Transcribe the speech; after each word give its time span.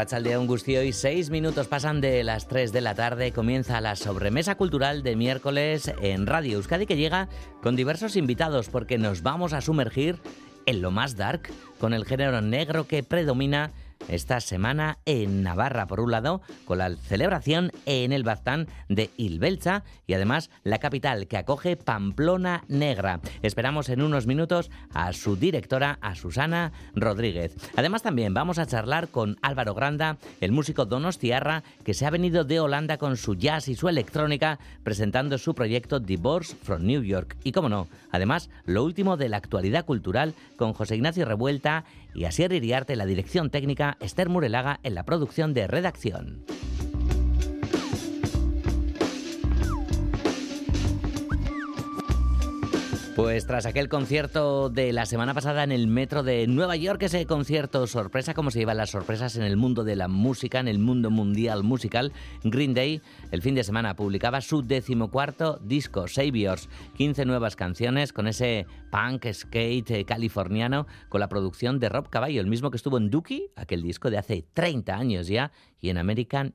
Rachaldeón 0.00 0.48
y 0.66 0.92
seis 0.94 1.28
minutos 1.28 1.68
pasan 1.68 2.00
de 2.00 2.24
las 2.24 2.48
3 2.48 2.72
de 2.72 2.80
la 2.80 2.94
tarde. 2.94 3.32
Comienza 3.32 3.82
la 3.82 3.96
sobremesa 3.96 4.54
cultural 4.54 5.02
de 5.02 5.14
miércoles 5.14 5.92
en 6.00 6.26
Radio 6.26 6.56
Euskadi 6.56 6.86
que 6.86 6.96
llega 6.96 7.28
con 7.60 7.76
diversos 7.76 8.16
invitados 8.16 8.70
porque 8.70 8.96
nos 8.96 9.22
vamos 9.22 9.52
a 9.52 9.60
sumergir 9.60 10.16
en 10.64 10.80
lo 10.80 10.90
más 10.90 11.16
dark 11.16 11.50
con 11.78 11.92
el 11.92 12.06
género 12.06 12.40
negro 12.40 12.86
que 12.86 13.02
predomina 13.02 13.72
esta 14.10 14.40
semana 14.40 14.98
en 15.06 15.42
Navarra, 15.42 15.86
por 15.86 16.00
un 16.00 16.10
lado, 16.10 16.42
con 16.64 16.78
la 16.78 16.94
celebración 16.96 17.70
en 17.86 18.12
el 18.12 18.24
Baztán 18.24 18.68
de 18.88 19.10
Ilbelcha 19.16 19.84
y 20.06 20.14
además 20.14 20.50
la 20.64 20.78
capital 20.78 21.28
que 21.28 21.36
acoge 21.36 21.76
Pamplona 21.76 22.64
Negra. 22.68 23.20
Esperamos 23.42 23.88
en 23.88 24.02
unos 24.02 24.26
minutos 24.26 24.70
a 24.92 25.12
su 25.12 25.36
directora, 25.36 25.98
a 26.00 26.14
Susana 26.14 26.72
Rodríguez. 26.94 27.54
Además 27.76 28.02
también 28.02 28.34
vamos 28.34 28.58
a 28.58 28.66
charlar 28.66 29.08
con 29.08 29.38
Álvaro 29.42 29.74
Granda, 29.74 30.18
el 30.40 30.52
músico 30.52 30.86
Donostiarra, 30.86 31.62
que 31.84 31.94
se 31.94 32.06
ha 32.06 32.10
venido 32.10 32.44
de 32.44 32.60
Holanda 32.60 32.98
con 32.98 33.16
su 33.16 33.34
jazz 33.34 33.68
y 33.68 33.76
su 33.76 33.88
electrónica, 33.88 34.58
presentando 34.82 35.38
su 35.38 35.54
proyecto 35.54 36.00
Divorce 36.00 36.56
from 36.62 36.82
New 36.82 37.02
York. 37.02 37.36
Y 37.44 37.52
cómo 37.52 37.68
no, 37.68 37.88
además, 38.10 38.50
lo 38.64 38.84
último 38.84 39.16
de 39.16 39.28
la 39.28 39.36
actualidad 39.36 39.84
cultural 39.84 40.34
con 40.56 40.72
José 40.72 40.96
Ignacio 40.96 41.24
Revuelta 41.24 41.84
y 42.14 42.24
Asier 42.24 42.52
Iriarte 42.52 42.96
la 42.96 43.06
dirección 43.06 43.50
técnica, 43.50 43.96
Esther 44.00 44.28
Murelaga 44.28 44.80
en 44.82 44.94
la 44.94 45.04
producción 45.04 45.54
de 45.54 45.66
redacción. 45.66 46.44
Pues 53.20 53.46
tras 53.46 53.66
aquel 53.66 53.90
concierto 53.90 54.70
de 54.70 54.94
la 54.94 55.04
semana 55.04 55.34
pasada 55.34 55.62
en 55.62 55.72
el 55.72 55.88
metro 55.88 56.22
de 56.22 56.46
Nueva 56.46 56.76
York, 56.76 57.02
ese 57.02 57.26
concierto 57.26 57.86
sorpresa, 57.86 58.32
como 58.32 58.50
se 58.50 58.60
llevan 58.60 58.78
las 58.78 58.88
sorpresas 58.88 59.36
en 59.36 59.42
el 59.42 59.58
mundo 59.58 59.84
de 59.84 59.94
la 59.94 60.08
música, 60.08 60.58
en 60.58 60.68
el 60.68 60.78
mundo 60.78 61.10
mundial 61.10 61.62
musical, 61.62 62.14
Green 62.44 62.72
Day 62.72 63.02
el 63.30 63.42
fin 63.42 63.54
de 63.54 63.62
semana 63.62 63.94
publicaba 63.94 64.40
su 64.40 64.62
decimocuarto 64.62 65.58
disco, 65.62 66.08
Saviors, 66.08 66.70
15 66.96 67.26
nuevas 67.26 67.56
canciones 67.56 68.14
con 68.14 68.26
ese 68.26 68.64
punk 68.90 69.26
skate 69.30 70.06
californiano, 70.06 70.86
con 71.10 71.20
la 71.20 71.28
producción 71.28 71.78
de 71.78 71.90
Rob 71.90 72.08
Caballo, 72.08 72.40
el 72.40 72.46
mismo 72.46 72.70
que 72.70 72.78
estuvo 72.78 72.96
en 72.96 73.10
Dookie, 73.10 73.50
aquel 73.54 73.82
disco 73.82 74.08
de 74.08 74.16
hace 74.16 74.46
30 74.54 74.96
años 74.96 75.28
ya, 75.28 75.52
y 75.78 75.90
en 75.90 75.98
American 75.98 76.54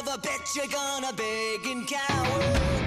of 0.00 0.06
a 0.06 0.18
bitch, 0.18 0.56
you're 0.56 0.66
gonna 0.66 1.12
beg 1.12 1.66
and 1.66 1.86
cower. 1.86 2.79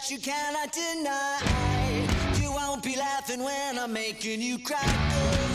That 0.00 0.10
you 0.10 0.18
cannot 0.18 0.72
deny. 0.72 2.40
You 2.40 2.52
won't 2.52 2.82
be 2.82 2.96
laughing 2.96 3.42
when 3.42 3.78
I'm 3.78 3.92
making 3.92 4.40
you 4.40 4.58
cry. 4.58 5.49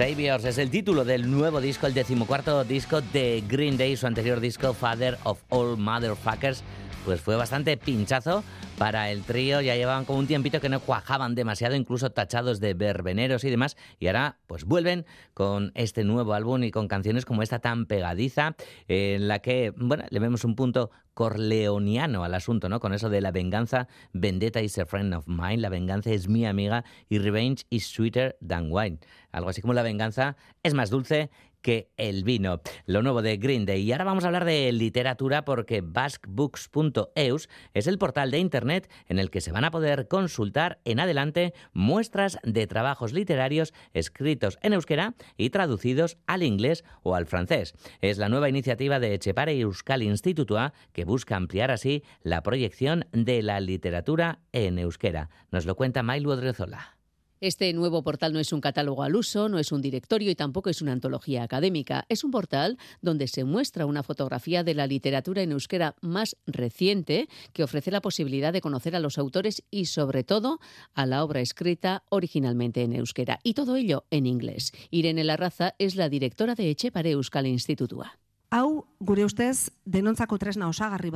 Saviors 0.00 0.46
es 0.46 0.56
el 0.56 0.70
título 0.70 1.04
del 1.04 1.30
nuevo 1.30 1.60
disco, 1.60 1.86
el 1.86 1.92
decimocuarto 1.92 2.64
disco 2.64 3.02
de 3.02 3.44
Green 3.46 3.76
Day, 3.76 3.98
su 3.98 4.06
anterior 4.06 4.40
disco 4.40 4.72
Father 4.72 5.18
of 5.24 5.42
All 5.50 5.76
Motherfuckers 5.76 6.62
pues 7.04 7.20
fue 7.20 7.36
bastante 7.36 7.76
pinchazo 7.76 8.44
para 8.78 9.10
el 9.10 9.22
trío. 9.22 9.60
Ya 9.60 9.76
llevaban 9.76 10.04
como 10.04 10.18
un 10.18 10.26
tiempito 10.26 10.60
que 10.60 10.68
no 10.68 10.80
cuajaban 10.80 11.34
demasiado, 11.34 11.74
incluso 11.74 12.10
tachados 12.10 12.60
de 12.60 12.74
verbeneros 12.74 13.44
y 13.44 13.50
demás. 13.50 13.76
Y 13.98 14.06
ahora 14.06 14.38
pues 14.46 14.64
vuelven 14.64 15.06
con 15.34 15.72
este 15.74 16.04
nuevo 16.04 16.34
álbum 16.34 16.62
y 16.64 16.70
con 16.70 16.88
canciones 16.88 17.24
como 17.24 17.42
esta 17.42 17.58
tan 17.58 17.86
pegadiza, 17.86 18.56
en 18.88 19.28
la 19.28 19.40
que, 19.40 19.72
bueno, 19.76 20.04
le 20.10 20.20
vemos 20.20 20.44
un 20.44 20.56
punto 20.56 20.90
corleoniano 21.14 22.24
al 22.24 22.34
asunto, 22.34 22.68
¿no? 22.68 22.80
Con 22.80 22.94
eso 22.94 23.10
de 23.10 23.20
la 23.20 23.30
venganza, 23.30 23.88
vendetta 24.12 24.62
is 24.62 24.78
a 24.78 24.86
friend 24.86 25.12
of 25.12 25.26
mine, 25.26 25.58
la 25.58 25.68
venganza 25.68 26.10
es 26.10 26.28
mi 26.28 26.46
amiga 26.46 26.84
y 27.08 27.18
revenge 27.18 27.66
is 27.68 27.86
sweeter 27.86 28.38
than 28.46 28.68
wine. 28.70 28.98
Algo 29.32 29.50
así 29.50 29.60
como 29.60 29.74
la 29.74 29.82
venganza 29.82 30.36
es 30.62 30.74
más 30.74 30.90
dulce 30.90 31.30
que 31.62 31.90
el 31.96 32.24
vino. 32.24 32.60
Lo 32.86 33.02
nuevo 33.02 33.22
de 33.22 33.36
Green 33.36 33.66
Day. 33.66 33.82
Y 33.82 33.92
ahora 33.92 34.04
vamos 34.04 34.24
a 34.24 34.28
hablar 34.28 34.44
de 34.44 34.70
literatura 34.72 35.44
porque 35.44 35.80
basquebooks.eus 35.80 37.48
es 37.74 37.86
el 37.86 37.98
portal 37.98 38.30
de 38.30 38.38
Internet 38.38 38.90
en 39.06 39.18
el 39.18 39.30
que 39.30 39.40
se 39.40 39.52
van 39.52 39.64
a 39.64 39.70
poder 39.70 40.08
consultar 40.08 40.80
en 40.84 41.00
adelante 41.00 41.54
muestras 41.72 42.38
de 42.42 42.66
trabajos 42.66 43.12
literarios 43.12 43.72
escritos 43.92 44.58
en 44.62 44.72
euskera 44.72 45.14
y 45.36 45.50
traducidos 45.50 46.18
al 46.26 46.42
inglés 46.42 46.84
o 47.02 47.14
al 47.14 47.26
francés. 47.26 47.74
Es 48.00 48.18
la 48.18 48.28
nueva 48.28 48.48
iniciativa 48.48 49.00
de 49.00 49.14
Echepare 49.14 49.58
Euskal 49.58 50.02
Institutua 50.02 50.72
que 50.92 51.04
busca 51.04 51.36
ampliar 51.36 51.70
así 51.70 52.02
la 52.22 52.42
proyección 52.42 53.06
de 53.12 53.42
la 53.42 53.60
literatura 53.60 54.40
en 54.52 54.78
euskera. 54.78 55.30
Nos 55.50 55.66
lo 55.66 55.74
cuenta 55.74 56.02
Mailu 56.02 56.30
Odrezola. 56.30 56.99
Este 57.40 57.72
nuevo 57.72 58.02
portal 58.02 58.34
no 58.34 58.38
es 58.38 58.52
un 58.52 58.60
catálogo 58.60 59.02
al 59.02 59.16
uso, 59.16 59.48
no 59.48 59.58
es 59.58 59.72
un 59.72 59.80
directorio 59.80 60.30
y 60.30 60.34
tampoco 60.34 60.68
es 60.68 60.82
una 60.82 60.92
antología 60.92 61.42
académica. 61.42 62.04
Es 62.10 62.22
un 62.22 62.30
portal 62.30 62.76
donde 63.00 63.28
se 63.28 63.44
muestra 63.44 63.86
una 63.86 64.02
fotografía 64.02 64.62
de 64.62 64.74
la 64.74 64.86
literatura 64.86 65.40
en 65.40 65.52
euskera 65.52 65.96
más 66.02 66.36
reciente 66.46 67.30
que 67.54 67.64
ofrece 67.64 67.90
la 67.90 68.02
posibilidad 68.02 68.52
de 68.52 68.60
conocer 68.60 68.94
a 68.94 69.00
los 69.00 69.16
autores 69.16 69.62
y 69.70 69.86
sobre 69.86 70.22
todo 70.22 70.60
a 70.92 71.06
la 71.06 71.24
obra 71.24 71.40
escrita 71.40 72.04
originalmente 72.10 72.82
en 72.82 72.92
euskera. 72.92 73.38
Y 73.42 73.54
todo 73.54 73.76
ello 73.76 74.04
en 74.10 74.26
inglés. 74.26 74.72
Irene 74.90 75.24
Larraza 75.24 75.74
es 75.78 75.96
la 75.96 76.10
directora 76.10 76.54
de 76.54 76.68
Echepare 76.68 77.12
Euskal 77.12 77.46
Institutua. 77.46 78.18
Hau, 78.50 78.84
gure 78.98 79.24
ustez, 79.24 79.70
denontzako 79.86 80.36
tresna 80.36 80.68
osagarri 80.68 81.10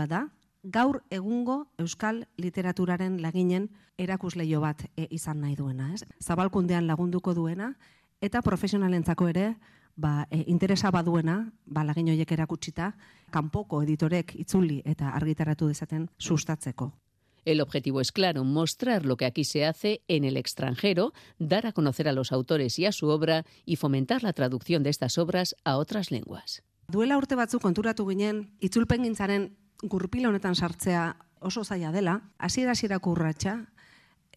gaur 0.65 1.03
egungo 1.11 1.67
euskal 1.79 2.25
literaturaren 2.41 3.21
laginen 3.23 3.69
erakusleio 3.99 4.61
bat 4.65 4.87
e, 4.97 5.07
izan 5.11 5.41
nahi 5.45 5.55
duena, 5.55 5.93
ez? 5.95 6.03
Zabalkundean 6.25 6.87
lagunduko 6.89 7.35
duena 7.35 7.75
eta 8.25 8.43
profesionalentzako 8.43 9.29
ere 9.29 9.55
ba, 9.97 10.27
e, 10.31 10.45
interesa 10.49 10.91
baduena, 10.91 11.53
ba, 11.67 11.85
lagin 11.85 12.09
horiek 12.11 12.33
erakutsita, 12.33 12.95
kanpoko 13.31 13.83
editorek 13.83 14.35
itzuli 14.41 14.81
eta 14.85 15.13
argitaratu 15.15 15.69
dezaten 15.69 16.09
sustatzeko. 16.19 16.93
El 17.45 17.61
objetivo 17.61 18.01
es 18.01 18.11
claro, 18.11 18.43
mostrar 18.43 19.05
lo 19.05 19.19
que 19.19 19.27
aquí 19.27 19.45
se 19.45 19.67
hace 19.67 20.01
en 20.09 20.25
el 20.25 20.39
extranjero, 20.39 21.13
dar 21.39 21.67
a 21.67 21.73
conocer 21.73 22.09
a 22.09 22.13
los 22.13 22.33
autores 22.33 22.79
y 22.79 22.87
a 22.87 22.93
su 22.93 23.09
obra 23.09 23.45
y 23.67 23.77
fomentar 23.77 24.23
la 24.23 24.33
traducción 24.33 24.83
de 24.83 24.89
estas 24.89 25.19
obras 25.19 25.55
a 25.63 25.77
otras 25.77 26.11
lenguas. 26.11 26.63
Duela 26.89 27.19
urte 27.19 27.37
batzuk 27.37 27.63
konturatu 27.63 28.07
ginen, 28.09 28.57
itzulpengintzaren 28.61 29.53
gurpila 29.83 30.29
honetan 30.29 30.55
sartzea 30.55 31.15
oso 31.41 31.65
zaila 31.65 31.93
dela, 31.93 32.21
hasiera 32.39 32.73
hasierako 32.73 33.13
urratsa, 33.13 33.59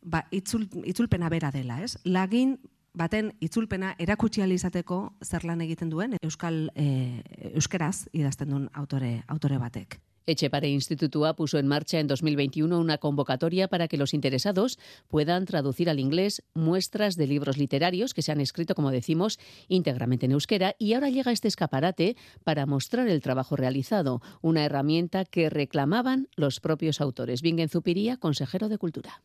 ba, 0.03 0.25
itzul, 0.31 0.67
itzulpena 0.85 1.29
bera 1.29 1.51
dela, 1.51 1.81
ez? 1.83 1.97
Lagin 2.03 2.57
baten 2.97 3.31
itzulpena 3.41 3.93
erakutsi 4.01 4.41
izateko 4.41 5.13
zer 5.23 5.45
lan 5.45 5.61
egiten 5.61 5.89
duen 5.89 6.17
euskal 6.21 6.71
e, 6.75 7.21
euskeraz 7.53 8.07
idazten 8.13 8.49
duen 8.49 8.69
autore 8.73 9.23
autore 9.27 9.57
batek. 9.57 9.99
Echepare 10.27 10.69
Institutua 10.69 11.35
puso 11.35 11.57
en 11.57 11.67
marcha 11.67 11.99
en 11.99 12.07
2021 12.07 12.77
una 12.77 12.97
convocatoria 12.97 13.69
para 13.69 13.87
que 13.87 13.97
los 13.97 14.13
interesados 14.13 14.77
puedan 15.07 15.45
traducir 15.45 15.89
al 15.89 15.99
inglés 15.99 16.43
muestras 16.53 17.15
de 17.15 17.27
libros 17.27 17.57
literarios 17.57 18.13
que 18.13 18.21
se 18.21 18.33
han 18.33 18.41
escrito, 18.41 18.75
como 18.75 18.91
decimos, 18.91 19.39
íntegramente 19.69 20.25
en 20.25 20.33
euskera 20.33 20.75
y 20.77 20.93
ahora 20.93 21.09
llega 21.09 21.31
este 21.31 21.47
escaparate 21.47 22.17
para 22.43 22.65
mostrar 22.65 23.07
el 23.07 23.21
trabajo 23.21 23.55
realizado, 23.55 24.21
una 24.41 24.65
herramienta 24.65 25.23
que 25.23 25.49
reclamaban 25.49 26.27
los 26.35 26.59
propios 26.59 26.99
autores. 26.99 27.41
Bingen 27.41 27.69
Zupiría, 27.69 28.17
consejero 28.17 28.67
de 28.67 28.77
Cultura. 28.77 29.23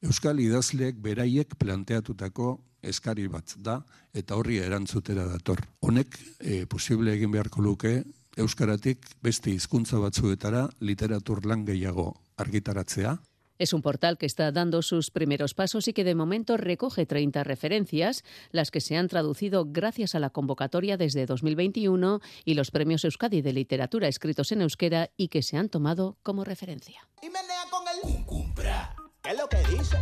Euskal 0.00 0.40
idazleek 0.40 0.96
beraiek 1.04 1.56
planteatutako 1.60 2.54
eskari 2.82 3.26
bat 3.28 3.52
da 3.60 3.82
eta 4.16 4.36
horri 4.36 4.56
erantzutera 4.64 5.26
dator. 5.28 5.60
Honek 5.84 6.16
e, 6.40 6.64
posible 6.66 7.12
egin 7.12 7.32
beharko 7.34 7.60
luke 7.60 7.92
euskaratik 8.40 9.04
beste 9.22 9.52
hizkuntza 9.52 10.00
batzuetara 10.00 10.68
literatur 10.80 11.44
lan 11.44 11.66
gehiago 11.66 12.14
argitaratzea. 12.40 13.18
Es 13.60 13.74
un 13.74 13.82
portal 13.82 14.16
que 14.16 14.24
está 14.24 14.50
dando 14.52 14.80
sus 14.80 15.10
primeros 15.10 15.52
pasos 15.52 15.86
y 15.86 15.92
que 15.92 16.02
de 16.02 16.14
momento 16.14 16.56
recoge 16.56 17.04
30 17.04 17.44
referencias, 17.44 18.24
las 18.52 18.70
que 18.70 18.80
se 18.80 18.96
han 18.96 19.08
traducido 19.08 19.66
gracias 19.68 20.14
a 20.14 20.18
la 20.18 20.30
convocatoria 20.30 20.96
desde 20.96 21.26
2021 21.26 22.20
y 22.46 22.54
los 22.54 22.70
premios 22.70 23.04
Euskadi 23.04 23.42
de 23.42 23.52
literatura 23.52 24.08
escritos 24.08 24.50
en 24.52 24.62
euskera 24.62 25.10
y 25.18 25.28
que 25.28 25.42
se 25.42 25.58
han 25.58 25.68
tomado 25.68 26.16
como 26.22 26.42
referencia. 26.42 27.06
Y 27.20 27.26
menea 27.26 27.64
con 27.70 27.84
el 27.86 28.24
cumpra. 28.24 28.96
¿Qué 29.22 29.30
es 29.30 29.38
lo 29.38 29.48
que 29.48 29.58
dice? 29.68 29.98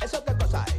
¿Eso 0.00 0.24
qué 0.24 0.36
cosa 0.36 0.64
es? 0.68 0.71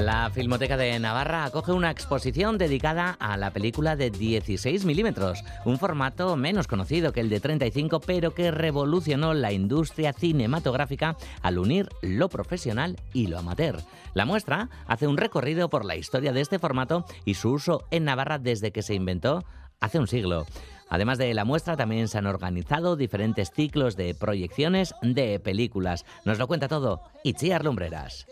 La 0.00 0.30
Filmoteca 0.30 0.78
de 0.78 0.98
Navarra 0.98 1.44
acoge 1.44 1.72
una 1.72 1.90
exposición 1.90 2.56
dedicada 2.56 3.18
a 3.20 3.36
la 3.36 3.50
película 3.50 3.96
de 3.96 4.10
16 4.10 4.86
milímetros, 4.86 5.44
un 5.66 5.78
formato 5.78 6.36
menos 6.36 6.66
conocido 6.66 7.12
que 7.12 7.20
el 7.20 7.28
de 7.28 7.38
35, 7.38 8.00
pero 8.00 8.32
que 8.32 8.50
revolucionó 8.50 9.34
la 9.34 9.52
industria 9.52 10.14
cinematográfica 10.14 11.18
al 11.42 11.58
unir 11.58 11.90
lo 12.00 12.30
profesional 12.30 12.96
y 13.12 13.26
lo 13.26 13.38
amateur. 13.38 13.82
La 14.14 14.24
muestra 14.24 14.70
hace 14.86 15.06
un 15.06 15.18
recorrido 15.18 15.68
por 15.68 15.84
la 15.84 15.96
historia 15.96 16.32
de 16.32 16.40
este 16.40 16.58
formato 16.58 17.04
y 17.26 17.34
su 17.34 17.50
uso 17.50 17.84
en 17.90 18.04
Navarra 18.06 18.38
desde 18.38 18.72
que 18.72 18.80
se 18.80 18.94
inventó 18.94 19.44
hace 19.80 19.98
un 19.98 20.06
siglo. 20.06 20.46
Además 20.88 21.18
de 21.18 21.34
la 21.34 21.44
muestra, 21.44 21.76
también 21.76 22.08
se 22.08 22.16
han 22.16 22.26
organizado 22.26 22.96
diferentes 22.96 23.50
ciclos 23.50 23.96
de 23.96 24.14
proyecciones 24.14 24.94
de 25.02 25.38
películas. 25.40 26.06
Nos 26.24 26.38
lo 26.38 26.46
cuenta 26.46 26.68
todo 26.68 27.02
Itziar 27.22 27.66
Lumbreras. 27.66 28.26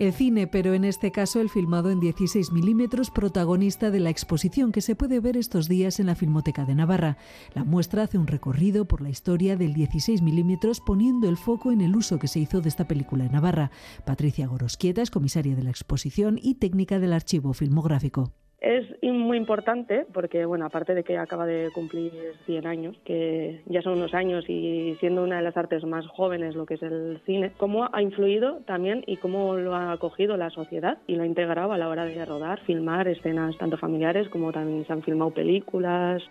El 0.00 0.14
cine, 0.14 0.46
pero 0.46 0.72
en 0.72 0.84
este 0.84 1.12
caso 1.12 1.42
el 1.42 1.50
filmado 1.50 1.90
en 1.90 2.00
16 2.00 2.52
milímetros, 2.52 3.10
protagonista 3.10 3.90
de 3.90 4.00
la 4.00 4.08
exposición 4.08 4.72
que 4.72 4.80
se 4.80 4.96
puede 4.96 5.20
ver 5.20 5.36
estos 5.36 5.68
días 5.68 6.00
en 6.00 6.06
la 6.06 6.14
Filmoteca 6.14 6.64
de 6.64 6.74
Navarra. 6.74 7.18
La 7.52 7.64
muestra 7.64 8.04
hace 8.04 8.16
un 8.16 8.26
recorrido 8.26 8.86
por 8.86 9.02
la 9.02 9.10
historia 9.10 9.58
del 9.58 9.74
16 9.74 10.22
milímetros, 10.22 10.80
poniendo 10.80 11.28
el 11.28 11.36
foco 11.36 11.70
en 11.70 11.82
el 11.82 11.94
uso 11.94 12.18
que 12.18 12.28
se 12.28 12.40
hizo 12.40 12.62
de 12.62 12.70
esta 12.70 12.88
película 12.88 13.26
en 13.26 13.32
Navarra. 13.32 13.72
Patricia 14.06 14.46
Gorosquieta 14.46 15.02
es 15.02 15.10
comisaria 15.10 15.54
de 15.54 15.64
la 15.64 15.70
exposición 15.70 16.38
y 16.40 16.54
técnica 16.54 16.98
del 16.98 17.12
archivo 17.12 17.52
filmográfico. 17.52 18.32
Es 18.60 18.84
muy 19.02 19.38
importante 19.38 20.06
porque, 20.12 20.44
bueno, 20.44 20.66
aparte 20.66 20.94
de 20.94 21.02
que 21.02 21.16
acaba 21.16 21.46
de 21.46 21.70
cumplir 21.72 22.12
100 22.44 22.66
años, 22.66 22.96
que 23.04 23.62
ya 23.64 23.80
son 23.80 23.94
unos 23.94 24.12
años 24.12 24.44
y 24.48 24.96
siendo 25.00 25.24
una 25.24 25.38
de 25.38 25.42
las 25.42 25.56
artes 25.56 25.82
más 25.84 26.06
jóvenes, 26.08 26.54
lo 26.54 26.66
que 26.66 26.74
es 26.74 26.82
el 26.82 27.18
cine, 27.24 27.52
cómo 27.56 27.88
ha 27.90 28.02
influido 28.02 28.58
también 28.66 29.02
y 29.06 29.16
cómo 29.16 29.54
lo 29.54 29.74
ha 29.74 29.92
acogido 29.92 30.36
la 30.36 30.50
sociedad 30.50 30.98
y 31.06 31.14
lo 31.14 31.22
ha 31.22 31.26
integrado 31.26 31.72
a 31.72 31.78
la 31.78 31.88
hora 31.88 32.04
de 32.04 32.22
rodar, 32.26 32.60
filmar 32.66 33.08
escenas 33.08 33.56
tanto 33.56 33.78
familiares 33.78 34.28
como 34.28 34.52
también 34.52 34.86
se 34.86 34.92
han 34.92 35.02
filmado 35.02 35.30
películas. 35.30 36.22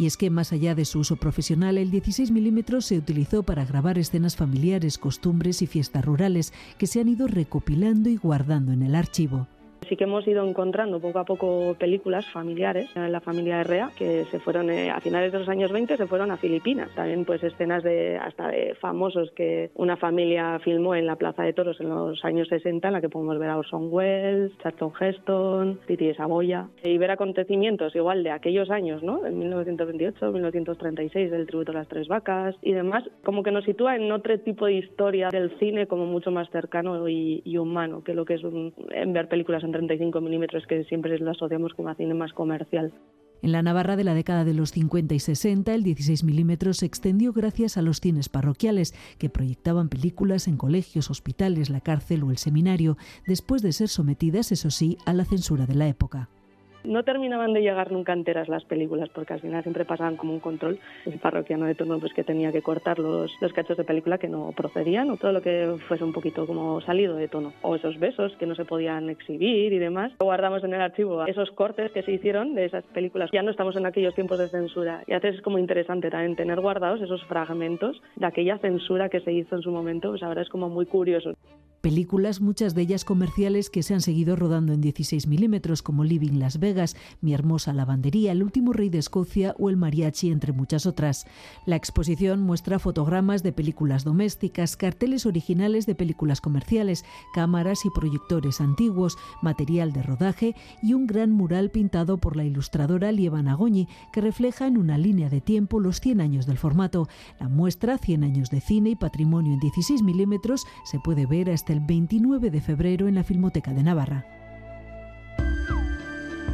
Y 0.00 0.06
es 0.06 0.16
que 0.16 0.30
más 0.30 0.52
allá 0.52 0.74
de 0.74 0.84
su 0.84 0.98
uso 0.98 1.16
profesional, 1.16 1.78
el 1.78 1.92
16 1.92 2.32
milímetros 2.32 2.86
se 2.86 2.98
utilizó 2.98 3.44
para 3.44 3.64
grabar 3.64 3.98
escenas 3.98 4.36
familiares, 4.36 4.98
costumbres 4.98 5.62
y 5.62 5.68
fiestas 5.68 6.04
rurales 6.04 6.52
que 6.76 6.88
se 6.88 7.00
han 7.00 7.08
ido 7.08 7.28
recopilando 7.28 8.08
y 8.08 8.16
guardando 8.16 8.72
en 8.72 8.82
el 8.82 8.96
archivo. 8.96 9.46
Sí 9.88 9.96
que 9.96 10.04
hemos 10.04 10.26
ido 10.26 10.46
encontrando 10.46 11.00
poco 11.00 11.18
a 11.18 11.24
poco 11.24 11.74
películas 11.78 12.26
familiares 12.30 12.88
la 12.94 13.20
familia 13.20 13.60
Herrea 13.60 13.90
que 13.96 14.24
se 14.30 14.38
fueron 14.38 14.70
eh, 14.70 14.90
a 14.90 15.00
finales 15.00 15.32
de 15.32 15.38
los 15.38 15.48
años 15.48 15.72
20 15.72 15.96
se 15.96 16.06
fueron 16.06 16.30
a 16.30 16.36
Filipinas. 16.36 16.90
También 16.94 17.24
pues 17.24 17.42
escenas 17.42 17.82
de 17.82 18.18
hasta 18.18 18.48
de 18.48 18.74
famosos 18.80 19.30
que 19.32 19.70
una 19.74 19.96
familia 19.96 20.58
filmó 20.58 20.94
en 20.94 21.06
la 21.06 21.16
Plaza 21.16 21.42
de 21.42 21.52
Toros 21.52 21.80
en 21.80 21.88
los 21.88 22.24
años 22.24 22.48
60 22.48 22.88
en 22.88 22.94
la 22.94 23.00
que 23.00 23.08
podemos 23.08 23.38
ver 23.38 23.50
a 23.50 23.58
Orson 23.58 23.88
Welles, 23.90 24.52
Charlton 24.58 24.92
Heston, 25.00 25.80
Titi 25.86 26.12
Saboya 26.14 26.68
y 26.82 26.98
ver 26.98 27.10
acontecimientos 27.10 27.94
igual 27.94 28.22
de 28.22 28.30
aquellos 28.30 28.70
años, 28.70 29.02
¿no? 29.02 29.24
En 29.24 29.38
1928, 29.38 30.32
1936 30.32 31.30
del 31.30 31.46
tributo 31.46 31.72
a 31.72 31.76
las 31.76 31.88
tres 31.88 32.08
vacas 32.08 32.56
y 32.62 32.72
demás, 32.72 33.04
como 33.24 33.42
que 33.42 33.52
nos 33.52 33.64
sitúa 33.64 33.96
en 33.96 34.10
otro 34.12 34.38
tipo 34.40 34.66
de 34.66 34.74
historia 34.74 35.28
del 35.30 35.56
cine 35.58 35.86
como 35.86 36.06
mucho 36.06 36.30
más 36.30 36.50
cercano 36.50 37.08
y, 37.08 37.42
y 37.44 37.56
humano 37.58 38.02
que 38.04 38.14
lo 38.14 38.24
que 38.24 38.34
es 38.34 38.44
un, 38.44 38.74
en 38.90 39.12
ver 39.12 39.28
películas 39.28 39.64
en 39.68 39.72
35 39.72 40.20
milímetros 40.20 40.66
que 40.66 40.84
siempre 40.84 41.18
lo 41.18 41.30
asociamos 41.30 41.72
como 41.74 41.90
a 41.90 41.94
cine 41.94 42.14
más 42.14 42.32
comercial. 42.32 42.92
En 43.40 43.52
la 43.52 43.62
Navarra 43.62 43.94
de 43.94 44.02
la 44.02 44.14
década 44.14 44.44
de 44.44 44.52
los 44.52 44.72
50 44.72 45.14
y 45.14 45.20
60, 45.20 45.72
el 45.72 45.84
16 45.84 46.24
milímetros 46.24 46.78
se 46.78 46.86
extendió 46.86 47.32
gracias 47.32 47.76
a 47.76 47.82
los 47.82 48.00
cines 48.00 48.28
parroquiales, 48.28 48.94
que 49.18 49.30
proyectaban 49.30 49.88
películas 49.88 50.48
en 50.48 50.56
colegios, 50.56 51.08
hospitales, 51.08 51.70
la 51.70 51.80
cárcel 51.80 52.24
o 52.24 52.30
el 52.32 52.38
seminario, 52.38 52.96
después 53.26 53.62
de 53.62 53.72
ser 53.72 53.88
sometidas, 53.88 54.50
eso 54.50 54.70
sí, 54.70 54.98
a 55.06 55.12
la 55.12 55.24
censura 55.24 55.66
de 55.66 55.74
la 55.76 55.86
época 55.86 56.28
no 56.88 57.04
terminaban 57.04 57.52
de 57.52 57.62
llegar 57.62 57.92
nunca 57.92 58.12
enteras 58.12 58.48
las 58.48 58.64
películas 58.64 59.08
porque 59.10 59.34
al 59.34 59.40
final 59.40 59.62
siempre 59.62 59.84
pasaban 59.84 60.16
como 60.16 60.32
un 60.32 60.40
control 60.40 60.78
el 61.06 61.18
parroquiano 61.18 61.66
de 61.66 61.74
turno 61.74 62.00
pues 62.00 62.12
que 62.12 62.24
tenía 62.24 62.50
que 62.50 62.62
cortar 62.62 62.98
los, 62.98 63.30
los 63.40 63.52
cachos 63.52 63.76
de 63.76 63.84
película 63.84 64.18
que 64.18 64.28
no 64.28 64.52
procedían 64.56 65.10
o 65.10 65.16
todo 65.16 65.32
lo 65.32 65.42
que 65.42 65.76
fuese 65.86 66.04
un 66.04 66.12
poquito 66.12 66.46
como 66.46 66.80
salido 66.80 67.16
de 67.16 67.28
tono. 67.28 67.52
O 67.62 67.76
esos 67.76 67.98
besos 67.98 68.34
que 68.38 68.46
no 68.46 68.54
se 68.54 68.64
podían 68.64 69.10
exhibir 69.10 69.72
y 69.72 69.78
demás. 69.78 70.12
Guardamos 70.18 70.64
en 70.64 70.74
el 70.74 70.80
archivo 70.80 71.26
esos 71.26 71.50
cortes 71.52 71.92
que 71.92 72.02
se 72.02 72.12
hicieron 72.12 72.54
de 72.54 72.64
esas 72.64 72.84
películas. 72.84 73.30
Ya 73.32 73.42
no 73.42 73.50
estamos 73.50 73.76
en 73.76 73.86
aquellos 73.86 74.14
tiempos 74.14 74.38
de 74.38 74.48
censura. 74.48 75.04
Y 75.06 75.12
haces 75.12 75.28
es 75.28 75.42
como 75.42 75.58
interesante 75.58 76.10
también 76.10 76.36
tener 76.36 76.60
guardados 76.60 77.00
esos 77.02 77.22
fragmentos 77.26 78.00
de 78.16 78.26
aquella 78.26 78.58
censura 78.58 79.08
que 79.08 79.20
se 79.20 79.32
hizo 79.32 79.56
en 79.56 79.62
su 79.62 79.70
momento 79.70 80.10
pues 80.10 80.22
ahora 80.22 80.42
es 80.42 80.48
como 80.48 80.68
muy 80.68 80.86
curioso 80.86 81.34
películas, 81.88 82.42
muchas 82.42 82.74
de 82.74 82.82
ellas 82.82 83.06
comerciales 83.06 83.70
que 83.70 83.82
se 83.82 83.94
han 83.94 84.02
seguido 84.02 84.36
rodando 84.36 84.74
en 84.74 84.82
16 84.82 85.26
milímetros, 85.26 85.80
como 85.80 86.04
Living 86.04 86.38
Las 86.38 86.58
Vegas, 86.58 86.96
Mi 87.22 87.32
hermosa 87.32 87.72
lavandería, 87.72 88.32
El 88.32 88.42
último 88.42 88.74
rey 88.74 88.90
de 88.90 88.98
Escocia 88.98 89.54
o 89.58 89.70
El 89.70 89.78
mariachi, 89.78 90.30
entre 90.30 90.52
muchas 90.52 90.84
otras. 90.84 91.24
La 91.64 91.76
exposición 91.76 92.42
muestra 92.42 92.78
fotogramas 92.78 93.42
de 93.42 93.52
películas 93.52 94.04
domésticas, 94.04 94.76
carteles 94.76 95.24
originales 95.24 95.86
de 95.86 95.94
películas 95.94 96.42
comerciales, 96.42 97.06
cámaras 97.32 97.86
y 97.86 97.88
proyectores 97.88 98.60
antiguos, 98.60 99.16
material 99.40 99.94
de 99.94 100.02
rodaje 100.02 100.54
y 100.82 100.92
un 100.92 101.06
gran 101.06 101.32
mural 101.32 101.70
pintado 101.70 102.18
por 102.18 102.36
la 102.36 102.44
ilustradora 102.44 103.12
Lieva 103.12 103.40
Nagogni, 103.40 103.88
que 104.12 104.20
refleja 104.20 104.66
en 104.66 104.76
una 104.76 104.98
línea 104.98 105.30
de 105.30 105.40
tiempo 105.40 105.80
los 105.80 106.02
100 106.02 106.20
años 106.20 106.44
del 106.44 106.58
formato. 106.58 107.08
La 107.40 107.48
muestra 107.48 107.96
100 107.96 108.24
años 108.24 108.50
de 108.50 108.60
cine 108.60 108.90
y 108.90 108.94
patrimonio 108.94 109.54
en 109.54 109.60
16 109.60 110.02
milímetros 110.02 110.66
se 110.84 111.00
puede 111.00 111.24
ver 111.24 111.48
hasta 111.48 111.72
el 111.72 111.77
29 111.80 112.50
de 112.50 112.60
febrero 112.60 113.08
en 113.08 113.14
la 113.14 113.24
Filmoteca 113.24 113.72
de 113.72 113.82
Navarra. 113.82 114.24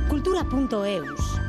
Cultura.eus 0.08 1.40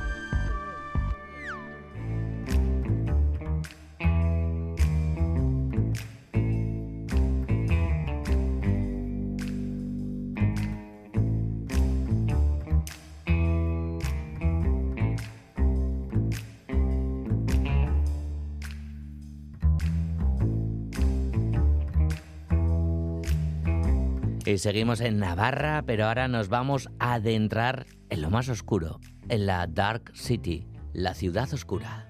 Y 24.46 24.60
seguimos 24.60 25.02
en 25.02 25.18
Navarra, 25.18 25.82
pero 25.88 26.06
ahora 26.06 26.28
nos 26.28 26.50
vamos 26.50 26.88
a 27.00 27.16
adentrar 27.16 27.88
en 28.10 28.22
lo 28.22 28.30
más 28.30 28.48
oscuro, 28.48 29.00
en 29.28 29.48
la 29.48 29.66
Dark 29.66 30.12
City, 30.14 30.68
la 30.94 31.16
ciudad 31.16 31.52
oscura. 31.52 32.06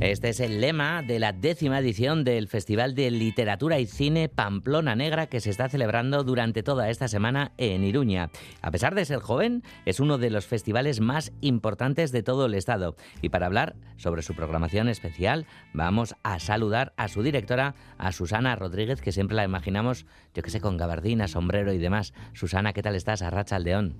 Este 0.00 0.28
es 0.28 0.38
el 0.38 0.60
lema 0.60 1.02
de 1.02 1.18
la 1.18 1.32
décima 1.32 1.80
edición 1.80 2.22
del 2.22 2.46
Festival 2.46 2.94
de 2.94 3.10
Literatura 3.10 3.80
y 3.80 3.86
Cine 3.86 4.28
Pamplona 4.28 4.94
Negra 4.94 5.26
que 5.26 5.40
se 5.40 5.50
está 5.50 5.68
celebrando 5.68 6.22
durante 6.22 6.62
toda 6.62 6.88
esta 6.88 7.08
semana 7.08 7.50
en 7.58 7.82
Iruña. 7.82 8.30
A 8.62 8.70
pesar 8.70 8.94
de 8.94 9.04
ser 9.04 9.18
joven, 9.18 9.64
es 9.86 9.98
uno 9.98 10.16
de 10.16 10.30
los 10.30 10.46
festivales 10.46 11.00
más 11.00 11.32
importantes 11.40 12.12
de 12.12 12.22
todo 12.22 12.46
el 12.46 12.54
estado. 12.54 12.94
Y 13.22 13.30
para 13.30 13.46
hablar 13.46 13.74
sobre 13.96 14.22
su 14.22 14.36
programación 14.36 14.88
especial, 14.88 15.46
vamos 15.72 16.14
a 16.22 16.38
saludar 16.38 16.92
a 16.96 17.08
su 17.08 17.24
directora, 17.24 17.74
a 17.98 18.12
Susana 18.12 18.54
Rodríguez, 18.54 19.00
que 19.00 19.10
siempre 19.10 19.36
la 19.36 19.42
imaginamos, 19.42 20.06
yo 20.32 20.44
que 20.44 20.50
sé, 20.50 20.60
con 20.60 20.76
gabardina, 20.76 21.26
sombrero 21.26 21.72
y 21.72 21.78
demás. 21.78 22.14
Susana, 22.34 22.72
¿qué 22.72 22.82
tal 22.82 22.94
estás? 22.94 23.20
Arracha 23.20 23.56
Aldeón. 23.56 23.96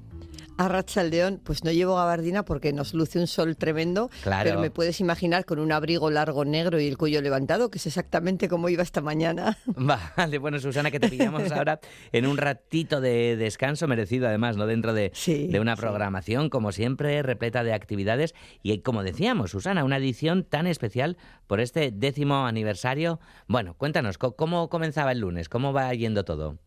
A 0.59 1.03
León, 1.05 1.41
pues 1.45 1.63
no 1.63 1.71
llevo 1.71 1.95
gabardina 1.95 2.45
porque 2.45 2.73
nos 2.73 2.93
luce 2.93 3.21
un 3.21 3.29
sol 3.29 3.57
tremendo, 3.57 4.11
pero 4.25 4.59
me 4.59 4.73
puedes 4.73 4.99
imaginar 5.01 5.45
con 5.45 5.61
un 5.61 5.71
abrigo 5.71 6.11
largo 6.11 6.45
negro 6.45 6.81
y 6.81 6.89
el 6.89 6.99
cuello 6.99 7.23
levantado, 7.23 7.71
que 7.71 7.79
es 7.79 7.87
exactamente 7.87 8.49
como 8.49 8.69
iba 8.69 8.83
esta 8.83 9.01
mañana. 9.01 9.57
Vale, 9.67 10.39
bueno, 10.39 10.59
Susana, 10.59 10.91
que 10.91 10.99
te 10.99 11.09
pillamos 11.09 11.53
ahora 11.53 11.79
en 12.11 12.27
un 12.27 12.37
ratito 12.37 13.01
de 13.01 13.37
descanso 13.37 13.87
merecido, 13.87 14.27
además, 14.27 14.57
¿no? 14.57 14.67
Dentro 14.67 14.95
de, 14.95 15.13
de 15.27 15.61
una 15.61 15.77
programación, 15.77 16.51
como 16.51 16.73
siempre, 16.73 17.23
repleta 17.23 17.63
de 17.63 17.73
actividades. 17.73 18.35
Y 18.63 18.81
como 18.81 19.05
decíamos, 19.05 19.53
Susana, 19.53 19.85
una 19.85 19.99
edición 19.99 20.43
tan 20.43 20.67
especial 20.67 21.19
por 21.47 21.61
este 21.61 21.93
décimo 21.93 22.47
aniversario. 22.47 23.21
Bueno, 23.47 23.75
cuéntanos, 23.75 24.19
¿cómo 24.19 24.69
comenzaba 24.69 25.13
el 25.13 25.21
lunes? 25.21 25.49
¿Cómo 25.49 25.73
va 25.73 25.95
yendo 25.95 26.25
todo? 26.25 26.59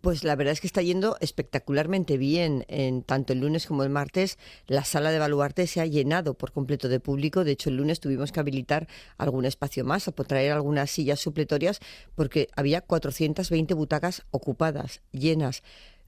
Pues 0.00 0.24
la 0.24 0.36
verdad 0.36 0.52
es 0.52 0.60
que 0.60 0.66
está 0.66 0.82
yendo 0.82 1.16
espectacularmente 1.20 2.16
bien. 2.16 2.64
En 2.68 3.02
tanto 3.02 3.32
el 3.32 3.40
lunes 3.40 3.66
como 3.66 3.82
el 3.84 3.90
martes, 3.90 4.38
la 4.66 4.84
sala 4.84 5.10
de 5.10 5.18
Baluarte 5.18 5.66
se 5.66 5.80
ha 5.80 5.86
llenado 5.86 6.34
por 6.34 6.52
completo 6.52 6.88
de 6.88 7.00
público. 7.00 7.44
De 7.44 7.52
hecho, 7.52 7.70
el 7.70 7.76
lunes 7.76 8.00
tuvimos 8.00 8.32
que 8.32 8.40
habilitar 8.40 8.88
algún 9.18 9.44
espacio 9.44 9.84
más, 9.84 10.08
o 10.08 10.12
traer 10.12 10.52
algunas 10.52 10.90
sillas 10.90 11.20
supletorias, 11.20 11.80
porque 12.14 12.48
había 12.56 12.80
420 12.80 13.74
butacas 13.74 14.22
ocupadas, 14.30 15.00
llenas, 15.12 15.62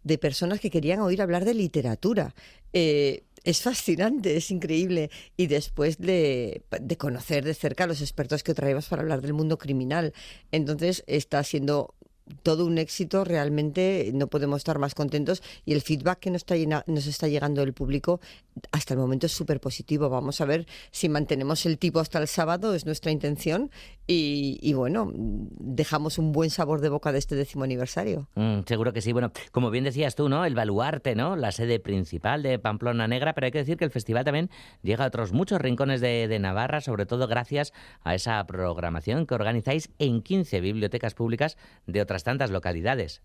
de 0.04 0.18
personas 0.18 0.60
que 0.60 0.70
querían 0.70 1.00
oír 1.00 1.20
hablar 1.20 1.44
de 1.44 1.54
literatura. 1.54 2.32
Eh, 2.72 3.24
es 3.42 3.62
fascinante, 3.62 4.36
es 4.36 4.52
increíble. 4.52 5.10
Y 5.36 5.48
después 5.48 5.98
de, 5.98 6.62
de, 6.80 6.96
conocer 6.96 7.44
de 7.44 7.54
cerca 7.54 7.84
a 7.84 7.86
los 7.88 8.00
expertos 8.00 8.44
que 8.44 8.54
traemos 8.54 8.86
para 8.86 9.02
hablar 9.02 9.20
del 9.20 9.32
mundo 9.32 9.58
criminal. 9.58 10.12
Entonces 10.52 11.02
está 11.08 11.42
siendo 11.42 11.95
todo 12.42 12.66
un 12.66 12.78
éxito, 12.78 13.24
realmente 13.24 14.10
no 14.14 14.26
podemos 14.26 14.58
estar 14.58 14.78
más 14.78 14.94
contentos 14.94 15.42
y 15.64 15.72
el 15.72 15.82
feedback 15.82 16.18
que 16.20 16.30
nos 16.30 16.42
está, 16.42 16.56
nos 16.86 17.06
está 17.06 17.28
llegando 17.28 17.60
del 17.60 17.72
público 17.72 18.20
hasta 18.72 18.94
el 18.94 19.00
momento 19.00 19.26
es 19.26 19.32
súper 19.32 19.60
positivo. 19.60 20.08
Vamos 20.08 20.40
a 20.40 20.44
ver 20.44 20.66
si 20.90 21.08
mantenemos 21.08 21.66
el 21.66 21.78
tipo 21.78 22.00
hasta 22.00 22.18
el 22.18 22.28
sábado, 22.28 22.74
es 22.74 22.86
nuestra 22.86 23.10
intención 23.10 23.70
y, 24.08 24.72
bueno, 24.74 25.10
dejamos 25.14 26.18
un 26.18 26.32
buen 26.32 26.50
sabor 26.50 26.80
de 26.80 26.88
boca 26.88 27.12
de 27.12 27.18
este 27.18 27.34
décimo 27.34 27.64
aniversario. 27.64 28.28
Mm, 28.36 28.60
seguro 28.66 28.92
que 28.92 29.00
sí. 29.00 29.12
Bueno, 29.12 29.32
como 29.50 29.70
bien 29.70 29.84
decías 29.84 30.14
tú, 30.14 30.28
¿no? 30.28 30.44
El 30.44 30.54
baluarte, 30.54 31.14
¿no? 31.14 31.36
La 31.36 31.52
sede 31.52 31.80
principal 31.80 32.42
de 32.42 32.58
Pamplona 32.58 33.08
Negra, 33.08 33.34
pero 33.34 33.46
hay 33.46 33.50
que 33.50 33.58
decir 33.58 33.76
que 33.76 33.84
el 33.84 33.90
festival 33.90 34.24
también 34.24 34.50
llega 34.82 35.04
a 35.04 35.08
otros 35.08 35.32
muchos 35.32 35.60
rincones 35.60 36.00
de, 36.00 36.28
de 36.28 36.38
Navarra, 36.38 36.80
sobre 36.80 37.04
todo 37.04 37.26
gracias 37.26 37.72
a 38.02 38.14
esa 38.14 38.44
programación 38.46 39.26
que 39.26 39.34
organizáis 39.34 39.90
en 39.98 40.22
15 40.22 40.60
bibliotecas 40.60 41.14
públicas 41.14 41.56
de 41.86 42.00
otras 42.00 42.15
tantas 42.24 42.50
localidades 42.50 43.22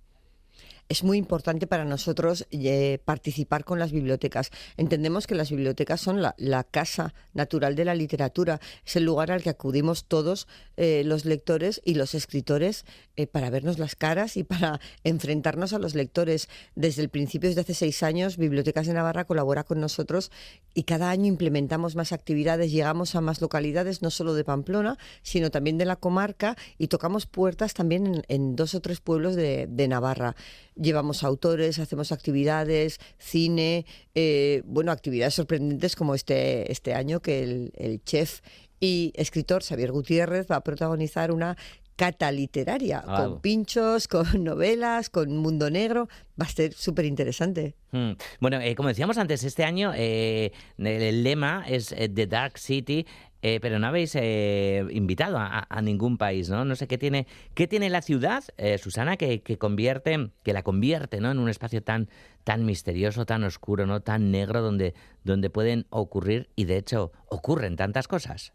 es 0.90 1.04
muy 1.04 1.18
importante 1.18 1.68
para 1.68 1.86
nosotros 1.86 2.46
eh, 2.52 3.00
participar 3.06 3.64
con 3.64 3.80
las 3.80 3.92
bibliotecas. 3.92 4.52
Entendemos 4.78 5.28
que 5.28 5.36
las 5.36 5.50
bibliotecas 5.50 6.02
son 6.02 6.22
la, 6.22 6.34
casa 6.72 7.14
natural 7.34 7.76
de 7.76 7.86
la 7.86 7.96
literatura, 7.96 8.60
es 8.86 8.96
el 8.96 9.04
lugar 9.04 9.32
al 9.32 9.42
que 9.42 9.50
acudimos 9.50 10.06
todos 10.06 10.48
eh, 10.78 11.04
los 11.06 11.26
lectores 11.26 11.82
y 11.84 11.96
los 11.96 12.14
escritores 12.14 12.86
eh, 13.16 13.28
para 13.28 13.50
vernos 13.50 13.80
las 13.80 13.96
caras 13.96 14.38
y 14.38 14.44
para 14.44 14.80
enfrentarnos 15.04 15.74
a 15.74 15.80
los 15.80 15.96
lectores. 15.96 16.50
Desde 16.76 17.02
el 17.02 17.10
principio, 17.10 17.50
desde 17.50 17.62
hace 17.62 17.74
seis 17.74 18.04
años, 18.04 18.38
Bibliotecas 18.38 18.88
de 18.88 18.94
Navarra 18.94 19.26
colabora 19.26 19.64
con 19.64 19.80
nosotros 19.80 20.32
y 20.74 20.84
cada 20.84 21.10
año 21.10 21.26
implementamos 21.28 21.96
más 21.96 22.12
actividades, 22.12 22.72
llegamos 22.72 23.16
a 23.16 23.22
más 23.22 23.42
localidades, 23.42 24.02
no 24.02 24.10
solo 24.10 24.34
de 24.34 24.44
Pamplona, 24.44 24.98
sino 25.22 25.52
también 25.52 25.78
de 25.78 25.86
la 25.86 25.96
comarca 25.96 26.58
y 26.78 26.88
tocamos 26.88 27.26
puertas 27.26 27.74
también 27.74 28.24
en, 28.28 28.56
dos 28.56 28.76
o 28.76 28.82
tres 28.82 29.00
pueblos 29.00 29.36
de, 29.36 29.68
de 29.70 29.88
Navarra 29.88 30.36
llevamos 30.82 31.24
autores, 31.24 31.80
hacemos 31.80 32.12
actividades, 32.12 33.00
cine, 33.18 33.86
eh, 34.16 34.64
bueno, 34.66 34.92
actividades 34.92 35.34
sorprendentes 35.36 35.96
como 35.96 36.16
este, 36.16 36.72
este 36.72 36.94
año 36.94 37.20
que 37.22 37.44
el, 37.44 37.72
el 37.76 38.04
chef 38.04 38.42
y 38.80 39.14
escritor 39.16 39.64
Xavier 39.64 39.92
Gutiérrez 39.92 40.48
va 40.50 40.56
a 40.58 40.64
protagonizar 40.64 41.32
una 41.32 41.56
cata 41.96 42.32
literaria, 42.32 43.04
Wow. 43.06 43.16
con 43.16 43.42
pinchos, 43.42 44.08
con 44.08 44.26
novelas, 44.44 45.10
con 45.12 45.38
mundo 45.38 45.70
negro. 45.70 46.10
Va 46.42 46.46
a 46.46 46.50
ser 46.50 46.74
súper 46.74 47.06
interesante. 47.06 47.76
Mm. 47.92 48.14
Bueno, 48.40 48.60
eh, 48.60 48.74
como 48.74 48.90
decíamos 48.90 49.20
antes, 49.20 49.44
este 49.44 49.64
año 49.64 49.92
eh, 49.96 50.52
el, 50.80 50.88
el 50.88 51.24
lema 51.24 51.64
es 51.68 51.92
eh, 51.92 52.10
The 52.10 52.26
Dark 52.26 52.58
City, 52.58 53.06
eh, 53.42 53.60
pero 53.62 53.80
no 53.80 53.88
habéis 53.88 54.16
eh, 54.16 54.86
invitado 54.92 55.38
a, 55.40 55.82
ningún 55.82 56.18
país, 56.18 56.50
¿no? 56.50 56.64
No 56.66 56.76
sé 56.76 56.88
qué 56.88 56.98
tiene, 56.98 57.28
qué 57.56 57.68
tiene 57.68 57.90
la 57.90 58.02
ciudad, 58.02 58.44
eh, 58.58 58.78
Susana, 58.78 59.18
que, 59.18 59.42
que 59.42 59.58
convierte, 59.58 60.32
que 60.44 60.54
la 60.54 60.64
convierte, 60.64 61.20
¿no? 61.20 61.32
En 61.32 61.40
un 61.40 61.50
espacio 61.50 61.82
tan, 61.82 62.10
tan 62.44 62.66
misterioso, 62.66 63.26
tan 63.26 63.44
oscuro, 63.44 63.88
¿no? 63.88 64.02
Tan 64.02 64.32
negro, 64.32 64.62
donde, 64.62 64.94
donde 65.24 65.50
pueden 65.50 65.88
ocurrir 65.90 66.50
y 66.56 66.66
de 66.66 66.78
hecho 66.78 67.12
ocurren 67.30 67.76
tantas 67.76 68.08
cosas. 68.08 68.54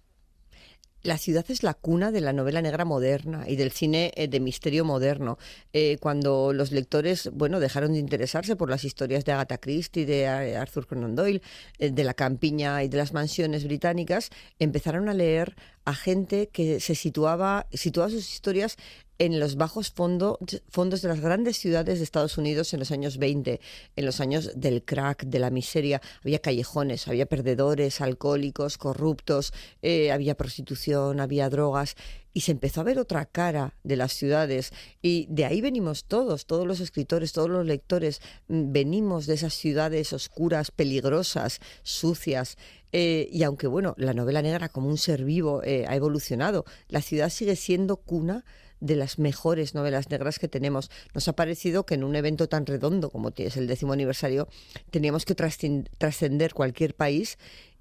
La 1.07 1.19
ciudad 1.19 1.45
es 1.51 1.63
la 1.63 1.75
cuna 1.75 2.11
de 2.11 2.21
la 2.21 2.33
novela 2.33 2.61
negra 2.61 2.85
moderna 2.85 3.45
y 3.49 3.55
del 3.55 3.71
cine 3.71 4.11
eh, 4.17 4.27
de 4.27 4.41
misterio 4.41 4.85
moderno. 4.85 5.39
Eh, 5.73 5.99
cuando 6.01 6.53
los 6.53 6.73
lectores, 6.73 7.31
bueno, 7.33 7.61
dejaron 7.61 7.93
de 7.93 8.01
interesarse 8.01 8.57
por 8.57 8.69
las 8.69 8.83
historias 8.83 9.25
de 9.25 9.31
Agatha 9.31 9.59
Christie, 9.59 10.05
de 10.05 10.23
eh, 10.23 10.57
Arthur 10.57 10.89
Conan 10.89 11.15
Doyle, 11.15 11.43
de 11.79 12.03
la 12.03 12.15
campiña 12.15 12.83
y 12.83 12.89
de 12.89 12.97
las 12.97 13.13
mansiones 13.13 13.63
británicas, 13.63 14.31
empezaron 14.59 15.09
a 15.09 15.15
leer 15.15 15.55
a 15.87 15.95
gente 15.95 16.49
que 16.49 16.81
se 16.81 16.95
situaba, 16.95 17.67
situaba 17.73 18.11
sus 18.11 18.31
historias 18.31 18.77
en 19.19 19.41
los 19.41 19.57
bajos 19.57 19.91
fondo- 19.91 20.39
fondos 20.69 21.01
de 21.01 21.09
las 21.09 21.21
grandes 21.21 21.57
ciudades 21.57 21.99
de 21.99 22.05
Estados 22.05 22.37
Unidos 22.37 22.75
en 22.75 22.81
los 22.81 22.91
años 22.91 23.17
20, 23.17 23.61
en 23.95 24.05
los 24.05 24.21
años 24.21 24.51
del 24.57 24.83
crack, 24.83 25.25
de 25.25 25.39
la 25.39 25.49
miseria. 25.51 26.03
Había 26.23 26.41
callejones, 26.41 27.09
había 27.09 27.25
perdedores, 27.25 28.01
alcohólicos, 28.03 28.77
corruptos, 28.77 29.55
eh, 29.81 30.13
había 30.13 30.35
prostitución, 30.35 31.21
había 31.21 31.49
drogas. 31.49 31.95
Y 32.37 32.43
se 32.43 32.53
empezó 32.53 32.83
a 32.83 32.85
ver 32.85 32.99
otra 32.99 33.25
cara 33.25 33.73
de 33.83 33.97
las 33.97 34.13
ciudades. 34.13 34.71
Y 35.01 35.27
de 35.31 35.47
ahí 35.47 35.63
venimos 35.63 36.05
todos, 36.05 36.45
todos 36.45 36.67
los 36.67 36.81
escritores, 36.81 37.33
todos 37.33 37.49
los 37.49 37.65
lectores. 37.65 38.21
mm, 38.49 38.73
Venimos 38.73 39.25
de 39.25 39.33
esas 39.33 39.55
ciudades 39.55 40.13
oscuras, 40.13 40.71
peligrosas, 40.71 41.61
sucias. 41.83 42.59
Eh, 42.93 43.27
y 43.33 43.43
aunque, 43.43 43.69
bueno, 43.69 43.95
la 43.97 44.13
novela 44.13 44.43
negra 44.43 44.69
como 44.69 44.91
un 44.91 44.99
ser 44.99 45.25
vivo 45.25 45.63
eh, 45.65 45.87
ha 45.89 45.97
evolucionado, 45.97 46.67
la 46.89 47.01
ciudad 47.01 47.31
sigue 47.31 47.57
siendo 47.57 47.97
cuna 47.97 48.45
de 48.81 48.97
las 48.97 49.19
mejores 49.19 49.75
novelas 49.75 50.11
negras 50.11 50.39
que 50.39 50.47
tenemos. 50.49 50.91
Nos 51.15 51.29
ha 51.29 51.33
parecido 51.37 51.87
que 51.87 51.95
en 51.95 52.05
un 52.05 52.17
evento 52.17 52.51
tan 52.51 52.67
redondo 52.67 53.09
como 53.09 53.33
es 53.35 53.57
el 53.57 53.67
décimo 53.67 53.95
aniversario, 53.95 54.47
teníamos 54.91 55.25
que 55.25 55.35
trascen- 55.35 55.89
trascender 55.97 56.53
cualquier 56.53 56.95
país 56.95 57.39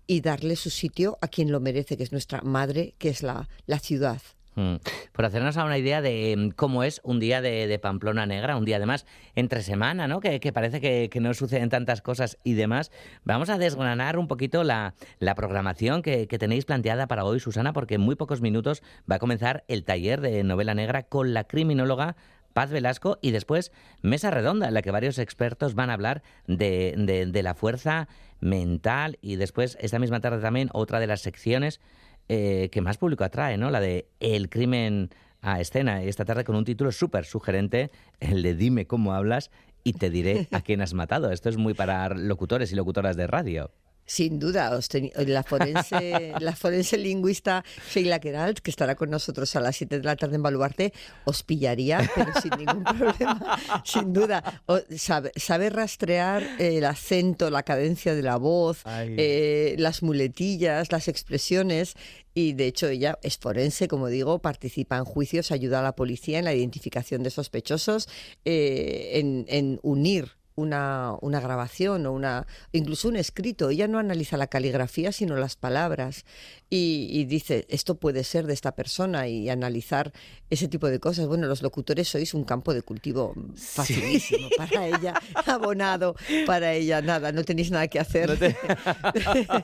y 0.07 0.21
darle 0.21 0.55
su 0.55 0.69
sitio 0.69 1.17
a 1.19 1.27
quien 1.27 1.51
lo 1.51 1.59
merece, 1.59 1.97
que 1.97 2.03
es 2.03 2.13
nuestra 2.13 2.39
madre, 2.41 2.95
que 2.99 3.09
es 3.09 3.21
la 3.21 3.49
ciudad. 3.81 4.21
Mm. 4.55 4.75
Por 5.11 5.25
hacernos 5.25 5.57
a 5.57 5.65
una 5.65 5.77
idea 5.77 6.01
de 6.01 6.33
mm, 6.37 6.49
cómo 6.51 6.83
es 6.83 7.01
un 7.03 7.19
día 7.19 7.41
de, 7.41 7.77
Pamplona 7.79 8.25
Negra, 8.25 8.55
un 8.55 8.63
día 8.65 8.77
además 8.77 9.05
entre 9.35 9.61
semana, 9.61 10.07
¿no? 10.07 10.21
Que, 10.21 10.39
que 10.39 10.53
parece 10.53 10.79
que, 10.79 11.09
que 11.11 11.19
no 11.19 11.33
suceden 11.33 11.69
tantas 11.69 12.01
cosas 12.01 12.37
y 12.43 12.53
demás. 12.53 12.91
Vamos 13.25 13.49
a 13.49 13.57
desgranar 13.57 14.17
un 14.17 14.27
poquito 14.27 14.63
la, 14.63 14.93
la 15.19 15.35
programación 15.35 16.01
que, 16.01 16.27
que 16.27 16.39
tenéis 16.39 16.65
planteada 16.65 17.07
para 17.07 17.25
hoy, 17.25 17.39
Susana, 17.41 17.73
porque 17.73 17.95
en 17.95 18.01
muy 18.01 18.15
pocos 18.15 18.39
minutos 18.41 18.81
va 19.11 19.15
a 19.15 19.19
comenzar 19.19 19.65
el 19.67 19.83
taller 19.83 20.21
de 20.21 20.43
novela 20.45 20.73
negra 20.73 21.03
con 21.03 21.33
la 21.33 21.43
criminóloga 21.43 22.15
Paz 22.53 22.71
Velasco 22.71 23.19
y 23.21 23.31
después 23.31 23.73
mesa 24.01 24.31
redonda 24.31 24.69
en 24.69 24.73
la 24.73 24.81
que 24.81 24.91
varios 24.91 25.19
expertos 25.19 25.75
van 25.75 25.89
a 25.89 25.93
hablar 25.93 26.23
de, 26.47 26.93
de- 26.97 27.25
de 27.25 27.43
la 27.43 27.53
fuerza 27.53 28.07
mental 28.39 29.17
y 29.21 29.35
después 29.35 29.77
esta 29.81 29.99
misma 29.99 30.21
tarde 30.21 30.39
también 30.41 30.69
otra 30.71 31.01
de 31.01 31.07
las 31.07 31.19
secciones 31.21 31.81
eh, 32.29 32.69
que 32.71 32.81
más 32.81 32.97
público 32.97 33.23
atrae, 33.23 33.57
¿no? 33.57 33.69
La 33.69 33.79
de 33.79 34.07
El 34.19 34.49
crimen 34.49 35.09
a 35.41 35.61
escena. 35.61 36.01
Esta 36.03 36.25
tarde 36.25 36.43
con 36.43 36.55
un 36.55 36.65
título 36.65 36.91
súper 36.91 37.25
sugerente, 37.25 37.91
el 38.19 38.41
de 38.41 38.55
Dime 38.55 38.87
cómo 38.87 39.13
hablas 39.13 39.51
y 39.83 39.93
te 39.93 40.09
diré 40.09 40.47
a 40.51 40.61
quién 40.61 40.81
has 40.81 40.93
matado. 40.93 41.31
Esto 41.31 41.49
es 41.49 41.57
muy 41.57 41.73
para 41.73 42.09
locutores 42.09 42.71
y 42.71 42.75
locutoras 42.75 43.15
de 43.15 43.27
radio. 43.27 43.71
Sin 44.07 44.37
duda, 44.39 44.75
os 44.77 44.87
teni- 44.89 45.11
la, 45.25 45.41
forense, 45.43 46.33
la 46.39 46.55
forense 46.55 46.97
lingüista 46.97 47.63
Sheila 47.91 48.19
Keralt, 48.19 48.59
que 48.59 48.69
estará 48.69 48.95
con 48.95 49.09
nosotros 49.09 49.55
a 49.55 49.59
las 49.61 49.75
7 49.77 49.97
de 49.99 50.03
la 50.03 50.15
tarde 50.15 50.35
en 50.35 50.43
Baluarte, 50.43 50.93
os 51.25 51.41
pillaría, 51.41 52.07
pero 52.13 52.31
sin 52.39 52.51
ningún 52.57 52.83
problema, 52.99 53.59
sin 53.83 54.13
duda. 54.13 54.61
O- 54.67 54.79
sabe, 54.95 55.31
sabe 55.35 55.69
rastrear 55.71 56.43
eh, 56.59 56.77
el 56.77 56.85
acento, 56.85 57.49
la 57.49 57.63
cadencia 57.63 58.13
de 58.13 58.21
la 58.21 58.37
voz, 58.37 58.83
eh, 59.17 59.75
las 59.79 60.03
muletillas, 60.03 60.91
las 60.91 61.07
expresiones. 61.07 61.95
Y 62.37 62.51
de 62.51 62.67
hecho 62.67 62.87
ella 62.89 63.17
es 63.23 63.37
forense, 63.37 63.87
como 63.87 64.07
digo, 64.07 64.39
participa 64.39 64.97
en 64.97 65.05
juicios, 65.05 65.51
ayuda 65.51 65.79
a 65.79 65.83
la 65.83 65.95
policía 65.95 66.37
en 66.37 66.43
la 66.45 66.53
identificación 66.53 67.23
de 67.23 67.29
sospechosos, 67.29 68.09
eh, 68.43 69.11
en, 69.13 69.45
en 69.47 69.79
unir 69.83 70.34
una, 70.55 71.15
una 71.21 71.39
grabación 71.39 72.05
o 72.05 72.11
una 72.13 72.47
incluso 72.71 73.07
un 73.09 73.15
escrito. 73.17 73.69
Ella 73.69 73.87
no 73.87 73.99
analiza 73.99 74.37
la 74.37 74.47
caligrafía, 74.47 75.11
sino 75.11 75.35
las 75.35 75.55
palabras. 75.55 76.25
Y, 76.69 77.07
y 77.11 77.25
dice, 77.25 77.65
esto 77.69 77.95
puede 77.95 78.23
ser 78.23 78.47
de 78.47 78.53
esta 78.53 78.73
persona 78.73 79.27
y 79.27 79.49
analizar 79.49 80.11
ese 80.49 80.67
tipo 80.67 80.87
de 80.87 80.99
cosas. 80.99 81.27
Bueno, 81.27 81.45
los 81.47 81.61
locutores 81.61 82.07
sois 82.07 82.33
un 82.33 82.43
campo 82.43 82.73
de 82.73 82.81
cultivo 82.81 83.33
facilísimo 83.55 84.49
para 84.57 84.87
ella, 84.87 85.13
abonado 85.45 86.15
para 86.47 86.73
ella, 86.73 87.01
nada, 87.01 87.31
no 87.31 87.43
tenéis 87.43 87.69
nada 87.71 87.87
que 87.87 87.99
hacer. 87.99 88.29
No 88.29 88.35
te- 88.37 88.55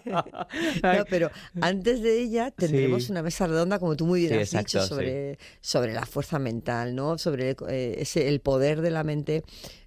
No, 0.84 1.06
pero 1.10 1.32
antes 1.62 2.01
de 2.01 2.19
ella 2.21 2.51
tendremos 2.51 3.06
Sí. 3.06 3.12
una 3.12 3.23
mesa 3.23 3.47
redonda, 3.47 3.80
como 3.80 3.95
tú 3.95 4.06
muy 4.06 4.21
bien 4.21 4.34
Sí, 4.34 4.38
has 4.39 4.54
exacto, 4.54 4.80
dicho, 4.84 4.88
sobre, 4.88 5.39
sobre 5.62 5.93
la 5.93 6.06
fuerza 6.06 6.39
mental, 6.39 6.95
¿no? 6.95 7.17
Sobre 7.17 7.56
eh, 7.69 7.95
ese, 7.99 8.27
el 8.27 8.41
poder 8.41 8.82
de 8.82 8.91
la 8.91 9.04
mente 9.04 9.43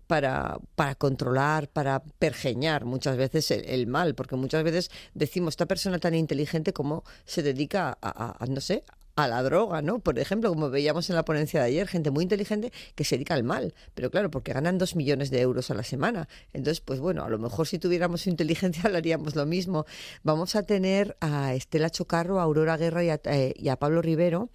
para, 0.06 0.58
para 0.74 0.94
controlar, 0.94 1.68
para 1.68 2.02
pergeñar 2.18 2.84
muchas 2.84 3.16
veces 3.16 3.50
el, 3.50 3.64
el 3.64 3.86
mal, 3.86 4.14
porque 4.14 4.36
muchas 4.36 4.64
veces 4.64 4.90
decimos, 5.14 5.52
esta 5.52 5.66
persona 5.66 5.98
tan 5.98 6.14
inteligente 6.14 6.72
como 6.72 7.04
se 7.24 7.42
dedica 7.42 7.96
a, 8.02 8.44
no 8.48 8.60
sé, 8.60 8.84
a 9.16 9.28
la 9.28 9.42
droga, 9.42 9.80
¿no? 9.80 10.00
Por 10.00 10.18
ejemplo, 10.18 10.48
como 10.48 10.70
veíamos 10.70 11.08
en 11.08 11.16
la 11.16 11.24
ponencia 11.24 11.60
de 11.60 11.66
ayer, 11.66 11.86
gente 11.86 12.10
muy 12.10 12.24
inteligente 12.24 12.72
que 12.96 13.04
se 13.04 13.16
dedica 13.16 13.34
al 13.34 13.44
mal, 13.44 13.74
pero 13.94 14.10
claro, 14.10 14.30
porque 14.30 14.52
ganan 14.52 14.78
dos 14.78 14.96
millones 14.96 15.30
de 15.30 15.40
euros 15.40 15.70
a 15.70 15.74
la 15.74 15.84
semana. 15.84 16.28
Entonces, 16.52 16.80
pues 16.80 16.98
bueno, 16.98 17.24
a 17.24 17.28
lo 17.28 17.38
mejor 17.38 17.68
si 17.68 17.78
tuviéramos 17.78 18.22
su 18.22 18.30
inteligencia 18.30 18.82
hablaríamos 18.86 19.36
lo 19.36 19.46
mismo. 19.46 19.86
Vamos 20.22 20.56
a 20.56 20.64
tener 20.64 21.16
a 21.20 21.54
Estela 21.54 21.90
Chocarro, 21.90 22.40
a 22.40 22.42
Aurora 22.42 22.76
Guerra 22.76 23.04
y 23.04 23.10
a, 23.10 23.20
eh, 23.24 23.54
y 23.56 23.68
a 23.68 23.76
Pablo 23.76 24.02
Rivero 24.02 24.50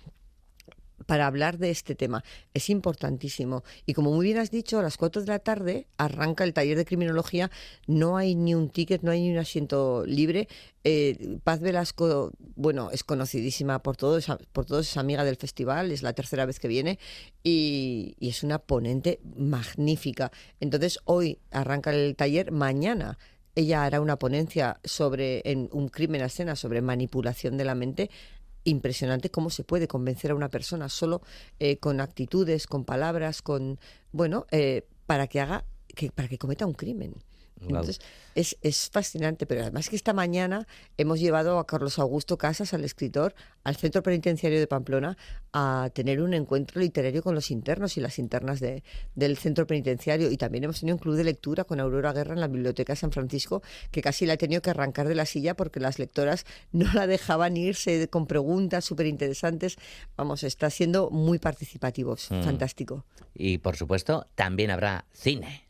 para 1.10 1.26
hablar 1.26 1.58
de 1.58 1.72
este 1.72 1.96
tema. 1.96 2.24
Es 2.54 2.70
importantísimo. 2.70 3.64
Y 3.88 3.96
como 3.96 4.12
muy 4.12 4.28
bien 4.28 4.38
has 4.38 4.52
dicho, 4.52 4.78
a 4.78 4.84
las 4.84 4.96
4 4.96 5.24
de 5.24 5.28
la 5.28 5.40
tarde 5.40 5.88
arranca 5.98 6.44
el 6.44 6.54
taller 6.54 6.78
de 6.78 6.86
criminología. 6.86 7.50
No 7.88 8.16
hay 8.16 8.36
ni 8.36 8.54
un 8.54 8.70
ticket, 8.70 9.02
no 9.02 9.10
hay 9.10 9.22
ni 9.22 9.32
un 9.32 9.40
asiento 9.40 10.04
libre. 10.06 10.48
Eh, 10.84 11.40
Paz 11.44 11.62
Velasco, 11.62 12.32
bueno, 12.56 12.92
es 12.92 13.04
conocidísima 13.04 13.80
por 13.80 13.98
todos, 13.98 14.28
por 14.52 14.66
todos, 14.66 14.88
es 14.88 14.98
amiga 14.98 15.24
del 15.24 15.36
festival, 15.36 15.92
es 15.92 16.04
la 16.04 16.14
tercera 16.14 16.46
vez 16.46 16.60
que 16.60 16.68
viene 16.68 17.00
y, 17.42 18.14
y 18.20 18.30
es 18.30 18.44
una 18.44 18.60
ponente 18.60 19.20
magnífica. 19.36 20.32
Entonces, 20.60 21.00
hoy 21.06 21.40
arranca 21.50 21.90
el 21.90 22.16
taller, 22.16 22.52
mañana 22.52 23.18
ella 23.56 23.84
hará 23.84 24.00
una 24.00 24.18
ponencia 24.20 24.80
sobre 24.84 25.42
en 25.44 25.70
un 25.74 25.90
crimen 25.90 26.22
a 26.22 26.28
escena 26.28 26.56
sobre 26.56 26.82
manipulación 26.82 27.58
de 27.58 27.66
la 27.66 27.74
mente 27.74 28.10
impresionante 28.70 29.30
cómo 29.30 29.50
se 29.50 29.64
puede 29.64 29.88
convencer 29.88 30.32
a 30.32 30.36
una 30.36 30.50
persona 30.50 30.90
solo 30.90 31.22
eh, 31.60 31.78
con 31.78 32.02
actitudes, 32.02 32.68
con 32.68 32.86
palabras, 32.86 33.42
con 33.42 33.80
bueno, 34.12 34.46
eh, 34.52 34.86
para 35.06 35.28
que 35.28 35.40
haga 35.40 35.66
que 35.96 36.12
para 36.12 36.28
que 36.28 36.38
cometa 36.38 36.66
un 36.66 36.74
crimen. 36.74 37.16
Entonces, 37.62 38.00
es, 38.36 38.58
es 38.62 38.90
fascinante, 38.90 39.46
pero 39.46 39.62
además 39.62 39.90
que 39.90 39.96
esta 39.96 40.14
mañana 40.14 40.68
hemos 40.98 41.20
llevado 41.20 41.60
a 41.60 41.68
Carlos 41.68 42.00
Augusto 42.00 42.38
Casas, 42.38 42.74
al 42.74 42.86
escritor, 42.86 43.34
al 43.64 43.76
Centro 43.76 44.02
Penitenciario 44.02 44.60
de 44.60 44.68
Pamplona 44.68 45.18
a 45.52 45.90
tener 45.94 46.22
un 46.22 46.34
encuentro 46.34 46.80
literario 46.80 47.22
con 47.22 47.36
los 47.36 47.52
internos 47.52 47.98
y 47.98 48.02
las 48.02 48.18
internas 48.20 48.60
de, 48.60 48.84
del 49.16 49.38
Centro 49.38 49.68
Penitenciario. 49.68 50.32
Y 50.32 50.38
también 50.38 50.64
hemos 50.64 50.80
tenido 50.80 50.96
un 50.96 51.00
club 51.02 51.16
de 51.16 51.24
lectura 51.24 51.64
con 51.66 51.80
Aurora 51.80 52.14
Guerra 52.14 52.34
en 52.34 52.40
la 52.40 52.48
Biblioteca 52.48 52.94
de 52.94 52.98
San 52.98 53.12
Francisco, 53.12 53.62
que 53.92 54.02
casi 54.02 54.26
la 54.26 54.34
ha 54.34 54.38
tenido 54.38 54.62
que 54.62 54.70
arrancar 54.70 55.08
de 55.08 55.16
la 55.16 55.26
silla 55.26 55.56
porque 55.56 55.80
las 55.80 56.00
lectoras 56.00 56.46
no 56.72 56.92
la 56.94 57.08
dejaban 57.08 57.58
irse 57.58 58.08
con 58.10 58.26
preguntas 58.28 58.86
súper 58.86 59.08
interesantes. 59.08 59.76
Vamos, 60.16 60.44
está 60.44 60.70
siendo 60.70 61.10
muy 61.10 61.40
participativo, 61.40 62.14
es 62.14 62.30
Mm. 62.32 62.44
fantástico. 62.44 63.06
Y 63.34 63.58
por 63.58 63.76
supuesto, 63.76 64.28
también 64.36 64.72
habrá 64.72 65.06
cine. 65.14 65.69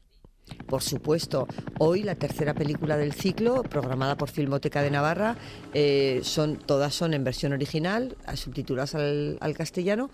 Por 0.68 0.82
supuesto, 0.82 1.48
hoy 1.80 2.04
la 2.04 2.16
tercera 2.16 2.54
película 2.54 2.98
del 2.98 3.14
ciclo, 3.14 3.64
programada 3.64 4.18
por 4.18 4.30
Filmoteca 4.30 4.82
de 4.82 4.92
Navarra, 4.92 5.36
eh, 5.74 6.22
son, 6.24 6.58
todas 6.58 6.94
son 6.94 7.14
en 7.14 7.24
versión 7.24 7.54
original, 7.54 8.16
subtituladas 8.36 8.96
al, 8.96 9.38
al 9.42 9.54
castellano, 9.56 10.12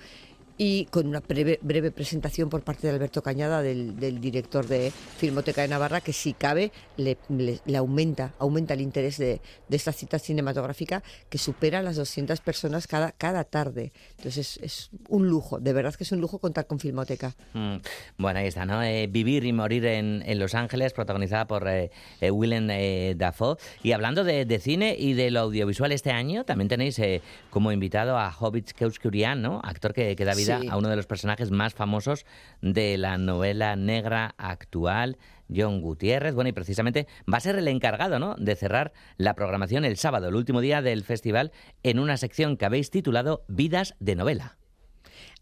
y 0.57 0.85
con 0.85 1.07
una 1.07 1.19
breve, 1.19 1.59
breve 1.61 1.91
presentación 1.91 2.49
por 2.49 2.61
parte 2.63 2.87
de 2.87 2.93
Alberto 2.93 3.21
Cañada, 3.21 3.61
del, 3.61 3.99
del 3.99 4.21
director 4.21 4.65
de 4.67 4.91
Filmoteca 5.17 5.61
de 5.61 5.67
Navarra, 5.67 6.01
que 6.01 6.13
si 6.13 6.33
cabe 6.33 6.71
le, 6.97 7.17
le- 7.29 7.59
le 7.65 7.77
aumenta, 7.77 8.33
aumenta 8.39 8.73
el 8.73 8.81
interés 8.81 9.17
de, 9.17 9.41
de 9.67 9.75
esta 9.75 9.91
cita 9.91 10.17
cinematográfica 10.19 11.03
que 11.29 11.37
supera 11.37 11.81
las 11.81 11.95
200 11.97 12.39
personas 12.41 12.87
cada, 12.87 13.11
cada 13.11 13.43
tarde. 13.43 13.91
Entonces 14.17 14.57
es, 14.57 14.63
es 14.63 14.89
un 15.09 15.27
lujo, 15.27 15.59
de 15.59 15.73
verdad 15.73 15.93
que 15.95 16.03
es 16.05 16.11
un 16.11 16.21
lujo 16.21 16.39
contar 16.39 16.67
con 16.67 16.79
Filmoteca. 16.79 17.35
Mm, 17.53 17.75
Bueno, 18.17 18.39
ahí 18.39 18.47
está, 18.47 18.65
¿no? 18.65 18.81
Eh, 18.83 19.07
Vivir 19.07 19.45
y 19.45 19.51
morir 19.53 19.85
en, 19.85 20.23
en 20.25 20.39
Los 20.39 20.55
Ángeles, 20.55 20.93
protagonizada 20.93 21.47
por 21.47 21.67
eh, 21.67 21.91
eh, 22.21 22.31
Willem 22.31 22.69
eh, 22.69 23.13
Dafoe. 23.17 23.57
Y 23.83 23.91
hablando 23.91 24.23
de, 24.23 24.45
de 24.45 24.59
cine 24.59 24.95
y 24.97 25.13
de 25.13 25.31
lo 25.31 25.41
audiovisual 25.41 25.91
este 25.91 26.11
año, 26.11 26.43
también 26.45 26.67
tenéis 26.69 26.97
eh, 26.99 27.21
como 27.49 27.71
invitado 27.71 28.17
a 28.17 28.33
Hobbit 28.37 28.71
Keuskurian, 28.71 29.41
¿no? 29.41 29.59
Actor 29.63 29.93
que, 29.93 30.15
que 30.15 30.23
da 30.25 30.33
vida 30.45 30.59
Sí. 30.61 30.67
a 30.69 30.77
uno 30.77 30.89
de 30.89 30.95
los 30.95 31.07
personajes 31.07 31.51
más 31.51 31.73
famosos 31.73 32.25
de 32.61 32.97
la 32.97 33.17
novela 33.17 33.75
negra 33.75 34.35
actual. 34.37 35.17
John 35.53 35.81
Gutiérrez, 35.81 36.33
bueno, 36.33 36.49
y 36.49 36.53
precisamente 36.53 37.07
va 37.31 37.37
a 37.37 37.41
ser 37.41 37.55
el 37.55 37.67
encargado, 37.67 38.17
¿no?, 38.17 38.35
de 38.35 38.55
cerrar 38.55 38.93
la 39.17 39.35
programación 39.35 39.85
el 39.85 39.97
sábado, 39.97 40.27
el 40.29 40.35
último 40.35 40.59
día 40.61 40.81
del 40.81 41.03
festival, 41.03 41.51
en 41.83 41.99
una 41.99 42.17
sección 42.17 42.57
que 42.57 42.65
habéis 42.65 42.89
titulado 42.89 43.45
Vidas 43.47 43.95
de 43.99 44.15
novela. 44.15 44.57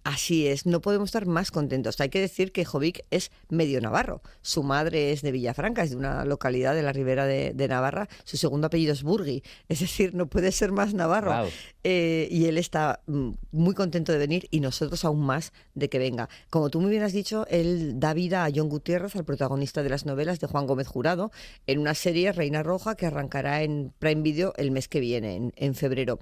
Así 0.04 0.48
es, 0.48 0.66
no 0.66 0.82
podemos 0.82 1.08
estar 1.08 1.26
más 1.26 1.50
contentos. 1.50 2.00
Hay 2.02 2.10
que 2.10 2.20
decir 2.20 2.52
que 2.52 2.66
Jovic 2.66 3.06
es 3.10 3.32
medio 3.48 3.80
navarro. 3.80 4.22
Su 4.42 4.62
madre 4.62 5.14
es 5.14 5.22
de 5.22 5.32
Villafranca, 5.32 5.84
es 5.84 5.92
de 5.92 5.96
una 5.96 6.26
localidad 6.26 6.76
de 6.76 6.84
la 6.84 6.92
ribera 6.92 7.26
de, 7.26 7.54
de 7.54 7.68
Navarra. 7.70 8.10
Su 8.26 8.36
segundo 8.36 8.68
apellido 8.68 8.92
es 8.92 9.04
Burgui, 9.04 9.44
es 9.70 9.80
decir, 9.80 10.14
no 10.14 10.28
puede 10.28 10.52
ser 10.52 10.74
más 10.74 10.94
navarro. 10.94 11.48
Eh, 11.86 12.28
y 12.30 12.46
él 12.46 12.58
está 12.58 13.02
mm, 13.08 13.30
muy 13.52 13.74
contento 13.76 14.12
de 14.12 14.18
venir 14.18 14.48
y 14.52 14.60
nosotros 14.60 15.06
aún 15.06 15.22
más 15.22 15.54
de 15.74 15.88
que 15.88 16.00
venga. 16.00 16.28
Como 16.50 16.70
tú 16.70 16.82
muy 16.82 16.92
bien 16.92 17.04
has 17.04 17.14
dicho, 17.14 17.48
él 17.50 18.00
da 18.00 18.14
vida 18.14 18.44
a 18.44 18.52
John 18.54 18.68
Gutiérrez, 18.68 19.16
al 19.16 19.24
protagonista 19.24 19.84
de 19.84 19.90
las 19.90 20.06
novelas 20.06 20.42
de 20.42 20.48
Juan 20.48 20.68
Gómez 20.68 20.88
Jurado, 20.88 21.32
en 21.66 21.80
una 21.80 21.94
serie 21.94 22.34
Reina 22.34 22.62
Roja 22.62 22.96
que 22.96 23.06
arrancará 23.06 23.64
en 23.64 23.94
Prime 24.00 24.22
Video 24.22 24.54
el 24.58 24.72
mes 24.72 24.90
que 24.90 25.00
viene, 25.00 25.36
en, 25.36 25.54
en 25.56 25.76
febrero. 25.76 26.20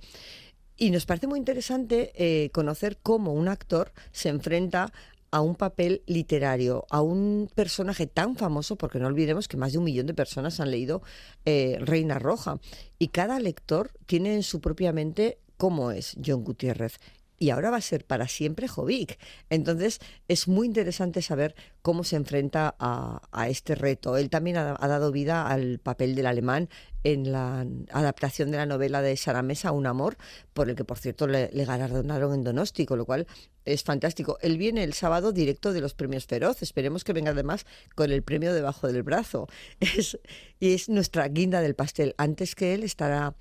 Y 0.82 0.90
nos 0.90 1.06
parece 1.06 1.28
muy 1.28 1.38
interesante 1.38 2.12
eh, 2.16 2.50
conocer 2.50 2.98
cómo 3.04 3.34
un 3.34 3.50
actor 3.50 3.92
se 4.12 4.30
enfrenta 4.30 4.92
a 5.30 5.40
un 5.42 5.54
papel 5.54 6.02
literario, 6.08 6.88
a 6.90 7.02
un 7.02 7.52
personaje 7.54 8.08
tan 8.08 8.36
famoso, 8.36 8.78
porque 8.78 8.98
no 8.98 9.06
olvidemos 9.06 9.48
que 9.48 9.58
más 9.58 9.74
de 9.74 9.78
un 9.78 9.84
millón 9.84 10.08
de 10.08 10.16
personas 10.16 10.60
han 10.60 10.72
leído 10.72 11.04
eh, 11.46 11.78
Reina 11.82 12.18
Roja. 12.18 12.60
Y 12.98 13.10
cada 13.10 13.40
lector 13.40 13.92
tiene 14.08 14.34
en 14.34 14.42
su 14.42 14.60
propia 14.60 14.92
mente 14.92 15.38
cómo 15.56 15.92
es 15.92 16.18
John 16.26 16.44
Gutiérrez. 16.44 17.00
Y 17.42 17.50
ahora 17.50 17.72
va 17.72 17.78
a 17.78 17.82
ser 17.82 18.06
para 18.06 18.28
siempre 18.28 18.68
Jovic. 18.68 19.18
Entonces 19.50 19.98
es 20.28 20.48
muy 20.48 20.68
interesante 20.68 21.24
saber 21.24 21.56
cómo 21.82 22.04
se 22.04 22.16
enfrenta 22.16 22.76
a, 22.78 23.50
este 23.50 23.74
reto. 23.74 24.16
Él 24.16 24.30
también 24.30 24.58
ha, 24.58 24.76
dado 24.88 25.12
vida 25.12 25.48
al 25.48 25.80
papel 25.80 26.14
del 26.14 26.28
alemán 26.28 26.70
en 27.04 27.32
la 27.32 27.66
adaptación 27.94 28.52
de 28.52 28.58
la 28.58 28.68
novela 28.68 29.02
de 29.02 29.18
Sara 29.18 29.42
Mesa, 29.42 29.72
Un 29.72 29.88
amor, 29.88 30.18
por 30.54 30.70
el 30.70 30.76
que, 30.76 30.84
por 30.84 31.00
cierto, 31.00 31.26
le, 31.26 31.48
galardonaron 31.52 32.36
en 32.36 32.44
Donosti, 32.44 32.86
lo 32.88 33.08
cual 33.08 33.26
es 33.66 33.82
fantástico. 33.82 34.38
Él 34.42 34.60
viene 34.60 34.84
el 34.84 34.94
sábado 34.94 35.32
directo 35.32 35.74
de 35.74 35.82
los 35.82 35.96
premios 35.96 36.28
Feroz. 36.28 36.62
Esperemos 36.62 37.04
que 37.04 37.14
venga 37.14 37.32
además 37.32 37.66
con 37.96 38.12
el 38.12 38.22
premio 38.22 38.54
debajo 38.54 38.88
del 38.88 39.02
brazo. 39.02 39.48
Es, 39.80 40.20
y 40.60 40.76
es 40.76 40.90
nuestra 40.90 41.28
guinda 41.28 41.60
del 41.62 41.74
pastel. 41.74 42.14
Antes 42.20 42.54
que 42.54 42.76
él 42.76 42.84
estará 42.84 43.34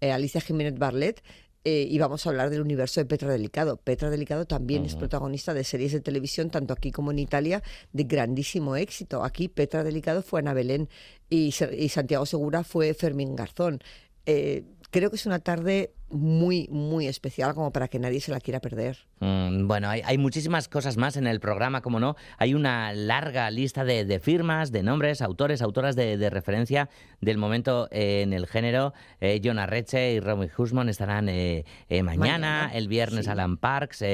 eh, 0.00 0.12
Alicia 0.12 0.40
Jiménez 0.40 0.78
Barlet. 0.78 1.22
Eh, 1.64 1.86
y 1.88 1.98
vamos 1.98 2.24
a 2.24 2.30
hablar 2.30 2.50
del 2.50 2.60
universo 2.60 3.00
de 3.00 3.06
Petra 3.06 3.30
Delicado. 3.30 3.76
Petra 3.76 4.10
Delicado 4.10 4.46
también 4.46 4.84
es 4.84 4.96
protagonista 4.96 5.54
de 5.54 5.64
series 5.64 5.92
de 5.92 6.00
televisión, 6.00 6.50
tanto 6.50 6.72
aquí 6.72 6.92
como 6.92 7.10
en 7.10 7.18
Italia, 7.18 7.62
de 7.92 8.04
grandísimo 8.04 8.76
éxito. 8.76 9.24
Aquí 9.24 9.48
Petra 9.48 9.84
Delicado 9.84 10.22
fue 10.22 10.40
Ana 10.40 10.54
Belén 10.54 10.88
y, 11.28 11.52
Santiago 11.52 12.26
Segura 12.26 12.64
fue 12.64 12.94
Fermín 12.94 13.36
Garzón. 13.36 13.80
Eh, 14.26 14.64
creo 14.90 15.10
que 15.10 15.16
es 15.16 15.26
una 15.26 15.40
tarde 15.40 15.92
muy, 16.10 16.68
muy 16.70 17.06
especial 17.06 17.54
como 17.54 17.70
para 17.72 17.88
que 17.88 17.98
nadie 17.98 18.20
se 18.20 18.30
la 18.30 18.40
quiera 18.40 18.60
perder. 18.60 18.96
Mm, 19.20 19.66
Bueno, 19.66 19.88
hay, 19.90 20.00
hay 20.04 20.16
muchísimas 20.18 20.68
cosas 20.68 20.96
más 20.96 21.16
en 21.16 21.26
el 21.26 21.40
programa, 21.40 21.82
como 21.82 22.00
no. 22.00 22.16
Hay 22.38 22.54
una 22.54 22.92
larga 22.92 23.50
lista 23.50 23.84
de, 23.84 24.04
de 24.04 24.18
firmas, 24.20 24.72
de 24.72 24.82
nombres, 24.82 25.20
autores, 25.22 25.60
autoras 25.62 25.96
de, 25.96 26.16
de 26.16 26.30
referencia 26.30 26.88
del 27.20 27.36
momento 27.38 27.88
eh, 27.90 28.22
en 28.22 28.32
el 28.32 28.46
género. 28.46 28.94
Eh, 29.20 29.40
John 29.44 29.58
Arreche 29.58 30.12
y 30.14 30.20
Romy 30.20 30.48
Husman 30.56 30.88
estarán 30.88 31.28
eh, 31.28 31.64
eh, 31.88 32.02
mañana, 32.02 32.18
Mañana, 32.28 32.70
el 32.74 32.88
viernes 32.88 33.26
sí. 33.26 33.30
Alan 33.30 33.56
Parks. 33.56 34.04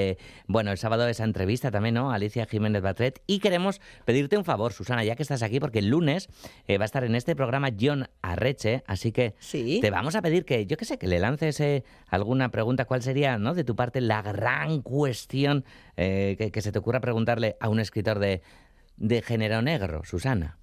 bueno, 0.47 0.73
el 0.73 0.79
sábado 0.79 1.07
esa 1.09 1.25
entrevista 1.25 1.71
también, 1.71 1.95
¿no? 1.95 2.11
Alicia 2.11 2.47
Jiménez 2.47 2.83
Batret. 2.83 3.23
Y 3.27 3.39
queremos 3.39 3.81
pedirte 4.05 4.37
un 4.37 4.45
favor, 4.45 4.73
Susana, 4.73 5.05
ya 5.05 5.15
que 5.17 5.23
estás 5.23 5.43
aquí, 5.43 5.61
porque 5.61 5.79
el 5.81 5.89
lunes 5.89 6.29
va 6.69 6.83
a 6.83 6.85
estar 6.85 7.05
en 7.05 7.15
este 7.15 7.37
programa 7.37 7.71
John 7.79 8.09
Arreche, 8.23 8.83
así 8.87 9.13
que 9.13 9.35
Sí. 9.39 9.79
te 9.81 9.91
vamos 9.91 10.15
a 10.17 10.23
pedir 10.23 10.45
que, 10.45 10.67
yo 10.67 10.77
qué 10.77 10.85
sé, 10.85 10.99
que 10.99 11.07
le 11.07 11.19
lances 11.19 11.63
alguna 12.09 12.51
pregunta. 12.51 12.85
¿Cuál 12.85 13.03
sería, 13.03 13.39
no, 13.39 13.55
de 13.55 13.65
tu 13.65 13.77
parte, 13.77 14.01
la 14.01 14.23
gran 14.23 14.83
cuestión 14.83 15.65
eh, 15.97 16.37
que, 16.39 16.51
que 16.51 16.63
se 16.63 16.73
te 16.73 16.79
ocurra 16.79 17.01
preguntarle 17.01 17.57
a 17.61 17.69
un 17.69 17.81
escritor 17.81 18.19
de, 18.19 18.43
de 18.97 19.23
género 19.23 19.63
negro, 19.63 20.03
Susana? 20.05 20.59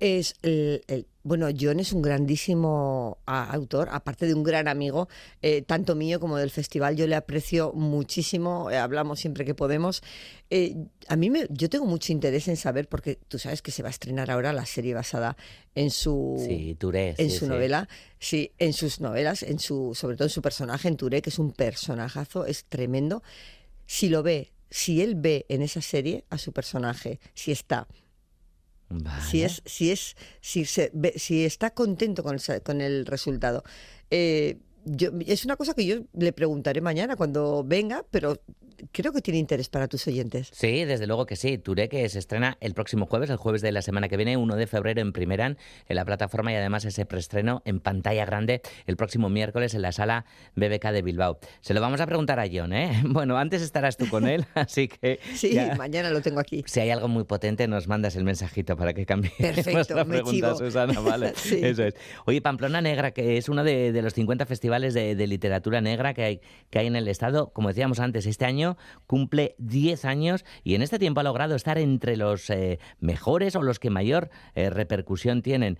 Es 0.00 0.34
el, 0.42 0.82
el- 0.86 1.06
bueno, 1.24 1.48
John 1.60 1.78
es 1.78 1.92
un 1.92 2.00
grandísimo 2.00 3.18
autor, 3.26 3.88
aparte 3.92 4.24
de 4.26 4.32
un 4.32 4.42
gran 4.42 4.66
amigo, 4.66 5.08
eh, 5.42 5.60
tanto 5.60 5.94
mío 5.94 6.20
como 6.20 6.38
del 6.38 6.50
festival. 6.50 6.96
Yo 6.96 7.06
le 7.06 7.16
aprecio 7.16 7.72
muchísimo, 7.74 8.70
eh, 8.70 8.78
hablamos 8.78 9.20
siempre 9.20 9.44
que 9.44 9.54
podemos. 9.54 10.02
Eh, 10.48 10.74
a 11.08 11.16
mí 11.16 11.28
me, 11.28 11.46
yo 11.50 11.68
tengo 11.68 11.84
mucho 11.84 12.12
interés 12.12 12.48
en 12.48 12.56
saber, 12.56 12.88
porque 12.88 13.16
tú 13.28 13.38
sabes 13.38 13.60
que 13.60 13.72
se 13.72 13.82
va 13.82 13.88
a 13.88 13.90
estrenar 13.90 14.30
ahora 14.30 14.54
la 14.54 14.64
serie 14.64 14.94
basada 14.94 15.36
en 15.74 15.90
su 15.90 16.42
Sí, 16.48 16.74
Touré. 16.78 17.14
en 17.18 17.30
sí, 17.30 17.36
su 17.36 17.44
sí. 17.44 17.50
novela, 17.50 17.88
sí, 18.18 18.52
en 18.58 18.72
sus 18.72 19.00
novelas, 19.00 19.42
en 19.42 19.58
su, 19.58 19.94
sobre 19.94 20.16
todo 20.16 20.26
en 20.28 20.30
su 20.30 20.40
personaje, 20.40 20.88
en 20.88 20.96
Touré, 20.96 21.20
que 21.20 21.28
es 21.30 21.38
un 21.38 21.52
personajazo, 21.52 22.46
es 22.46 22.64
tremendo. 22.64 23.22
Si 23.84 24.08
lo 24.08 24.22
ve, 24.22 24.52
si 24.70 25.02
él 25.02 25.14
ve 25.16 25.44
en 25.50 25.60
esa 25.60 25.82
serie 25.82 26.24
a 26.30 26.38
su 26.38 26.52
personaje, 26.52 27.20
si 27.34 27.52
está 27.52 27.86
Si 29.20 29.42
es 29.42 29.62
si 29.66 29.90
es 29.90 30.16
si 30.40 30.64
se 30.64 30.90
si 31.16 31.44
está 31.44 31.70
contento 31.74 32.22
con, 32.22 32.36
esa- 32.36 32.60
con 32.60 32.80
el 32.80 33.04
resultado. 33.06 33.62
Eh, 34.10 34.58
yo, 34.84 35.10
es 35.26 35.44
una 35.44 35.56
cosa 35.56 35.74
que 35.74 35.84
yo 35.86 35.96
le 36.14 36.32
preguntaré 36.32 36.80
mañana 36.80 37.16
cuando 37.16 37.64
venga 37.64 38.04
pero 38.10 38.40
creo 38.92 39.12
que 39.12 39.20
tiene 39.20 39.38
interés 39.40 39.68
para 39.68 39.88
tus 39.88 40.06
oyentes 40.06 40.50
Sí, 40.52 40.84
desde 40.84 41.08
luego 41.08 41.26
que 41.26 41.34
sí. 41.34 41.58
Touré 41.58 41.88
que 41.88 42.08
se 42.08 42.20
estrena 42.20 42.56
el 42.60 42.74
próximo 42.74 43.06
jueves, 43.06 43.28
el 43.28 43.36
jueves 43.36 43.60
de 43.60 43.72
la 43.72 43.82
semana 43.82 44.08
que 44.08 44.16
viene, 44.16 44.36
1 44.36 44.54
de 44.54 44.66
febrero 44.68 45.00
en 45.00 45.12
Primeran, 45.12 45.58
en 45.88 45.96
la 45.96 46.04
plataforma 46.04 46.52
y 46.52 46.54
además 46.54 46.84
ese 46.84 47.04
preestreno 47.04 47.60
en 47.64 47.80
pantalla 47.80 48.24
grande 48.24 48.62
el 48.86 48.96
próximo 48.96 49.28
miércoles 49.30 49.74
en 49.74 49.82
la 49.82 49.90
sala 49.90 50.26
BBK 50.54 50.92
de 50.92 51.02
Bilbao. 51.02 51.40
Se 51.60 51.74
lo 51.74 51.80
vamos 51.80 52.00
a 52.00 52.06
preguntar 52.06 52.38
a 52.38 52.44
John, 52.52 52.72
¿eh? 52.72 53.02
Bueno, 53.04 53.36
antes 53.36 53.62
estarás 53.62 53.96
tú 53.96 54.08
con 54.08 54.28
él, 54.28 54.46
así 54.54 54.86
que 54.86 55.18
sí 55.34 55.54
ya- 55.54 55.74
mañana 55.74 56.10
lo 56.10 56.20
tengo 56.22 56.38
aquí 56.38 56.62
si 56.66 56.78
hay 56.78 56.90
algo 56.90 57.08
muy 57.08 57.24
potente 57.24 57.66
nos 57.66 57.88
mandas 57.88 58.14
el 58.14 58.22
mensajito 58.22 58.76
para 58.76 58.94
que 58.94 59.04
cambie 59.06 59.32
Perfecto, 59.38 59.94
la 59.96 60.04
me 60.04 60.14
pregunta, 60.22 60.54
chivo. 60.54 60.56
Susana, 60.58 61.00
vale. 61.00 61.32
Sí. 61.36 61.60
Eso 61.64 61.82
es. 61.82 61.94
Oye, 62.26 62.40
Pamplona 62.40 62.80
Negra, 62.80 63.10
que 63.10 63.38
es 63.38 63.48
uno 63.48 63.64
de, 63.64 63.90
de 63.90 64.02
los 64.02 64.14
50 64.14 64.46
festivales 64.46 64.68
de, 64.80 65.26
literatura 65.26 65.80
negra 65.80 66.14
que 66.14 66.24
hay, 66.24 66.40
que 66.70 66.78
hay 66.78 66.86
en 66.86 66.96
el 66.96 67.08
Estado, 67.08 67.52
como 67.52 67.68
decíamos 67.68 68.00
antes, 68.00 68.26
este 68.26 68.44
año 68.44 68.76
cumple 69.06 69.54
10 69.58 70.04
años 70.04 70.44
y 70.64 70.74
en 70.74 70.82
este 70.82 70.98
tiempo 70.98 71.20
ha 71.20 71.24
logrado 71.24 71.54
estar 71.54 71.78
entre 71.78 72.16
los 72.16 72.48
eh, 72.50 72.78
mejores 73.00 73.56
o 73.56 73.62
los 73.62 73.78
que 73.78 73.90
mayor 73.90 74.30
eh, 74.54 74.70
repercusión 74.70 75.42
tienen. 75.42 75.78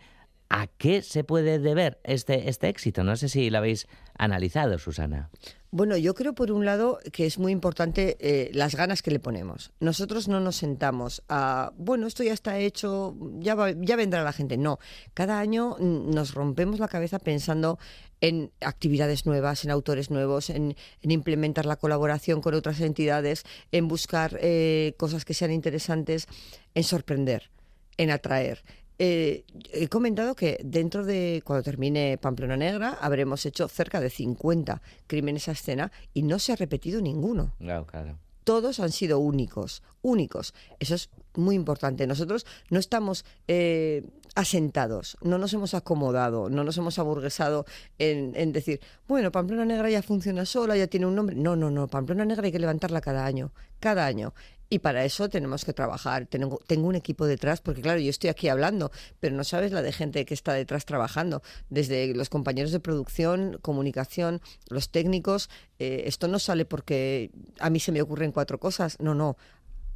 ¿A 0.50 0.66
qué 0.66 1.02
se 1.02 1.24
puede 1.24 1.58
deber 1.58 2.00
este, 2.04 2.48
este 2.48 2.68
éxito? 2.68 3.04
No 3.04 3.16
sé 3.16 3.28
si 3.28 3.50
lo 3.50 3.58
habéis 3.58 3.86
analizado, 4.16 4.78
Susana. 4.78 5.30
Bueno, 5.70 5.98
yo 5.98 6.14
creo 6.14 6.34
por 6.34 6.50
un 6.50 6.64
lado 6.64 6.98
que 7.12 7.26
es 7.26 7.38
muy 7.38 7.52
importante 7.52 8.16
eh, 8.20 8.50
las 8.54 8.74
ganas 8.74 9.02
que 9.02 9.10
le 9.10 9.20
ponemos. 9.20 9.72
Nosotros 9.80 10.26
no 10.26 10.40
nos 10.40 10.56
sentamos 10.56 11.22
a, 11.28 11.72
bueno, 11.76 12.06
esto 12.06 12.22
ya 12.22 12.32
está 12.32 12.58
hecho, 12.58 13.14
ya 13.38 13.54
vendrá 13.54 14.24
la 14.24 14.32
gente. 14.32 14.56
No, 14.56 14.78
cada 15.12 15.38
año 15.38 15.76
mm, 15.78 16.10
nos 16.10 16.32
rompemos 16.32 16.80
la 16.80 16.88
cabeza 16.88 17.18
pensando 17.18 17.78
en 18.20 18.50
actividades 18.60 19.26
nuevas, 19.26 19.64
en 19.64 19.70
autores 19.70 20.10
nuevos, 20.10 20.50
en, 20.50 20.76
en 21.02 21.10
implementar 21.10 21.66
la 21.66 21.76
colaboración 21.76 22.40
con 22.40 22.54
otras 22.54 22.80
entidades, 22.80 23.44
en 23.72 23.88
buscar 23.88 24.38
eh, 24.40 24.94
cosas 24.96 25.24
que 25.24 25.34
sean 25.34 25.52
interesantes, 25.52 26.26
en 26.74 26.84
sorprender, 26.84 27.50
en 27.96 28.10
atraer. 28.10 28.62
Eh, 29.00 29.44
he 29.72 29.86
comentado 29.88 30.34
que 30.34 30.58
dentro 30.64 31.04
de 31.04 31.40
cuando 31.44 31.62
termine 31.62 32.18
Pamplona 32.18 32.56
Negra 32.56 32.98
habremos 33.00 33.46
hecho 33.46 33.68
cerca 33.68 34.00
de 34.00 34.10
50 34.10 34.82
crímenes 35.06 35.48
a 35.48 35.52
escena 35.52 35.92
y 36.12 36.22
no 36.22 36.40
se 36.40 36.52
ha 36.52 36.56
repetido 36.56 37.00
ninguno. 37.00 37.54
Claro, 37.58 37.86
claro. 37.86 38.18
Todos 38.42 38.80
han 38.80 38.90
sido 38.90 39.20
únicos, 39.20 39.82
únicos. 40.02 40.52
Eso 40.80 40.96
es 40.96 41.10
muy 41.38 41.54
importante. 41.54 42.06
Nosotros 42.06 42.44
no 42.70 42.78
estamos 42.78 43.24
eh, 43.46 44.04
asentados, 44.34 45.16
no 45.22 45.38
nos 45.38 45.52
hemos 45.54 45.74
acomodado, 45.74 46.50
no 46.50 46.64
nos 46.64 46.76
hemos 46.76 46.98
aburguesado 46.98 47.64
en, 47.98 48.52
decir, 48.52 48.80
bueno, 49.06 49.32
Pamplona 49.32 49.64
Negra 49.64 49.90
ya 49.90 50.02
funciona 50.02 50.44
sola, 50.44 50.76
ya 50.76 50.86
tiene 50.86 51.06
un 51.06 51.14
nombre. 51.14 51.36
No, 51.36 51.56
no, 51.56 51.70
no, 51.70 51.88
Pamplona 51.88 52.24
Negra 52.24 52.44
hay 52.44 52.52
que 52.52 52.58
levantarla 52.58 53.00
cada 53.00 53.24
año, 53.24 53.52
cada 53.80 54.06
año. 54.06 54.34
Y 54.70 54.80
para 54.80 55.04
eso 55.04 55.30
tenemos 55.30 55.64
que 55.64 55.72
trabajar. 55.72 56.26
Tengo, 56.26 56.60
tengo, 56.66 56.88
un 56.88 56.94
equipo 56.94 57.26
detrás, 57.26 57.60
porque 57.60 57.80
claro, 57.80 58.00
yo 58.00 58.10
estoy 58.10 58.28
aquí 58.28 58.48
hablando, 58.48 58.90
pero 59.18 59.34
no 59.34 59.42
sabes 59.42 59.72
la 59.72 59.80
de 59.80 59.92
gente 59.92 60.26
que 60.26 60.34
está 60.34 60.52
detrás 60.52 60.84
trabajando, 60.84 61.42
desde 61.70 62.14
los 62.14 62.28
compañeros 62.28 62.70
de 62.70 62.80
producción, 62.80 63.58
comunicación, 63.62 64.42
los 64.68 64.90
técnicos. 64.90 65.48
Eh, 65.78 66.02
esto 66.06 66.28
no 66.28 66.38
sale 66.38 66.66
porque 66.66 67.30
a 67.60 67.70
mí 67.70 67.80
se 67.80 67.92
me 67.92 68.02
ocurren 68.02 68.30
cuatro 68.30 68.60
cosas. 68.60 69.00
No, 69.00 69.14
no. 69.14 69.38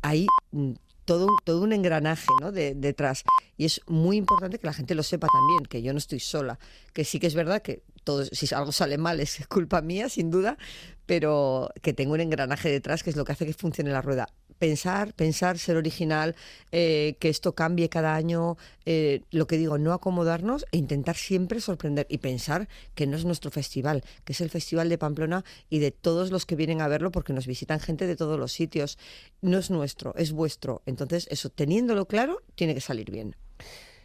Hay 0.00 0.26
todo, 1.04 1.28
todo 1.44 1.62
un 1.62 1.72
engranaje 1.72 2.28
¿no? 2.40 2.52
de, 2.52 2.74
detrás. 2.74 3.24
Y 3.56 3.64
es 3.64 3.80
muy 3.86 4.16
importante 4.16 4.58
que 4.58 4.66
la 4.66 4.72
gente 4.72 4.94
lo 4.94 5.02
sepa 5.02 5.26
también, 5.32 5.64
que 5.64 5.82
yo 5.82 5.92
no 5.92 5.98
estoy 5.98 6.20
sola. 6.20 6.58
Que 6.92 7.04
sí 7.04 7.18
que 7.18 7.26
es 7.26 7.34
verdad 7.34 7.62
que 7.62 7.82
todo, 8.04 8.24
si 8.24 8.54
algo 8.54 8.72
sale 8.72 8.98
mal 8.98 9.20
es 9.20 9.46
culpa 9.48 9.80
mía, 9.82 10.08
sin 10.08 10.30
duda, 10.30 10.56
pero 11.06 11.70
que 11.82 11.92
tengo 11.92 12.14
un 12.14 12.20
engranaje 12.20 12.70
detrás 12.70 13.02
que 13.02 13.10
es 13.10 13.16
lo 13.16 13.24
que 13.24 13.32
hace 13.32 13.46
que 13.46 13.54
funcione 13.54 13.90
la 13.90 14.02
rueda 14.02 14.28
pensar, 14.62 15.12
pensar, 15.14 15.58
ser 15.58 15.76
original, 15.76 16.36
eh, 16.70 17.16
que 17.18 17.28
esto 17.28 17.52
cambie 17.52 17.88
cada 17.88 18.14
año, 18.14 18.56
eh, 18.86 19.22
lo 19.32 19.48
que 19.48 19.58
digo, 19.58 19.76
no 19.76 19.92
acomodarnos 19.92 20.66
e 20.70 20.76
intentar 20.76 21.16
siempre 21.16 21.60
sorprender 21.60 22.06
y 22.08 22.18
pensar 22.18 22.68
que 22.94 23.08
no 23.08 23.16
es 23.16 23.24
nuestro 23.24 23.50
festival, 23.50 24.04
que 24.24 24.34
es 24.34 24.40
el 24.40 24.50
Festival 24.50 24.88
de 24.88 24.98
Pamplona 24.98 25.44
y 25.68 25.80
de 25.80 25.90
todos 25.90 26.30
los 26.30 26.46
que 26.46 26.54
vienen 26.54 26.80
a 26.80 26.86
verlo 26.86 27.10
porque 27.10 27.32
nos 27.32 27.48
visitan 27.48 27.80
gente 27.80 28.06
de 28.06 28.14
todos 28.14 28.38
los 28.38 28.52
sitios. 28.52 28.98
No 29.40 29.58
es 29.58 29.68
nuestro, 29.68 30.14
es 30.16 30.30
vuestro. 30.30 30.82
Entonces, 30.86 31.26
eso, 31.32 31.48
teniéndolo 31.48 32.06
claro, 32.06 32.40
tiene 32.54 32.72
que 32.72 32.80
salir 32.80 33.10
bien 33.10 33.34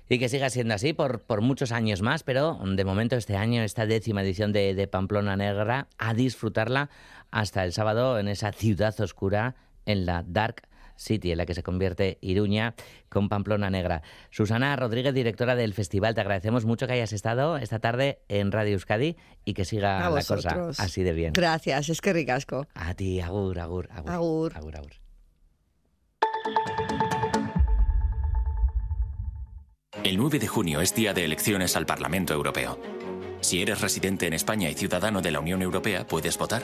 y 0.10 0.20
que 0.20 0.30
siga 0.30 0.50
siendo 0.50 0.74
así 0.74 0.94
por, 0.94 1.22
por 1.22 1.42
muchos 1.42 1.72
años 1.74 2.02
más, 2.02 2.24
pero 2.24 2.58
de 2.64 2.86
momento 2.86 3.18
este 3.18 3.36
año, 3.36 3.62
esta 3.62 3.86
décima 3.86 4.24
edición 4.24 4.54
de, 4.54 4.74
de, 4.74 4.88
Pamplona 4.88 5.36
Negra, 5.36 5.90
a 5.98 6.14
disfrutarla 6.14 6.90
hasta 7.30 7.66
el 7.66 7.74
sábado 7.74 8.18
en 8.18 8.30
esa 8.30 8.54
ciudad 8.54 8.98
oscura 9.02 9.56
en 9.88 10.06
la 10.06 10.24
Dark 10.28 10.68
City, 10.98 11.32
en 11.32 11.38
la 11.38 11.46
que 11.46 11.54
se 11.54 11.64
convierte 11.64 12.18
Iruña 12.22 12.76
con 13.10 13.30
Pamplona 13.30 13.70
Negra. 13.70 14.02
Susana 14.30 14.76
Rodríguez, 14.76 15.14
directora 15.14 15.56
del 15.56 15.74
festival, 15.74 16.14
te 16.16 16.22
agradecemos 16.22 16.66
mucho 16.66 16.88
que 16.88 16.94
hayas 16.94 17.14
estado 17.14 17.58
esta 17.58 17.80
tarde 17.80 18.20
en 18.28 18.52
Radio 18.52 18.74
Euskadi 18.74 19.16
y 19.46 19.54
que 19.54 19.66
siga 19.66 20.10
la 20.10 20.24
cosa 20.24 20.70
así 20.78 21.04
de 21.04 21.14
bien. 21.14 21.34
Gracias, 21.34 21.90
es 21.90 22.02
que 22.02 22.14
ricasco. 22.14 22.68
A 22.74 22.94
ti, 22.94 23.22
agur, 23.22 23.60
agur, 23.60 23.90
agur. 23.92 24.12
Agur. 24.12 24.54
agur, 24.56 24.78
agur. 24.78 24.92
El 30.04 30.18
9 30.18 30.40
de 30.40 30.48
junio 30.48 30.82
es 30.82 30.94
día 30.94 31.14
de 31.14 31.26
elecciones 31.26 31.76
al 31.76 31.86
Parlamento 31.86 32.34
Europeo. 32.34 32.80
Si 33.42 33.62
eres 33.62 33.82
residente 33.82 34.28
en 34.28 34.34
España 34.34 34.70
y 34.70 34.74
ciudadano 34.74 35.22
de 35.22 35.32
la 35.32 35.40
Unión 35.40 35.62
Europea, 35.62 36.08
puedes 36.08 36.38
votar. 36.38 36.64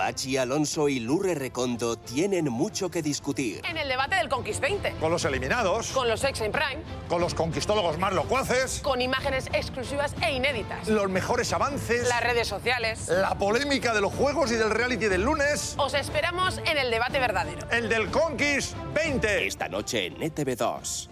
Pachi 0.00 0.38
Alonso 0.38 0.88
y 0.88 0.98
Lurre 0.98 1.34
Recondo 1.34 1.98
tienen 1.98 2.46
mucho 2.46 2.90
que 2.90 3.02
discutir. 3.02 3.60
En 3.68 3.76
el 3.76 3.86
debate 3.86 4.16
del 4.16 4.30
Conquist 4.30 4.58
20. 4.58 4.92
Con 4.92 5.10
los 5.10 5.26
eliminados. 5.26 5.90
Con 5.90 6.08
los 6.08 6.24
ex 6.24 6.40
en 6.40 6.50
Prime. 6.50 6.78
Con 7.06 7.20
los 7.20 7.34
conquistólogos 7.34 7.98
más 7.98 8.14
locuaces. 8.14 8.80
Con 8.80 9.02
imágenes 9.02 9.48
exclusivas 9.52 10.14
e 10.22 10.32
inéditas. 10.32 10.88
Los 10.88 11.10
mejores 11.10 11.52
avances. 11.52 12.08
Las 12.08 12.22
redes 12.22 12.48
sociales. 12.48 13.08
La 13.08 13.36
polémica 13.36 13.92
de 13.92 14.00
los 14.00 14.14
juegos 14.14 14.50
y 14.50 14.54
del 14.54 14.70
reality 14.70 15.04
del 15.04 15.20
lunes. 15.20 15.74
Os 15.76 15.92
esperamos 15.92 16.56
en 16.64 16.78
el 16.78 16.90
debate 16.90 17.18
verdadero. 17.18 17.68
El 17.70 17.90
del 17.90 18.10
Conquist 18.10 18.74
20. 18.94 19.48
Esta 19.48 19.68
noche 19.68 20.06
en 20.06 20.14
ETV2. 20.16 21.10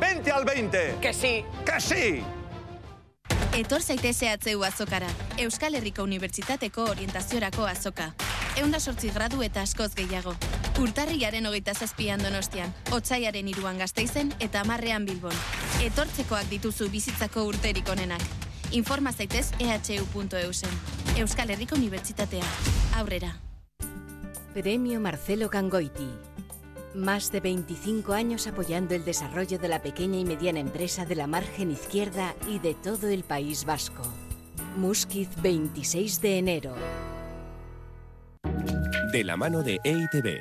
20 0.00 0.32
al 0.32 0.46
20. 0.46 0.96
Que 1.02 1.12
sí. 1.12 1.44
Que 1.66 1.78
sí. 1.78 2.24
Etor 3.50 3.82
zaiteze 3.82 4.28
atzeu 4.30 4.62
azokara. 4.62 5.08
Euskal 5.42 5.74
Herriko 5.74 6.04
Unibertsitateko 6.06 6.84
orientaziorako 6.92 7.64
azoka. 7.66 8.12
Eunda 8.60 8.78
sortzi 8.78 9.10
gradu 9.10 9.42
eta 9.42 9.64
askoz 9.66 9.90
gehiago. 9.98 10.36
Urtarriaren 10.78 11.46
hogeita 11.50 11.74
zazpian 11.74 12.22
donostian, 12.22 12.70
otsaiaren 12.94 13.50
iruan 13.50 13.82
gazteizen 13.82 14.30
eta 14.38 14.62
amarrean 14.62 15.04
bilbon. 15.04 15.34
Etortzekoak 15.82 16.46
dituzu 16.50 16.88
bizitzako 16.94 17.44
urterik 17.50 17.90
onenak. 17.90 18.22
Informa 18.70 19.12
zaitez 19.12 19.50
ehu.eusen. 19.58 20.80
Euskal 21.18 21.50
Herriko 21.50 21.74
Unibertsitatea. 21.74 22.46
Aurrera. 23.02 23.34
Premio 24.54 25.00
Marcelo 25.00 25.48
Gangoiti. 25.48 26.06
Más 26.94 27.30
de 27.30 27.38
25 27.38 28.12
años 28.12 28.48
apoyando 28.48 28.96
el 28.96 29.04
desarrollo 29.04 29.60
de 29.60 29.68
la 29.68 29.80
pequeña 29.80 30.18
y 30.18 30.24
mediana 30.24 30.58
empresa 30.58 31.06
de 31.06 31.14
la 31.14 31.28
margen 31.28 31.70
izquierda 31.70 32.34
y 32.48 32.58
de 32.58 32.74
todo 32.74 33.08
el 33.08 33.22
País 33.22 33.64
Vasco. 33.64 34.02
Musquiz 34.76 35.28
26 35.40 36.20
de 36.20 36.38
enero. 36.38 36.74
De 39.12 39.22
la 39.22 39.36
mano 39.36 39.62
de 39.62 39.78
EITB. 39.84 40.40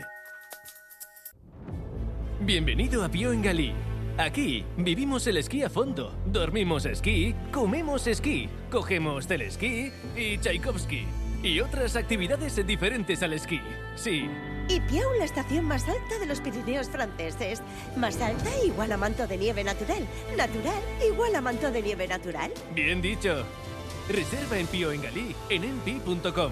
Bienvenido 2.42 3.04
a 3.04 3.10
Pio 3.10 3.32
en 3.32 3.44
Galí. 3.44 3.74
Aquí 4.18 4.66
vivimos 4.76 5.28
el 5.28 5.38
esquí 5.38 5.62
a 5.62 5.70
fondo, 5.70 6.16
dormimos 6.26 6.86
esquí, 6.86 7.36
comemos 7.54 8.08
esquí, 8.08 8.50
cogemos 8.72 9.28
del 9.28 9.44
esquí 9.44 9.92
y 10.16 10.40
Tchaikovsky. 10.40 11.06
Y 11.44 11.60
otras 11.60 11.96
actividades 11.96 12.66
diferentes 12.66 13.22
al 13.22 13.34
esquí. 13.34 13.62
Sí, 13.96 14.28
y 14.70 14.80
Piau, 14.82 15.12
la 15.18 15.26
estación 15.26 15.66
más 15.66 15.88
alta 15.88 16.20
de 16.20 16.28
los 16.28 16.40
Pirineos 16.40 16.90
franceses. 16.90 17.62
Más 17.98 18.22
alta 18.22 18.50
igual 18.64 18.92
a 18.92 18.98
manto 18.98 19.28
de 19.28 19.38
nieve 19.38 19.64
natural. 19.64 20.08
Natural 20.38 20.82
igual 21.06 21.36
a 21.36 21.42
manto 21.42 21.72
de 21.72 21.82
nieve 21.82 22.08
natural. 22.08 22.52
Bien 22.74 23.02
dicho. 23.02 23.44
Reserva 24.08 24.58
en 24.58 24.68
Pío 24.68 24.92
en 24.92 25.02
Galí 25.02 25.36
en 25.50 25.64
enpi.com. 25.64 26.52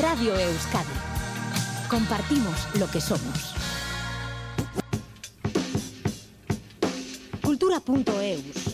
Radio 0.00 0.36
Euskadi. 0.36 0.88
Compartimos 1.88 2.68
lo 2.78 2.90
que 2.90 3.00
somos. 3.00 3.54
Cultura.eus 7.42 8.71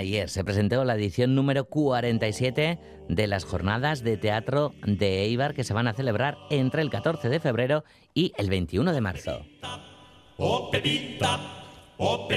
Ayer 0.00 0.30
se 0.30 0.44
presentó 0.44 0.82
la 0.82 0.94
edición 0.94 1.34
número 1.34 1.66
47 1.66 2.78
de 3.10 3.26
las 3.26 3.44
jornadas 3.44 4.02
de 4.02 4.16
teatro 4.16 4.72
de 4.86 5.24
Eibar 5.24 5.52
que 5.52 5.62
se 5.62 5.74
van 5.74 5.88
a 5.88 5.92
celebrar 5.92 6.38
entre 6.48 6.80
el 6.80 6.88
14 6.88 7.28
de 7.28 7.38
febrero 7.38 7.84
y 8.14 8.32
el 8.38 8.48
21 8.48 8.94
de 8.94 9.00
marzo. 9.02 9.44
Oh, 10.38 10.70
oh. 11.98 12.28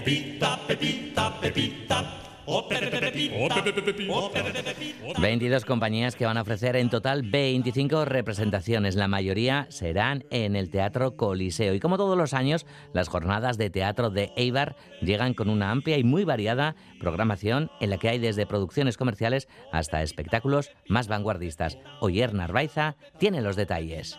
22 5.19 5.65
compañías 5.65 6.15
que 6.15 6.25
van 6.25 6.38
a 6.38 6.41
ofrecer 6.41 6.75
en 6.75 6.89
total 6.89 7.23
25 7.23 8.06
representaciones. 8.06 8.95
La 8.95 9.08
mayoría 9.08 9.67
serán 9.69 10.25
en 10.29 10.56
el 10.56 10.69
Teatro 10.69 11.15
Coliseo. 11.15 11.73
Y 11.73 11.79
como 11.79 11.97
todos 11.97 12.17
los 12.17 12.34
años, 12.34 12.65
las 12.93 13.08
jornadas 13.08 13.58
de 13.58 13.69
teatro 13.69 14.10
de 14.10 14.32
Eibar 14.36 14.75
llegan 15.01 15.34
con 15.34 15.49
una 15.49 15.71
amplia 15.71 15.97
y 15.97 16.03
muy 16.03 16.25
variada 16.25 16.75
programación 16.99 17.69
en 17.79 17.89
la 17.89 17.97
que 17.97 18.10
hay 18.10 18.19
desde 18.19 18.45
producciones 18.45 18.97
comerciales 18.97 19.47
hasta 19.71 20.03
espectáculos 20.03 20.71
más 20.88 21.08
vanguardistas. 21.08 21.77
Oyer 22.01 22.34
Narvaiza 22.34 22.95
tiene 23.17 23.41
los 23.41 23.56
detalles. 23.56 24.17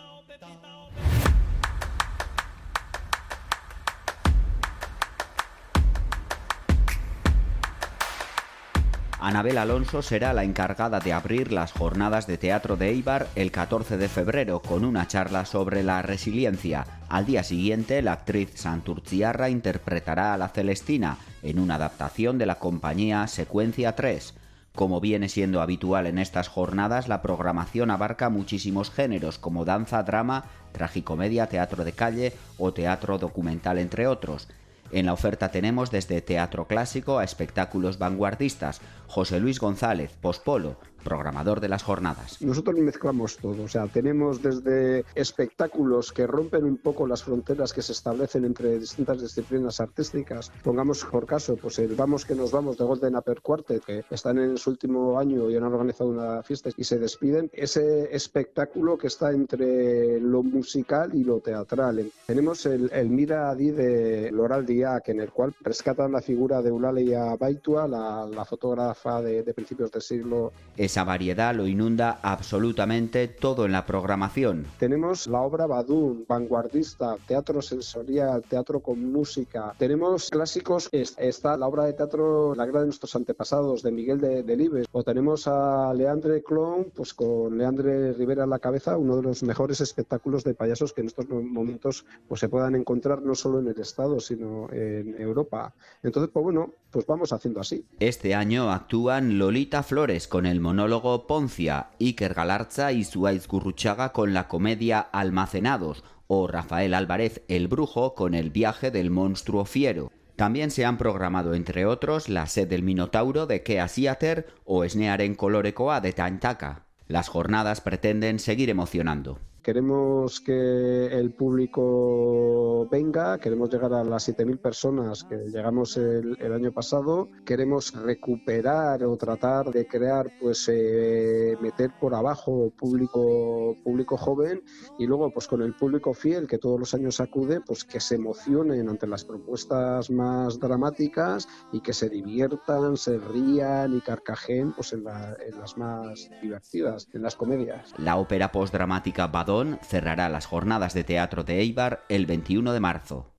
Anabel 9.27 9.57
Alonso 9.57 10.03
será 10.03 10.33
la 10.33 10.43
encargada 10.43 10.99
de 10.99 11.11
abrir 11.11 11.51
las 11.51 11.71
jornadas 11.71 12.27
de 12.27 12.37
teatro 12.37 12.77
de 12.77 12.89
Eibar 12.89 13.27
el 13.33 13.51
14 13.51 13.97
de 13.97 14.07
febrero 14.07 14.61
con 14.61 14.85
una 14.85 15.07
charla 15.07 15.45
sobre 15.45 15.81
la 15.81 16.03
resiliencia. 16.03 16.85
Al 17.09 17.25
día 17.25 17.43
siguiente, 17.43 18.03
la 18.03 18.11
actriz 18.11 18.51
Santurciarra 18.53 19.49
interpretará 19.49 20.35
a 20.35 20.37
la 20.37 20.49
Celestina 20.49 21.17
en 21.41 21.57
una 21.57 21.73
adaptación 21.73 22.37
de 22.37 22.45
la 22.45 22.59
compañía 22.59 23.25
Secuencia 23.25 23.95
3. 23.95 24.35
Como 24.75 25.01
viene 25.01 25.27
siendo 25.27 25.59
habitual 25.59 26.05
en 26.05 26.19
estas 26.19 26.47
jornadas, 26.47 27.07
la 27.07 27.23
programación 27.23 27.89
abarca 27.89 28.29
muchísimos 28.29 28.91
géneros 28.91 29.39
como 29.39 29.65
danza, 29.65 30.03
drama, 30.03 30.43
tragicomedia, 30.71 31.47
teatro 31.47 31.83
de 31.83 31.93
calle 31.93 32.33
o 32.59 32.73
teatro 32.73 33.17
documental, 33.17 33.79
entre 33.79 34.05
otros. 34.05 34.47
En 34.95 35.07
la 35.07 35.11
oferta 35.11 35.51
tenemos 35.51 35.91
desde 35.91 36.21
teatro 36.21 36.67
clásico 36.69 37.19
a 37.19 37.25
espectáculos 37.25 37.99
vanguardistas. 37.99 38.79
José 39.07 39.41
Luis 39.41 39.59
González, 39.59 40.15
Pospolo, 40.21 40.77
programador 41.05 41.61
de 41.61 41.69
las 41.69 41.83
jornadas. 41.83 42.41
Nosotros 42.41 42.75
mezclamos 42.79 43.37
todo, 43.37 43.63
o 43.63 43.67
sea, 43.69 43.87
tenemos 43.87 44.41
desde 44.41 45.05
espectáculos 45.15 46.11
que 46.11 46.27
rompen 46.27 46.65
un 46.65 46.77
poco 46.77 47.07
las 47.07 47.23
fronteras 47.23 47.71
que 47.71 47.81
se 47.81 47.93
establecen 47.93 48.43
entre 48.43 48.77
distintas 48.79 49.21
disciplinas 49.21 49.79
artísticas. 49.79 50.51
Pongamos 50.63 51.05
por 51.05 51.25
caso, 51.25 51.55
pues 51.55 51.79
el 51.79 51.95
Vamos 51.95 52.25
que 52.25 52.35
nos 52.35 52.51
vamos 52.51 52.77
de 52.77 52.83
Golden 52.83 53.15
Upper 53.15 53.41
Quartet, 53.41 53.83
que 53.85 54.03
están 54.09 54.37
en 54.37 54.57
su 54.57 54.71
último 54.71 55.17
año 55.17 55.49
y 55.49 55.55
han 55.55 55.63
organizado 55.63 56.09
una 56.09 56.43
fiesta 56.43 56.71
y 56.75 56.83
se 56.83 56.99
despiden. 56.99 57.49
Ese 57.53 58.13
espectáculo 58.13 58.97
que 58.97 59.07
está 59.07 59.31
entre 59.31 60.19
lo 60.19 60.43
musical 60.43 61.11
y 61.13 61.23
lo 61.23 61.39
teatral. 61.39 62.11
Tenemos 62.25 62.65
el, 62.65 62.91
el 62.91 63.09
Mira 63.09 63.49
Adi 63.49 63.71
de 63.71 64.31
Loral 64.31 64.65
Diac, 64.65 65.09
en 65.09 65.21
el 65.21 65.31
cual 65.31 65.53
rescatan 65.61 66.11
la 66.11 66.21
figura 66.21 66.61
de 66.61 66.69
Eulalia 66.69 67.35
Baitua, 67.35 67.87
la, 67.87 68.25
la 68.25 68.43
fotógrafa 68.43 69.21
de, 69.21 69.43
de 69.43 69.53
principios 69.53 69.91
del 69.91 70.01
siglo 70.01 70.51
esa 70.95 71.03
variedad 71.03 71.53
lo 71.53 71.67
inunda 71.67 72.19
absolutamente 72.21 73.27
todo 73.27 73.65
en 73.65 73.73
la 73.73 73.85
programación. 73.85 74.65
Tenemos 74.79 75.27
la 75.27 75.41
obra 75.41 75.65
Badún, 75.67 76.23
vanguardista, 76.25 77.17
teatro 77.27 77.61
sensorial, 77.61 78.41
teatro 78.43 78.79
con 78.79 79.11
música. 79.11 79.73
Tenemos 79.77 80.29
clásicos, 80.29 80.87
está 80.93 81.57
la 81.57 81.67
obra 81.67 81.83
de 81.83 81.91
teatro 81.91 82.55
La 82.55 82.65
Guerra 82.65 82.79
de 82.79 82.85
nuestros 82.85 83.13
antepasados 83.13 83.83
de 83.83 83.91
Miguel 83.91 84.21
de 84.21 84.43
Delibes. 84.43 84.87
O 84.93 85.03
tenemos 85.03 85.49
a 85.49 85.93
Leandre 85.93 86.41
Clon, 86.41 86.87
pues 86.95 87.13
con 87.13 87.57
Leandre 87.57 88.13
Rivera 88.13 88.45
a 88.45 88.47
la 88.47 88.59
cabeza, 88.59 88.95
uno 88.95 89.17
de 89.17 89.23
los 89.23 89.43
mejores 89.43 89.81
espectáculos 89.81 90.45
de 90.45 90.53
payasos 90.53 90.93
que 90.93 91.01
en 91.01 91.07
estos 91.07 91.27
momentos 91.27 92.05
pues, 92.29 92.39
se 92.39 92.47
puedan 92.47 92.73
encontrar 92.73 93.21
no 93.21 93.35
solo 93.35 93.59
en 93.59 93.67
el 93.67 93.81
Estado, 93.81 94.21
sino 94.21 94.71
en 94.71 95.19
Europa. 95.19 95.73
Entonces, 96.03 96.31
pues 96.31 96.41
bueno, 96.41 96.71
pues 96.89 97.05
vamos 97.05 97.33
haciendo 97.33 97.59
así. 97.59 97.83
Este 97.99 98.33
año 98.33 98.71
actúan 98.71 99.37
Lolita 99.37 99.83
Flores 99.83 100.29
con 100.29 100.45
el 100.45 100.61
monólogo 100.61 100.84
Poncia, 101.27 101.89
Iker 101.99 102.33
Galarza 102.33 102.91
y 102.91 103.03
Suárez 103.03 103.47
Gurruchaga 103.47 104.11
con 104.11 104.33
la 104.33 104.47
comedia 104.47 104.99
Almacenados, 104.99 106.03
o 106.27 106.47
Rafael 106.47 106.93
Álvarez 106.93 107.41
el 107.47 107.67
Brujo 107.67 108.13
con 108.13 108.33
el 108.35 108.49
viaje 108.49 108.91
del 108.91 109.09
monstruo 109.11 109.65
fiero. 109.65 110.11
También 110.35 110.71
se 110.71 110.85
han 110.85 110.97
programado, 110.97 111.53
entre 111.53 111.85
otros, 111.85 112.29
La 112.29 112.45
sed 112.47 112.67
del 112.67 112.83
Minotauro 112.83 113.47
de 113.47 113.63
Kea 113.63 113.87
Siater 113.87 114.47
o 114.65 114.83
Esnearen 114.83 115.35
Colorecoa 115.35 116.01
de 116.01 116.13
Tantaka. 116.13 116.85
Las 117.07 117.29
jornadas 117.29 117.81
pretenden 117.81 118.39
seguir 118.39 118.69
emocionando. 118.69 119.39
Queremos 119.65 120.41
que 120.41 121.07
el 121.07 121.33
público 121.33 122.87
venga, 122.91 123.39
queremos 123.39 123.67
llegar 123.71 123.93
a 123.93 124.03
las 124.03 124.29
7.000 124.29 124.59
personas 124.59 125.23
que 125.23 125.37
llegamos 125.37 125.97
el, 125.97 126.37
el, 126.39 126.53
año 126.53 126.71
pasado, 126.71 127.29
queremos 127.43 127.91
recuperar 127.95 129.03
o 129.03 129.17
tratar 129.17 129.71
de 129.71 129.87
crear, 129.87 130.31
pues 130.39 130.69
eh, 130.71 131.57
meter 131.61 131.89
por 131.99 132.13
abajo 132.13 132.71
público, 132.77 133.75
público 133.83 134.17
joven 134.17 134.61
y 134.99 135.07
luego 135.07 135.31
pues 135.31 135.47
con 135.47 135.63
el 135.63 135.73
público 135.73 136.13
fiel 136.13 136.45
que 136.45 136.59
todos 136.59 136.79
los 136.79 136.93
años 136.93 137.19
acude, 137.19 137.59
pues 137.59 137.83
que 137.83 137.99
se 137.99 138.15
emocionen 138.15 138.87
ante 138.87 139.07
las 139.07 139.25
propuestas 139.25 140.11
más 140.11 140.59
dramáticas 140.59 141.47
y 141.71 141.79
que 141.79 141.93
se 141.93 142.07
diviertan, 142.09 142.97
se 142.97 143.17
rían 143.17 143.97
y 143.97 144.01
carcajen 144.01 144.73
pues 144.73 144.93
en, 144.93 145.05
la, 145.05 145.35
en 145.43 145.59
las 145.59 145.75
más 145.75 146.29
divertidas, 146.39 147.07
en 147.13 147.23
las 147.23 147.35
comedias. 147.35 147.95
La 147.97 148.17
ópera 148.17 148.51
postdramática 148.51 149.25
Badó 149.25 149.54
cerrará 149.81 150.29
las 150.29 150.45
jornadas 150.45 150.93
de 150.93 151.03
teatro 151.03 151.43
de 151.43 151.59
Eibar 151.59 152.03
el 152.09 152.25
21 152.25 152.73
de 152.73 152.79
marzo. 152.79 153.34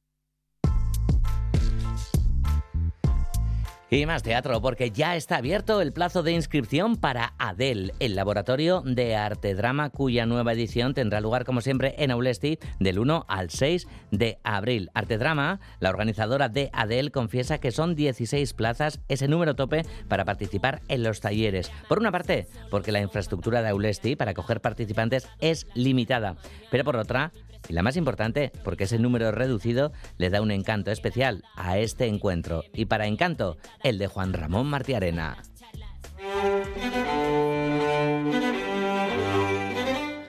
Y 3.97 4.05
más 4.05 4.23
teatro, 4.23 4.61
porque 4.61 4.91
ya 4.91 5.17
está 5.17 5.37
abierto 5.39 5.81
el 5.81 5.91
plazo 5.91 6.23
de 6.23 6.33
inscripción 6.33 6.97
para 6.97 7.33
ADEL, 7.39 7.95
el 7.99 8.15
laboratorio 8.15 8.83
de 8.85 9.17
arte 9.17 9.55
drama, 9.55 9.89
cuya 9.89 10.27
nueva 10.27 10.53
edición 10.53 10.93
tendrá 10.93 11.23
lugar, 11.23 11.47
como 11.47 11.63
siempre, 11.63 11.95
en 11.97 12.11
Aulesti 12.11 12.59
del 12.79 12.99
1 12.99 13.25
al 13.27 13.49
6 13.49 13.89
de 14.11 14.39
abril. 14.45 14.91
Arte 14.93 15.17
Drama, 15.17 15.61
la 15.81 15.89
organizadora 15.89 16.51
de 16.51 16.69
ADEL, 16.75 17.11
confiesa 17.11 17.57
que 17.57 17.71
son 17.71 17.95
16 17.95 18.53
plazas, 18.53 19.01
ese 19.09 19.29
número 19.29 19.57
tope 19.57 19.87
para 20.09 20.27
participar 20.27 20.83
en 20.89 21.03
los 21.03 21.23
talleres. 21.23 21.73
Por 21.89 21.99
una 21.99 22.13
parte, 22.13 22.49
porque 22.71 22.93
la 22.93 23.01
infraestructura 23.01 23.63
de 23.63 23.71
Aulesti 23.71 24.15
para 24.15 24.33
acoger 24.33 24.61
participantes 24.61 25.27
es 25.41 25.67
limitada, 25.75 26.37
pero 26.71 26.85
por 26.85 26.99
otra, 26.99 27.33
y 27.69 27.73
la 27.73 27.83
más 27.83 27.97
importante, 27.97 28.53
porque 28.65 28.85
ese 28.85 28.99
número 28.99 29.33
reducido 29.33 29.93
le 30.19 30.31
da 30.31 30.41
un 30.41 30.51
encanto 30.51 30.91
especial 30.91 31.45
a 31.57 31.79
este 31.79 32.07
encuentro. 32.07 32.65
Y 32.73 32.87
para 32.87 33.07
encanto, 33.07 33.57
el 33.83 33.99
de 33.99 34.07
Juan 34.07 34.33
Ramón 34.33 34.67
Martiarena. 34.69 35.37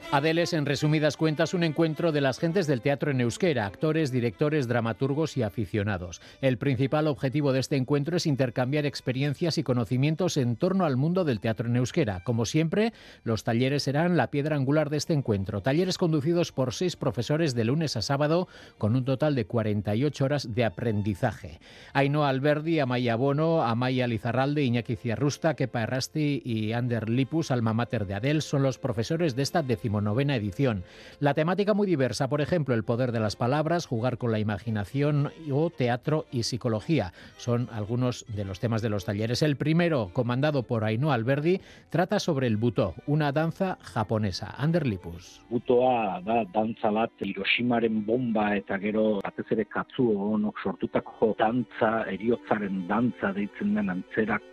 Adeles, 0.09 0.53
en 0.53 0.65
resumidas 0.65 1.17
cuentas, 1.17 1.53
un 1.53 1.65
encuentro 1.65 2.13
de 2.13 2.21
las 2.21 2.39
gentes 2.39 2.65
del 2.65 2.79
teatro 2.79 3.11
en 3.11 3.19
euskera, 3.19 3.65
actores, 3.65 4.09
directores, 4.09 4.69
dramaturgos 4.69 5.35
y 5.35 5.43
aficionados. 5.43 6.21
El 6.39 6.57
principal 6.57 7.07
objetivo 7.07 7.51
de 7.51 7.59
este 7.59 7.75
encuentro 7.75 8.15
es 8.15 8.25
intercambiar 8.25 8.85
experiencias 8.85 9.57
y 9.57 9.63
conocimientos 9.63 10.37
en 10.37 10.55
torno 10.55 10.85
al 10.85 10.95
mundo 10.95 11.25
del 11.25 11.41
teatro 11.41 11.67
en 11.67 11.75
euskera. 11.75 12.23
Como 12.23 12.45
siempre, 12.45 12.93
los 13.25 13.43
talleres 13.43 13.83
serán 13.83 14.15
la 14.15 14.31
piedra 14.31 14.55
angular 14.55 14.89
de 14.89 14.95
este 14.95 15.11
encuentro. 15.11 15.59
Talleres 15.61 15.97
conducidos 15.97 16.53
por 16.53 16.73
seis 16.73 16.95
profesores 16.95 17.53
de 17.53 17.65
lunes 17.65 17.97
a 17.97 18.01
sábado, 18.01 18.47
con 18.77 18.95
un 18.95 19.03
total 19.03 19.35
de 19.35 19.45
48 19.45 20.23
horas 20.23 20.55
de 20.55 20.63
aprendizaje. 20.63 21.59
Ainhoa 21.91 22.29
Alberdi, 22.29 22.79
Amaya 22.79 23.17
Bono, 23.17 23.61
Amaya 23.61 24.07
Lizarralde, 24.07 24.63
Iñaki 24.63 24.95
Ciarrusta, 24.95 25.55
Kepa 25.55 25.83
Errasti 25.83 26.41
y 26.45 26.71
Ander 26.71 27.09
Lipus, 27.09 27.51
alma 27.51 27.73
mater 27.73 28.05
de 28.05 28.13
Adel, 28.13 28.41
son 28.41 28.63
los 28.63 28.77
profesores 28.77 29.35
de 29.35 29.43
esta 29.43 29.63
décimo 29.63 29.96
novena 30.01 30.35
edición. 30.35 30.83
La 31.19 31.33
temática 31.33 31.73
muy 31.73 31.87
diversa, 31.87 32.27
por 32.27 32.41
ejemplo, 32.41 32.75
el 32.75 32.83
poder 32.83 33.11
de 33.11 33.19
las 33.19 33.35
palabras, 33.35 33.85
jugar 33.85 34.17
con 34.17 34.31
la 34.31 34.39
imaginación 34.39 35.31
o 35.51 35.69
teatro 35.69 36.25
y 36.31 36.43
psicología. 36.43 37.13
Son 37.37 37.69
algunos 37.71 38.25
de 38.35 38.45
los 38.45 38.59
temas 38.59 38.81
de 38.81 38.89
los 38.89 39.05
talleres. 39.05 39.41
El 39.41 39.55
primero, 39.55 40.09
comandado 40.13 40.63
por 40.63 40.83
Ainhoa 40.83 41.13
Alberdi, 41.13 41.61
trata 41.89 42.19
sobre 42.19 42.47
el 42.47 42.57
buto, 42.57 42.95
una 43.05 43.31
danza 43.31 43.77
japonesa. 43.81 44.53
Ander 44.57 44.85
Lipus. 44.85 45.41
Butoa 45.49 46.21
da 46.25 46.43
dantza 46.53 46.91
bat 46.91 47.11
Hiroshimaren 47.21 48.03
bomba 48.05 48.55
eta 48.57 48.77
gero 48.79 49.19
batez 49.23 49.45
ere 49.55 49.65
katsuo 49.65 50.33
onok 50.35 50.59
sortutako 50.63 51.33
dantza, 51.39 52.03
eriotzaren 52.11 52.85
dantza 52.87 53.33
deitzen 53.33 53.75
den 53.75 53.89
antzerak 53.89 54.43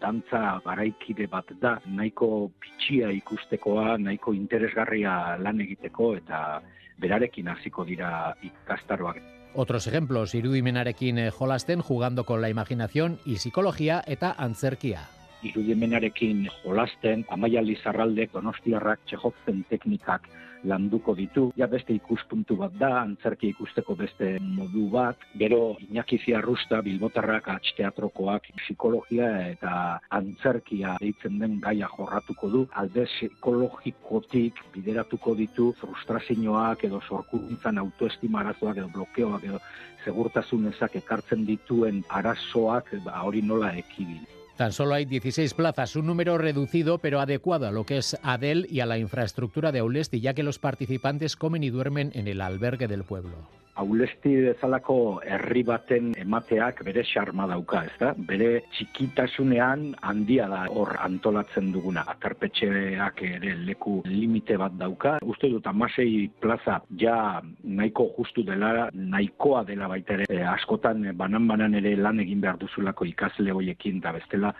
dantza 0.00 0.60
garaikide 0.64 1.26
bat 1.26 1.50
da, 1.60 1.78
nahiko 1.86 2.50
bitxia 2.60 3.10
ikustekoa, 3.12 3.98
nahiko 3.98 4.32
interesgarria 4.32 5.36
lan 5.38 5.60
egiteko 5.60 6.14
eta 6.16 6.60
berarekin 6.98 7.48
hasiko 7.48 7.84
dira 7.84 8.34
ikastaroak. 8.42 9.20
Otros 9.54 9.86
ejemplos, 9.86 10.34
irudimenarekin 10.34 11.30
jolasten 11.30 11.80
jugando 11.80 12.24
con 12.24 12.40
la 12.40 12.48
imaginación 12.48 13.18
y 13.24 13.36
psicología 13.36 14.02
eta 14.06 14.34
antzerkia. 14.38 15.08
Irudimenarekin 15.42 16.48
jolasten, 16.62 17.24
amaia 17.30 17.62
lizarralde, 17.62 18.28
donostiarrak, 18.32 19.00
txehotzen 19.06 19.64
teknikak 19.70 20.28
landuko 20.64 21.14
ditu. 21.14 21.48
Ja 21.56 21.66
beste 21.70 21.94
ikuspuntu 21.94 22.56
bat 22.56 22.74
da, 22.80 22.90
antzerki 23.02 23.52
ikusteko 23.52 23.94
beste 23.98 24.36
modu 24.40 24.88
bat. 24.92 25.26
Gero 25.38 25.76
Iñaki 25.88 26.20
Ziarrusta, 26.24 26.80
Bilbotarrak, 26.82 27.50
teatrokoak 27.76 28.48
psikologia 28.62 29.28
eta 29.52 29.72
antzerkia 30.10 30.96
deitzen 31.00 31.38
den 31.38 31.58
gaia 31.60 31.88
jorratuko 31.96 32.50
du. 32.50 32.64
Alde 32.72 33.06
psikologikotik 33.06 34.62
bideratuko 34.74 35.34
ditu 35.38 35.72
frustrazioak 35.80 36.84
edo 36.84 37.00
sorkuntzan 37.08 37.78
autoestima 37.78 38.40
arazoak 38.40 38.82
edo 38.82 38.88
blokeoak 38.94 39.44
edo 39.44 39.60
segurtasun 40.04 40.68
ezak 40.72 40.96
ekartzen 41.02 41.44
dituen 41.46 42.02
arazoak 42.08 42.94
ba, 43.04 43.22
hori 43.22 43.42
nola 43.42 43.72
ekibin. 43.84 44.37
Tan 44.58 44.72
solo 44.72 44.94
hay 44.94 45.04
16 45.04 45.54
plazas, 45.54 45.94
un 45.94 46.06
número 46.06 46.36
reducido 46.36 46.98
pero 46.98 47.20
adecuado 47.20 47.68
a 47.68 47.70
lo 47.70 47.86
que 47.86 47.98
es 47.98 48.18
Adel 48.24 48.66
y 48.68 48.80
a 48.80 48.86
la 48.86 48.98
infraestructura 48.98 49.70
de 49.70 49.78
Aulesti, 49.78 50.20
ya 50.20 50.34
que 50.34 50.42
los 50.42 50.58
participantes 50.58 51.36
comen 51.36 51.62
y 51.62 51.70
duermen 51.70 52.10
en 52.12 52.26
el 52.26 52.40
albergue 52.40 52.88
del 52.88 53.04
pueblo. 53.04 53.36
Aulesti 53.78 54.32
bezalako 54.42 54.96
herri 55.22 55.62
baten 55.66 56.10
emateak 56.18 56.80
bere 56.86 57.04
xarma 57.06 57.46
dauka, 57.46 57.84
ez 57.86 57.94
da? 58.00 58.10
Bere 58.30 58.48
txikitasunean 58.74 59.84
handia 60.02 60.48
da 60.50 60.64
hor 60.72 60.96
antolatzen 61.04 61.70
duguna. 61.74 62.02
Atarpetxeak 62.14 63.22
ere 63.28 63.54
leku 63.68 64.00
limite 64.08 64.58
bat 64.58 64.74
dauka. 64.80 65.14
Uste 65.22 65.52
dut 65.52 65.70
amasei 65.70 66.26
plaza 66.42 66.80
ja 66.98 67.40
nahiko 67.62 68.10
justu 68.18 68.42
dela, 68.50 68.88
nahikoa 68.92 69.62
dela 69.70 69.88
baita 69.94 70.18
ere. 70.18 70.26
E, 70.28 70.42
askotan 70.56 71.06
banan-banan 71.22 71.78
ere 71.78 71.94
lan 71.96 72.18
egin 72.26 72.42
behar 72.42 72.58
duzulako 72.58 73.06
ikasle 73.06 73.54
hoiekin 73.54 74.02
da 74.02 74.12
bestela 74.18 74.54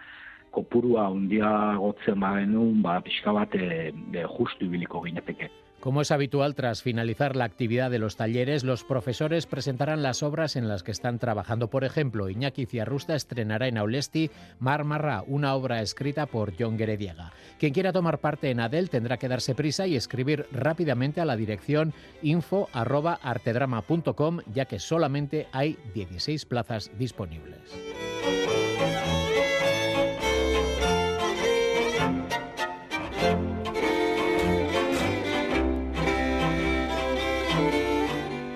kopurua 0.55 1.09
handia 1.11 1.51
gotzen 1.79 2.21
bagenun, 2.23 2.83
ba, 2.83 3.01
pixka 3.05 3.35
bat 3.35 3.55
e, 3.59 3.91
e, 3.91 4.29
justu 4.39 4.71
ibiliko 4.71 5.03
gineteke. 5.05 5.51
Como 5.81 6.03
es 6.03 6.11
habitual, 6.11 6.57
tras 6.57 6.83
finalizar 6.83 7.37
la 7.37 7.45
actividad 7.45 7.89
de 7.89 8.01
los 8.01 8.17
talleres, 8.17 8.65
los 8.65 8.83
profesores 8.83 9.47
presentarán 9.47 10.03
las 10.03 10.25
obras 10.25 10.57
en 10.57 10.67
las 10.67 10.83
que 10.83 10.91
están 10.91 11.21
trabajando. 11.21 11.71
Por 11.71 11.85
ejemplo, 11.85 12.29
Iñaki 12.29 12.67
Ciarrusta 12.67 13.15
estrenará 13.15 13.69
en 13.69 13.79
Aulesti 13.79 14.29
Mar 14.59 14.83
Marra, 14.83 15.23
una 15.29 15.55
obra 15.55 15.81
escrita 15.81 16.27
por 16.27 16.55
John 16.59 16.79
Gerediaga. 16.79 17.33
Quien 17.61 17.73
quiera 17.73 17.93
tomar 17.93 18.19
parte 18.19 18.51
en 18.51 18.59
ADEL 18.59 18.91
tendrá 18.91 19.19
que 19.19 19.29
darse 19.29 19.55
prisa 19.55 19.87
y 19.87 19.95
escribir 19.95 20.47
rápidamente 20.51 21.21
a 21.21 21.25
la 21.25 21.37
dirección 21.37 21.95
info.artedrama.com, 22.23 24.41
ya 24.53 24.65
que 24.65 24.81
solamente 24.81 25.47
hay 25.53 25.79
16 25.95 26.45
plazas 26.45 26.91
disponibles. 26.99 27.61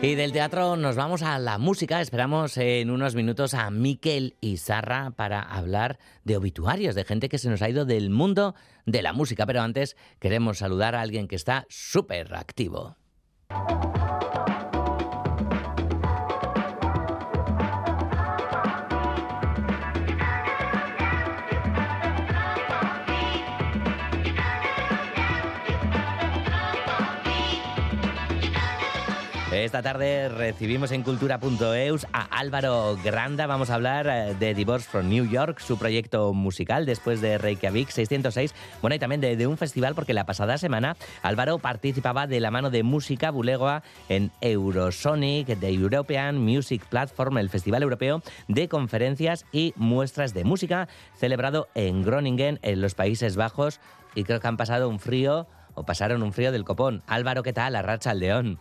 Y 0.04 0.16
del 0.16 0.32
teatro 0.32 0.74
nos 0.74 0.96
vamos 0.96 1.22
a 1.22 1.38
la 1.38 1.58
música. 1.58 2.00
Esperamos 2.00 2.56
en 2.56 2.90
unos 2.90 3.14
minutos 3.14 3.54
a 3.54 3.70
Miquel 3.70 4.34
Izarra 4.40 5.12
para 5.12 5.40
hablar 5.40 6.00
de 6.24 6.36
obituarios, 6.36 6.96
de 6.96 7.04
gente 7.04 7.28
que 7.28 7.38
se 7.38 7.48
nos 7.48 7.62
ha 7.62 7.70
ido 7.70 7.84
del 7.84 8.10
mundo 8.10 8.56
de 8.84 9.00
la 9.00 9.12
música. 9.12 9.46
Pero 9.46 9.62
antes 9.62 9.96
queremos 10.18 10.58
saludar 10.58 10.96
a 10.96 11.02
alguien 11.02 11.28
que 11.28 11.36
está 11.36 11.66
súper 11.68 12.34
activo. 12.34 12.96
Esta 29.52 29.82
tarde 29.82 30.30
recibimos 30.30 30.92
en 30.92 31.02
cultura.eus 31.02 32.06
a 32.14 32.22
Álvaro 32.22 32.96
Granda. 33.04 33.46
Vamos 33.46 33.68
a 33.68 33.74
hablar 33.74 34.06
eh, 34.06 34.34
de 34.34 34.54
Divorce 34.54 34.88
from 34.88 35.10
New 35.10 35.28
York, 35.28 35.60
su 35.60 35.78
proyecto 35.78 36.32
musical 36.32 36.86
después 36.86 37.20
de 37.20 37.36
Reykjavik 37.36 37.90
606. 37.90 38.54
Bueno, 38.80 38.96
y 38.96 38.98
también 38.98 39.20
de, 39.20 39.46
un 39.46 39.58
festival, 39.58 39.94
porque 39.94 40.14
la 40.14 40.24
pasada 40.24 40.56
semana 40.56 40.96
Álvaro 41.20 41.58
participaba 41.58 42.26
de 42.26 42.40
la 42.40 42.50
mano 42.50 42.70
de 42.70 42.82
música 42.82 43.30
bulegoa 43.30 43.82
en 44.08 44.30
Eurosonic, 44.40 45.48
de 45.48 45.68
European 45.68 46.38
Music 46.38 46.86
Platform, 46.86 47.36
el 47.36 47.50
festival 47.50 47.82
europeo 47.82 48.22
de 48.48 48.68
conferencias 48.68 49.44
y 49.52 49.74
muestras 49.76 50.32
de 50.32 50.44
música, 50.44 50.88
celebrado 51.14 51.68
en 51.74 52.02
Groningen, 52.02 52.58
en 52.62 52.80
los 52.80 52.94
Países 52.94 53.36
Bajos. 53.36 53.80
Y 54.14 54.24
creo 54.24 54.40
que 54.40 54.48
han 54.48 54.56
pasado 54.56 54.88
un 54.88 54.98
frío, 54.98 55.46
o 55.74 55.84
pasaron 55.84 56.22
un 56.22 56.32
frío 56.32 56.52
del 56.52 56.64
copón. 56.64 57.02
Álvaro, 57.06 57.42
¿qué 57.42 57.52
tal? 57.52 57.76
Arracha 57.76 58.12
al 58.12 58.20
león. 58.20 58.58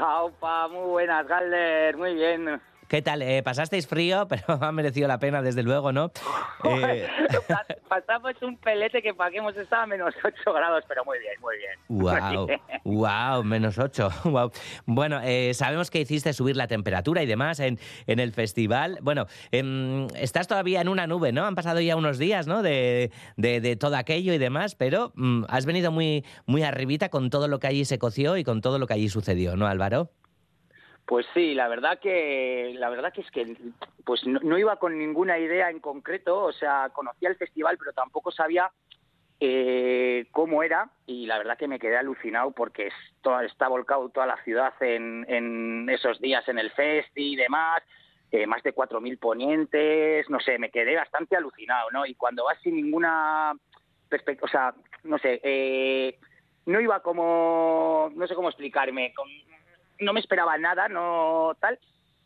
Aupa, 0.00 0.68
muy 0.68 0.86
buenas, 0.86 1.26
Galder, 1.26 1.96
muy 1.96 2.14
bien. 2.14 2.60
¿Qué 2.88 3.02
tal? 3.02 3.20
Eh, 3.20 3.42
pasasteis 3.42 3.86
frío, 3.86 4.26
pero 4.28 4.42
ha 4.48 4.72
merecido 4.72 5.06
la 5.08 5.18
pena, 5.18 5.42
desde 5.42 5.62
luego, 5.62 5.92
¿no? 5.92 6.10
Eh, 6.64 7.06
Pasamos 7.88 8.34
un 8.42 8.56
pelete 8.56 9.00
que 9.00 9.14
para 9.14 9.30
que 9.30 9.38
hemos 9.38 9.56
estado 9.56 9.82
a 9.82 9.86
menos 9.86 10.12
8 10.24 10.52
grados, 10.52 10.82
pero 10.88 11.04
muy 11.04 11.18
bien, 11.20 11.34
muy 11.40 11.56
bien. 11.56 11.78
Wow, 11.88 12.48
wow, 12.84 13.44
menos 13.44 13.78
8. 13.78 14.10
Wow. 14.24 14.50
Bueno, 14.86 15.20
eh, 15.22 15.54
sabemos 15.54 15.88
que 15.88 16.00
hiciste 16.00 16.32
subir 16.32 16.56
la 16.56 16.66
temperatura 16.66 17.22
y 17.22 17.26
demás 17.26 17.60
en, 17.60 17.78
en 18.08 18.18
el 18.18 18.32
festival. 18.32 18.98
Bueno, 19.02 19.26
em, 19.52 20.08
estás 20.16 20.48
todavía 20.48 20.80
en 20.80 20.88
una 20.88 21.06
nube, 21.06 21.30
¿no? 21.30 21.44
Han 21.44 21.54
pasado 21.54 21.80
ya 21.80 21.94
unos 21.94 22.18
días, 22.18 22.48
¿no? 22.48 22.62
De, 22.62 23.12
de, 23.36 23.60
de 23.60 23.76
todo 23.76 23.96
aquello 23.96 24.32
y 24.34 24.38
demás, 24.38 24.74
pero 24.74 25.12
mm, 25.14 25.44
has 25.48 25.64
venido 25.64 25.92
muy, 25.92 26.24
muy 26.46 26.64
arribita 26.64 27.08
con 27.08 27.30
todo 27.30 27.46
lo 27.46 27.60
que 27.60 27.68
allí 27.68 27.84
se 27.84 28.00
coció 28.00 28.36
y 28.36 28.42
con 28.42 28.60
todo 28.62 28.80
lo 28.80 28.88
que 28.88 28.94
allí 28.94 29.08
sucedió, 29.08 29.54
¿no, 29.54 29.68
Álvaro? 29.68 30.10
Pues 31.08 31.24
sí, 31.32 31.54
la 31.54 31.68
verdad 31.68 31.98
que 31.98 32.74
la 32.76 32.90
verdad 32.90 33.14
que 33.14 33.22
es 33.22 33.30
que 33.30 33.56
pues 34.04 34.26
no, 34.26 34.40
no, 34.40 34.58
iba 34.58 34.76
con 34.76 34.98
ninguna 34.98 35.38
idea 35.38 35.70
en 35.70 35.80
concreto, 35.80 36.44
o 36.44 36.52
sea, 36.52 36.90
conocía 36.92 37.30
el 37.30 37.36
festival, 37.36 37.78
pero 37.78 37.94
tampoco 37.94 38.30
sabía 38.30 38.70
eh, 39.40 40.26
cómo 40.32 40.62
era 40.62 40.90
y 41.06 41.24
la 41.24 41.38
verdad 41.38 41.56
que 41.56 41.66
me 41.66 41.78
quedé 41.78 41.96
alucinado 41.96 42.50
porque 42.50 42.90
está, 43.46 43.68
volcado 43.68 44.10
toda 44.10 44.26
la 44.26 44.36
ciudad 44.44 44.74
en, 44.82 45.24
en 45.30 45.88
esos 45.88 46.20
días 46.20 46.46
en 46.46 46.58
el 46.58 46.70
festi 46.72 47.32
y 47.32 47.36
demás. 47.36 47.82
Eh, 48.30 48.46
más 48.46 48.62
de 48.62 48.74
4.000 48.74 49.18
ponientes, 49.18 50.28
no 50.28 50.38
sé, 50.40 50.58
me 50.58 50.70
quedé 50.70 50.94
bastante 50.94 51.34
alucinado, 51.34 51.90
¿no? 51.90 52.04
Y 52.04 52.14
cuando 52.16 52.44
vas 52.44 52.60
sin 52.60 52.76
ninguna 52.76 53.54
perspectiva, 54.10 54.44
o 54.44 54.50
sea, 54.50 54.74
no 55.04 55.16
sé, 55.16 55.40
eh, 55.42 56.18
no 56.66 56.78
iba 56.78 57.00
como, 57.00 58.12
no 58.14 58.26
sé 58.26 58.34
cómo 58.34 58.50
explicarme, 58.50 59.14
con, 59.14 59.26
no 59.98 60.12
me 60.12 60.20
esperaba 60.20 60.56
nada, 60.58 60.88
no 60.88 61.56
tal, 61.60 61.78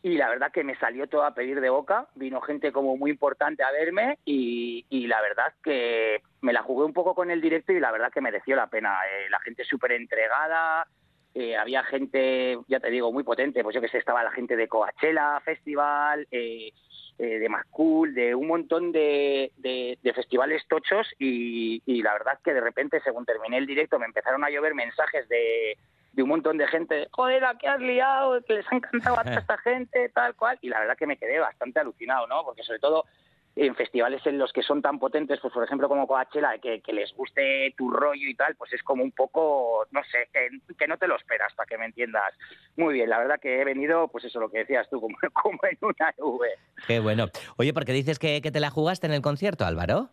y 0.03 0.17
la 0.17 0.27
verdad 0.27 0.51
que 0.51 0.65
me 0.65 0.75
salió 0.75 1.07
todo 1.07 1.23
a 1.23 1.33
pedir 1.33 1.61
de 1.61 1.69
boca, 1.69 2.07
vino 2.15 2.41
gente 2.41 2.73
como 2.73 2.97
muy 2.97 3.09
importante 3.09 3.63
a 3.63 3.71
verme 3.71 4.19
y, 4.25 4.83
la 5.07 5.21
verdad 5.21 5.53
que 5.63 6.21
me 6.41 6.51
la 6.51 6.61
jugué 6.61 6.85
un 6.85 6.93
poco 6.93 7.15
con 7.15 7.31
el 7.31 7.39
directo 7.39 7.71
y 7.71 7.79
la 7.79 7.91
verdad 7.91 8.11
que 8.11 8.19
mereció 8.19 8.55
la 8.55 8.67
pena. 8.67 8.99
Eh, 9.05 9.29
la 9.29 9.39
gente 9.39 9.63
súper 9.63 9.93
entregada, 9.93 10.85
eh, 11.33 11.55
había 11.55 11.83
gente, 11.83 12.57
ya 12.67 12.79
te 12.79 12.89
digo, 12.89 13.13
muy 13.13 13.23
potente, 13.23 13.63
pues 13.63 13.73
yo 13.73 13.81
que 13.81 13.87
sé, 13.87 13.97
estaba 13.97 14.23
la 14.23 14.31
gente 14.31 14.57
de 14.57 14.67
Coachella 14.67 15.39
Festival, 15.39 16.27
eh, 16.31 16.71
eh, 17.17 17.39
de 17.39 17.49
Cool, 17.69 18.13
de 18.13 18.35
un 18.35 18.47
montón 18.47 18.91
de, 18.91 19.51
de, 19.57 19.97
de 20.01 20.13
festivales 20.13 20.63
tochos 20.67 21.07
y, 21.17 21.81
y 21.85 22.01
la 22.01 22.11
verdad 22.13 22.39
que 22.43 22.53
de 22.53 22.61
repente, 22.61 22.99
según 23.03 23.25
terminé 23.25 23.57
el 23.57 23.65
directo, 23.65 23.99
me 23.99 24.05
empezaron 24.05 24.43
a 24.43 24.49
llover 24.49 24.75
mensajes 24.75 25.29
de 25.29 25.77
de 26.13 26.23
un 26.23 26.29
montón 26.29 26.57
de 26.57 26.67
gente, 26.67 27.07
joder, 27.11 27.43
¿a 27.43 27.57
qué 27.57 27.67
has 27.67 27.79
liado? 27.79 28.41
Que 28.43 28.53
les 28.53 28.71
ha 28.71 28.75
encantado 28.75 29.19
a 29.19 29.23
toda 29.23 29.39
esta 29.39 29.57
gente, 29.57 30.09
tal 30.09 30.35
cual. 30.35 30.57
Y 30.61 30.69
la 30.69 30.79
verdad 30.79 30.97
que 30.97 31.07
me 31.07 31.17
quedé 31.17 31.39
bastante 31.39 31.79
alucinado, 31.79 32.27
¿no? 32.27 32.43
Porque 32.43 32.63
sobre 32.63 32.79
todo 32.79 33.05
en 33.55 33.75
festivales 33.75 34.25
en 34.25 34.39
los 34.39 34.51
que 34.51 34.63
son 34.63 34.81
tan 34.81 34.97
potentes, 34.97 35.39
pues 35.39 35.53
por 35.53 35.63
ejemplo 35.63 35.87
como 35.87 36.07
Coachella, 36.07 36.57
que, 36.59 36.81
que 36.81 36.93
les 36.93 37.13
guste 37.13 37.73
tu 37.77 37.89
rollo 37.91 38.27
y 38.27 38.33
tal, 38.33 38.55
pues 38.55 38.73
es 38.73 38.81
como 38.81 39.03
un 39.03 39.11
poco, 39.11 39.85
no 39.91 40.01
sé, 40.05 40.29
que, 40.33 40.49
que, 40.75 40.87
no 40.87 40.97
te 40.97 41.07
lo 41.07 41.15
esperas, 41.15 41.53
para 41.53 41.67
que 41.67 41.77
me 41.77 41.85
entiendas. 41.85 42.33
Muy 42.77 42.95
bien, 42.95 43.09
la 43.09 43.19
verdad 43.19 43.39
que 43.39 43.61
he 43.61 43.63
venido, 43.63 44.07
pues 44.07 44.25
eso, 44.25 44.39
lo 44.39 44.49
que 44.49 44.59
decías 44.59 44.89
tú, 44.89 44.99
como, 45.01 45.15
como 45.33 45.59
en 45.69 45.77
una 45.81 46.13
nube. 46.17 46.49
Qué 46.87 46.99
bueno. 46.99 47.27
Oye, 47.57 47.73
porque 47.73 47.93
dices 47.93 48.17
que, 48.17 48.41
que 48.41 48.51
te 48.51 48.59
la 48.59 48.71
jugaste 48.71 49.05
en 49.05 49.13
el 49.13 49.21
concierto, 49.21 49.65
Álvaro. 49.65 50.09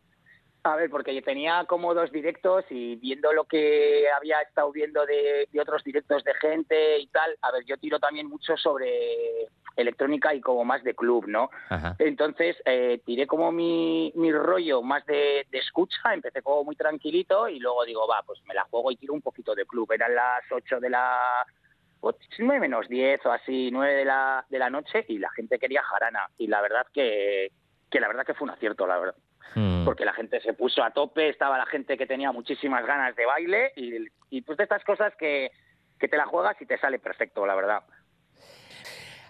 A 0.62 0.76
ver, 0.76 0.90
porque 0.90 1.14
yo 1.14 1.22
tenía 1.22 1.64
como 1.64 1.94
dos 1.94 2.12
directos 2.12 2.64
y 2.68 2.96
viendo 2.96 3.32
lo 3.32 3.44
que 3.44 4.04
había 4.14 4.42
estado 4.42 4.70
viendo 4.70 5.06
de, 5.06 5.48
de, 5.50 5.60
otros 5.60 5.82
directos 5.82 6.22
de 6.22 6.34
gente 6.34 6.98
y 6.98 7.06
tal, 7.06 7.34
a 7.40 7.50
ver, 7.50 7.64
yo 7.64 7.78
tiro 7.78 7.98
también 7.98 8.28
mucho 8.28 8.56
sobre 8.58 9.48
electrónica 9.76 10.34
y 10.34 10.40
como 10.40 10.64
más 10.64 10.82
de 10.84 10.94
club, 10.94 11.26
¿no? 11.26 11.50
Ajá. 11.70 11.96
Entonces, 11.98 12.56
eh, 12.66 13.00
tiré 13.06 13.26
como 13.26 13.50
mi, 13.52 14.12
mi 14.16 14.32
rollo 14.32 14.82
más 14.82 15.04
de, 15.06 15.46
de, 15.50 15.58
escucha, 15.58 16.12
empecé 16.12 16.42
como 16.42 16.64
muy 16.64 16.76
tranquilito 16.76 17.48
y 17.48 17.58
luego 17.58 17.84
digo, 17.84 18.06
va, 18.06 18.22
pues 18.22 18.40
me 18.46 18.54
la 18.54 18.64
juego 18.64 18.90
y 18.90 18.96
tiro 18.96 19.14
un 19.14 19.22
poquito 19.22 19.54
de 19.54 19.64
club. 19.64 19.90
Eran 19.92 20.14
las 20.14 20.42
8 20.50 20.80
de 20.80 20.90
la... 20.90 21.46
9 22.38 22.60
menos 22.60 22.88
10 22.88 23.26
o 23.26 23.32
así, 23.32 23.70
9 23.70 23.92
de 23.92 24.04
la, 24.06 24.44
de 24.48 24.58
la 24.58 24.70
noche 24.70 25.04
y 25.08 25.18
la 25.18 25.30
gente 25.30 25.58
quería 25.58 25.82
jarana. 25.82 26.28
Y 26.38 26.46
la 26.46 26.62
verdad 26.62 26.86
que, 26.92 27.52
que 27.90 28.00
la 28.00 28.08
verdad 28.08 28.24
que 28.24 28.34
fue 28.34 28.46
un 28.46 28.50
acierto, 28.50 28.86
la 28.86 28.98
verdad. 28.98 29.16
Mm. 29.54 29.84
porque 29.84 30.04
la 30.04 30.12
gente 30.12 30.40
se 30.40 30.52
puso 30.52 30.82
a 30.82 30.92
tope, 30.92 31.28
estaba 31.28 31.58
la 31.58 31.66
gente 31.66 31.96
que 31.96 32.06
tenía 32.06 32.30
muchísimas 32.30 32.86
ganas 32.86 33.16
de 33.16 33.26
baile 33.26 33.72
y, 33.74 34.06
y 34.30 34.42
pues 34.42 34.56
de 34.58 34.64
estas 34.64 34.84
cosas 34.84 35.12
que, 35.18 35.50
que 35.98 36.08
te 36.08 36.16
la 36.16 36.26
juegas 36.26 36.56
y 36.60 36.66
te 36.66 36.78
sale 36.78 36.98
perfecto, 36.98 37.44
la 37.46 37.54
verdad. 37.54 37.82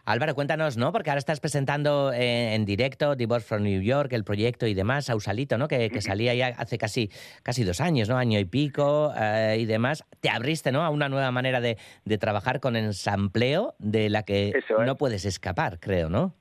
Álvaro, 0.07 0.35
cuéntanos, 0.35 0.77
¿no? 0.77 0.93
Porque 0.93 1.11
ahora 1.11 1.19
estás 1.19 1.41
presentando 1.41 2.13
eh, 2.13 2.55
en 2.55 2.65
directo 2.65 3.15
Divorce 3.15 3.47
from 3.47 3.63
New 3.63 3.81
York, 3.81 4.13
el 4.13 4.25
proyecto 4.25 4.67
y 4.67 4.75
demás, 4.75 5.07
Sausalito, 5.07 5.57
¿no? 5.57 5.69
Que, 5.69 5.91
que 5.91 6.01
salía 6.01 6.35
ya 6.35 6.49
hace 6.59 6.79
casi, 6.79 7.11
casi 7.43 7.65
dos 7.65 7.81
años, 7.81 8.09
¿no? 8.09 8.17
Año 8.17 8.39
y 8.41 8.45
pico 8.45 9.13
eh, 9.17 9.59
y 9.61 9.67
demás. 9.67 10.05
Te 10.21 10.31
abriste, 10.31 10.73
¿no? 10.73 10.83
A 10.83 10.91
una 10.91 11.09
nueva 11.09 11.31
manera 11.31 11.61
de, 11.61 11.77
de 12.05 12.19
trabajar 12.19 12.61
con 12.61 12.77
ensampleo 12.77 13.75
de 13.79 14.11
la 14.11 14.25
que 14.25 14.53
no 14.85 14.97
puedes 14.97 15.25
escapar, 15.25 15.79
creo, 15.79 16.09
¿no? 16.09 16.35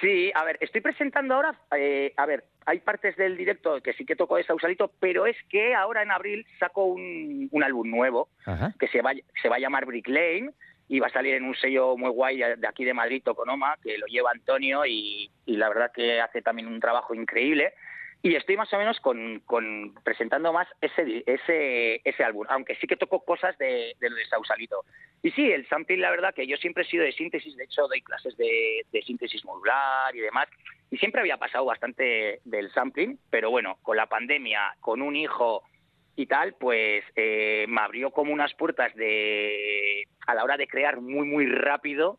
Sí, 0.00 0.30
a 0.34 0.44
ver, 0.44 0.58
estoy 0.60 0.80
presentando 0.80 1.34
ahora, 1.34 1.60
eh, 1.76 2.12
a 2.16 2.26
ver, 2.26 2.44
hay 2.68 2.80
partes 2.80 3.16
del 3.16 3.38
directo 3.38 3.80
que 3.80 3.94
sí 3.94 4.04
que 4.04 4.14
toco 4.14 4.36
de 4.36 4.44
Sausalito, 4.44 4.92
pero 5.00 5.24
es 5.24 5.36
que 5.48 5.74
ahora 5.74 6.02
en 6.02 6.10
abril 6.10 6.46
saco 6.60 6.84
un, 6.84 7.48
un 7.50 7.64
álbum 7.64 7.90
nuevo 7.90 8.28
Ajá. 8.44 8.74
que 8.78 8.88
se 8.88 9.00
va, 9.00 9.12
se 9.40 9.48
va 9.48 9.56
a 9.56 9.58
llamar 9.58 9.86
Brick 9.86 10.06
Lane 10.06 10.50
y 10.86 11.00
va 11.00 11.06
a 11.06 11.10
salir 11.10 11.34
en 11.34 11.44
un 11.44 11.54
sello 11.54 11.96
muy 11.96 12.10
guay 12.10 12.36
de 12.36 12.66
aquí 12.68 12.84
de 12.84 12.92
Madrid, 12.92 13.22
Toconoma, 13.24 13.76
que 13.82 13.96
lo 13.96 14.06
lleva 14.06 14.32
Antonio 14.32 14.84
y, 14.84 15.30
y 15.46 15.56
la 15.56 15.70
verdad 15.70 15.92
que 15.94 16.20
hace 16.20 16.42
también 16.42 16.68
un 16.68 16.78
trabajo 16.78 17.14
increíble. 17.14 17.72
Y 18.20 18.34
estoy 18.34 18.56
más 18.56 18.72
o 18.72 18.78
menos 18.78 18.98
con, 19.00 19.40
con 19.46 19.94
presentando 20.02 20.52
más 20.52 20.66
ese, 20.80 21.22
ese, 21.26 22.00
ese 22.04 22.24
álbum, 22.24 22.46
aunque 22.48 22.74
sí 22.76 22.88
que 22.88 22.96
toco 22.96 23.24
cosas 23.24 23.56
de, 23.58 23.94
de 24.00 24.10
lo 24.10 24.16
de 24.16 24.26
Sausalito. 24.26 24.84
Y 25.22 25.30
sí, 25.30 25.52
el 25.52 25.68
sampling, 25.68 26.00
la 26.00 26.10
verdad 26.10 26.34
que 26.34 26.46
yo 26.46 26.56
siempre 26.56 26.82
he 26.82 26.86
sido 26.86 27.04
de 27.04 27.12
síntesis, 27.12 27.56
de 27.56 27.64
hecho 27.64 27.86
doy 27.86 28.02
clases 28.02 28.36
de, 28.36 28.84
de 28.90 29.02
síntesis 29.02 29.44
modular 29.44 30.14
y 30.16 30.20
demás, 30.20 30.48
y 30.90 30.98
siempre 30.98 31.20
había 31.20 31.36
pasado 31.36 31.64
bastante 31.64 32.40
del 32.44 32.72
sampling, 32.72 33.18
pero 33.30 33.50
bueno, 33.50 33.78
con 33.82 33.96
la 33.96 34.06
pandemia, 34.06 34.74
con 34.80 35.00
un 35.00 35.14
hijo 35.14 35.62
y 36.16 36.26
tal, 36.26 36.54
pues 36.58 37.04
eh, 37.14 37.66
me 37.68 37.80
abrió 37.80 38.10
como 38.10 38.32
unas 38.32 38.52
puertas 38.54 38.92
de 38.96 40.04
a 40.26 40.34
la 40.34 40.42
hora 40.42 40.56
de 40.56 40.66
crear 40.66 41.00
muy, 41.00 41.26
muy 41.26 41.46
rápido 41.46 42.18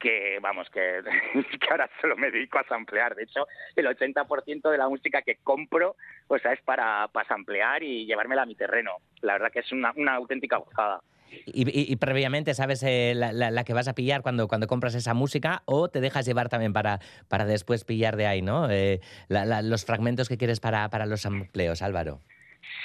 que 0.00 0.38
vamos, 0.40 0.68
que, 0.70 1.02
que, 1.60 1.68
ahora 1.70 1.88
solo 2.00 2.16
me 2.16 2.30
dedico 2.30 2.58
a 2.58 2.64
samplear. 2.64 3.14
De 3.14 3.24
hecho, 3.24 3.46
el 3.76 3.86
80% 3.86 4.70
de 4.70 4.78
la 4.78 4.88
música 4.88 5.22
que 5.22 5.36
compro, 5.44 5.96
o 6.26 6.38
sea, 6.38 6.52
es 6.52 6.60
para, 6.62 7.08
para 7.08 7.28
samplear 7.28 7.82
y 7.82 8.06
llevármela 8.06 8.42
a 8.42 8.46
mi 8.46 8.56
terreno. 8.56 8.96
La 9.20 9.34
verdad 9.34 9.52
que 9.52 9.60
es 9.60 9.70
una, 9.70 9.92
una 9.96 10.14
auténtica 10.14 10.56
gozada. 10.56 11.00
Y, 11.46 11.94
previamente 11.96 12.54
sabes 12.54 12.82
eh, 12.82 13.12
la, 13.14 13.32
la, 13.32 13.52
la, 13.52 13.62
que 13.62 13.72
vas 13.72 13.86
a 13.86 13.94
pillar 13.94 14.22
cuando, 14.22 14.48
cuando 14.48 14.66
compras 14.66 14.96
esa 14.96 15.14
música 15.14 15.62
o 15.64 15.88
te 15.88 16.00
dejas 16.00 16.26
llevar 16.26 16.48
también 16.48 16.72
para, 16.72 16.98
para 17.28 17.44
después 17.44 17.84
pillar 17.84 18.16
de 18.16 18.26
ahí, 18.26 18.42
¿no? 18.42 18.68
Eh, 18.68 19.00
los 19.28 19.84
fragmentos 19.84 20.28
que 20.28 20.36
quieres 20.36 20.58
para, 20.58 20.88
para 20.88 21.06
los 21.06 21.20
sampleos, 21.20 21.82
Álvaro. 21.82 22.20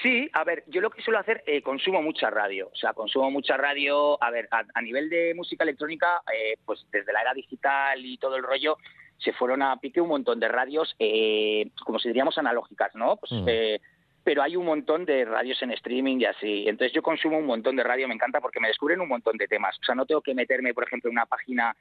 Sí, 0.01 0.29
a 0.33 0.43
ver, 0.43 0.63
yo 0.67 0.81
lo 0.81 0.89
que 0.89 1.01
suelo 1.01 1.19
hacer, 1.19 1.43
eh, 1.45 1.61
consumo 1.61 2.01
mucha 2.01 2.29
radio, 2.29 2.69
o 2.71 2.75
sea, 2.75 2.93
consumo 2.93 3.29
mucha 3.29 3.57
radio, 3.57 4.21
a 4.23 4.31
ver, 4.31 4.47
a, 4.51 4.63
a 4.73 4.81
nivel 4.81 5.09
de 5.09 5.33
música 5.35 5.63
electrónica, 5.63 6.21
eh, 6.33 6.57
pues 6.65 6.85
desde 6.91 7.11
la 7.11 7.21
era 7.21 7.33
digital 7.33 8.05
y 8.05 8.17
todo 8.17 8.35
el 8.35 8.43
rollo, 8.43 8.77
se 9.17 9.33
fueron 9.33 9.61
a 9.61 9.77
pique 9.77 10.01
un 10.01 10.09
montón 10.09 10.39
de 10.39 10.47
radios, 10.47 10.95
eh, 10.99 11.69
como 11.83 11.99
si 11.99 12.09
diríamos 12.09 12.37
analógicas, 12.37 12.93
¿no? 12.95 13.17
Pues, 13.17 13.31
mm. 13.31 13.45
eh, 13.47 13.81
pero 14.23 14.41
hay 14.41 14.55
un 14.55 14.65
montón 14.65 15.05
de 15.05 15.23
radios 15.23 15.61
en 15.61 15.71
streaming 15.71 16.17
y 16.19 16.25
así. 16.25 16.65
Entonces 16.67 16.93
yo 16.93 17.03
consumo 17.03 17.37
un 17.37 17.45
montón 17.45 17.75
de 17.75 17.83
radio, 17.83 18.07
me 18.07 18.15
encanta 18.15 18.41
porque 18.41 18.59
me 18.59 18.69
descubren 18.69 18.99
un 18.99 19.07
montón 19.07 19.37
de 19.37 19.47
temas. 19.47 19.77
O 19.79 19.85
sea, 19.85 19.93
no 19.93 20.05
tengo 20.05 20.21
que 20.21 20.33
meterme, 20.33 20.73
por 20.73 20.83
ejemplo, 20.83 21.09
en 21.09 21.17
una 21.17 21.27
página 21.27 21.75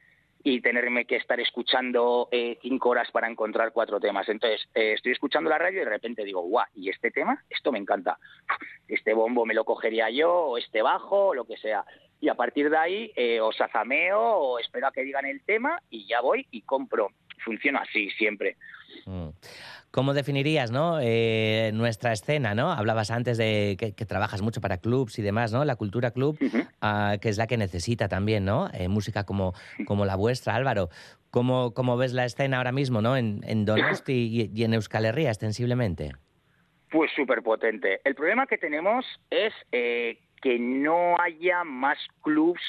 y 0.47 0.61
tenerme 0.61 1.07
que 1.07 1.17
estar 1.17 1.41
escuchando 1.41 2.29
eh, 2.31 2.59
cinco 2.61 2.91
horas 2.91 3.11
para 3.11 3.29
encontrar 3.29 3.73
cuatro 3.73 3.99
temas. 3.99 4.29
Entonces, 4.29 4.61
eh, 4.75 4.93
estoy 4.93 5.13
escuchando 5.13 5.49
la 5.49 5.57
radio 5.57 5.81
y 5.81 5.85
de 5.85 5.91
repente 5.91 6.23
digo, 6.23 6.43
guau, 6.43 6.67
¿y 6.75 6.91
este 6.91 7.11
tema? 7.11 7.43
Esto 7.49 7.73
me 7.73 7.79
encanta. 7.79 8.19
Este 8.87 9.15
bombo 9.15 9.47
me 9.47 9.55
lo 9.55 9.65
cogería 9.65 10.11
yo, 10.11 10.31
o 10.31 10.59
este 10.59 10.83
bajo, 10.83 11.29
o 11.29 11.35
lo 11.35 11.47
que 11.47 11.57
sea. 11.57 11.87
Y 12.21 12.29
a 12.29 12.35
partir 12.35 12.69
de 12.69 12.77
ahí, 12.77 13.13
eh, 13.17 13.41
os 13.41 13.59
azameo 13.59 14.21
o 14.21 14.59
espero 14.59 14.87
a 14.87 14.93
que 14.93 15.03
digan 15.03 15.25
el 15.25 15.43
tema 15.43 15.81
y 15.89 16.07
ya 16.07 16.21
voy 16.21 16.47
y 16.51 16.61
compro. 16.61 17.09
Funciona 17.45 17.81
así 17.81 18.11
siempre. 18.11 18.57
Mm. 19.07 19.29
¿Cómo 19.91 20.13
definirías 20.13 20.73
¿no? 20.73 20.99
Eh, 21.01 21.71
nuestra 21.73 22.13
escena? 22.13 22.55
¿no? 22.55 22.73
Hablabas 22.73 23.13
antes 23.13 23.39
de 23.39 23.77
que, 23.79 23.93
que, 23.93 24.07
trabajas 24.07 24.43
mucho 24.43 24.61
para 24.61 24.79
clubs 24.79 25.19
y 25.21 25.23
demás, 25.23 25.53
¿no? 25.53 25.65
La 25.65 25.77
cultura 25.77 26.11
club, 26.11 26.37
uh 26.41 26.45
-huh. 26.45 27.17
uh, 27.17 27.21
que 27.21 27.29
es 27.29 27.39
la 27.39 27.47
que 27.47 27.57
necesita 27.57 28.09
también, 28.09 28.45
¿no? 28.45 28.69
Eh, 28.75 28.89
música 28.89 29.25
como, 29.25 29.55
como 29.87 30.05
la 30.05 30.17
vuestra, 30.17 30.57
Álvaro. 30.57 30.89
¿Cómo, 31.31 31.75
¿Cómo, 31.75 31.97
ves 31.97 32.13
la 32.13 32.25
escena 32.25 32.57
ahora 32.59 32.73
mismo, 32.73 33.03
¿no? 33.03 33.17
En, 33.17 33.41
en 33.45 33.65
Donosti 33.65 34.13
y, 34.13 34.51
y, 34.53 34.65
en 34.65 34.75
Euskal 34.75 35.05
Herria, 35.05 35.29
extensiblemente. 35.29 36.13
Pues 36.91 37.11
súper 37.15 37.43
potente. 37.43 38.01
El 38.05 38.15
problema 38.15 38.47
que 38.47 38.59
tenemos 38.59 39.05
es 39.31 39.53
eh, 39.73 40.19
que 40.43 40.59
no 40.59 41.17
haya 41.21 41.65
más 41.65 41.99
clubs 42.23 42.61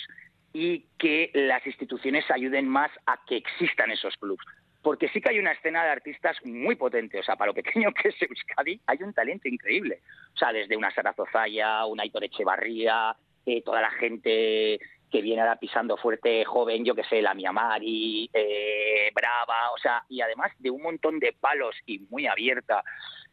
y 0.58 0.86
que 0.98 1.32
las 1.34 1.68
instituciones 1.68 2.24
ayuden 2.32 2.66
más 2.66 2.90
a 3.06 3.20
que 3.26 3.36
existan 3.36 3.92
esos 3.92 4.16
clubs 4.16 4.42
porque 4.82 5.10
sí 5.10 5.20
que 5.20 5.32
hay 5.32 5.40
una 5.40 5.52
escena 5.52 5.84
de 5.84 5.90
artistas 5.90 6.38
muy 6.46 6.76
potente, 6.76 7.20
o 7.20 7.24
sea, 7.24 7.36
para 7.36 7.48
lo 7.48 7.56
pequeño 7.56 7.92
que 7.92 8.10
es 8.10 8.22
Euskadi, 8.22 8.80
hay 8.86 8.98
un 9.02 9.14
talento 9.14 9.48
increíble. 9.48 10.02
O 10.36 10.38
sea, 10.38 10.54
desde 10.54 10.78
una 10.78 10.92
Sara 10.92 11.12
Zozaya, 11.14 11.84
una 11.88 12.04
Aitor 12.04 12.24
Echevarría, 12.24 13.16
eh, 13.48 13.64
toda 13.64 13.82
la 13.82 13.90
gente 13.90 14.80
que 15.10 15.22
viene 15.24 15.42
ahora 15.42 15.56
pisando 15.56 15.98
fuerte, 15.98 16.46
joven, 16.46 16.86
yo 16.86 16.94
que 16.94 17.04
sé, 17.04 17.20
la 17.24 17.34
Miamari, 17.34 18.30
eh, 18.32 19.10
Brava, 19.16 19.72
o 19.74 19.80
sea, 19.80 20.04
y 20.08 20.22
además 20.22 20.52
de 20.60 20.70
un 20.70 20.84
montón 20.84 21.18
de 21.18 21.34
palos 21.34 21.76
y 21.88 22.00
muy 22.12 22.28
abierta. 22.28 22.84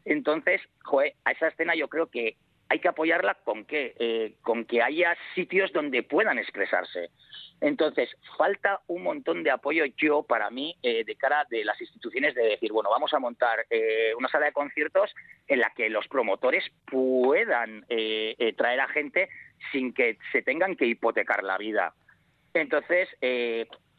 Entonces, 0.05 0.59
joder, 0.83 1.13
a 1.23 1.33
esa 1.33 1.49
escena 1.49 1.75
yo 1.75 1.87
creo 1.87 2.07
que 2.07 2.35
hay 2.69 2.79
que 2.79 2.87
apoyarla 2.87 3.35
con 3.35 3.65
que, 3.65 3.95
eh, 3.99 4.35
con 4.41 4.65
que 4.65 4.81
haya 4.81 5.15
sitios 5.35 5.71
donde 5.73 6.03
puedan 6.03 6.39
expresarse. 6.39 7.09
Entonces, 7.63 8.09
falta 8.37 8.81
un 8.87 9.03
montón 9.03 9.41
de 9.41 9.49
apoyo 9.49 9.85
yo, 9.97 10.23
para 10.23 10.49
mí, 10.49 10.75
eh, 10.83 11.05
de 11.05 11.15
cara 11.15 11.47
de 11.49 11.63
las 11.63 11.79
instituciones, 11.79 12.35
de 12.35 12.43
decir, 12.43 12.73
bueno, 12.73 12.89
vamos 12.89 13.13
a 13.13 13.19
montar 13.19 13.65
eh, 13.69 14.13
una 14.17 14.27
sala 14.27 14.47
de 14.47 14.51
conciertos 14.51 15.15
en 15.47 15.59
la 15.59 15.69
que 15.69 15.89
los 15.89 16.05
promotores 16.09 16.65
puedan 16.85 17.85
eh, 17.87 18.53
traer 18.57 18.81
a 18.81 18.89
gente 18.89 19.29
sin 19.71 19.93
que 19.93 20.17
se 20.33 20.41
tengan 20.41 20.75
que 20.75 20.87
hipotecar 20.87 21.41
la 21.41 21.57
vida. 21.57 21.93
Entonces, 22.53 23.07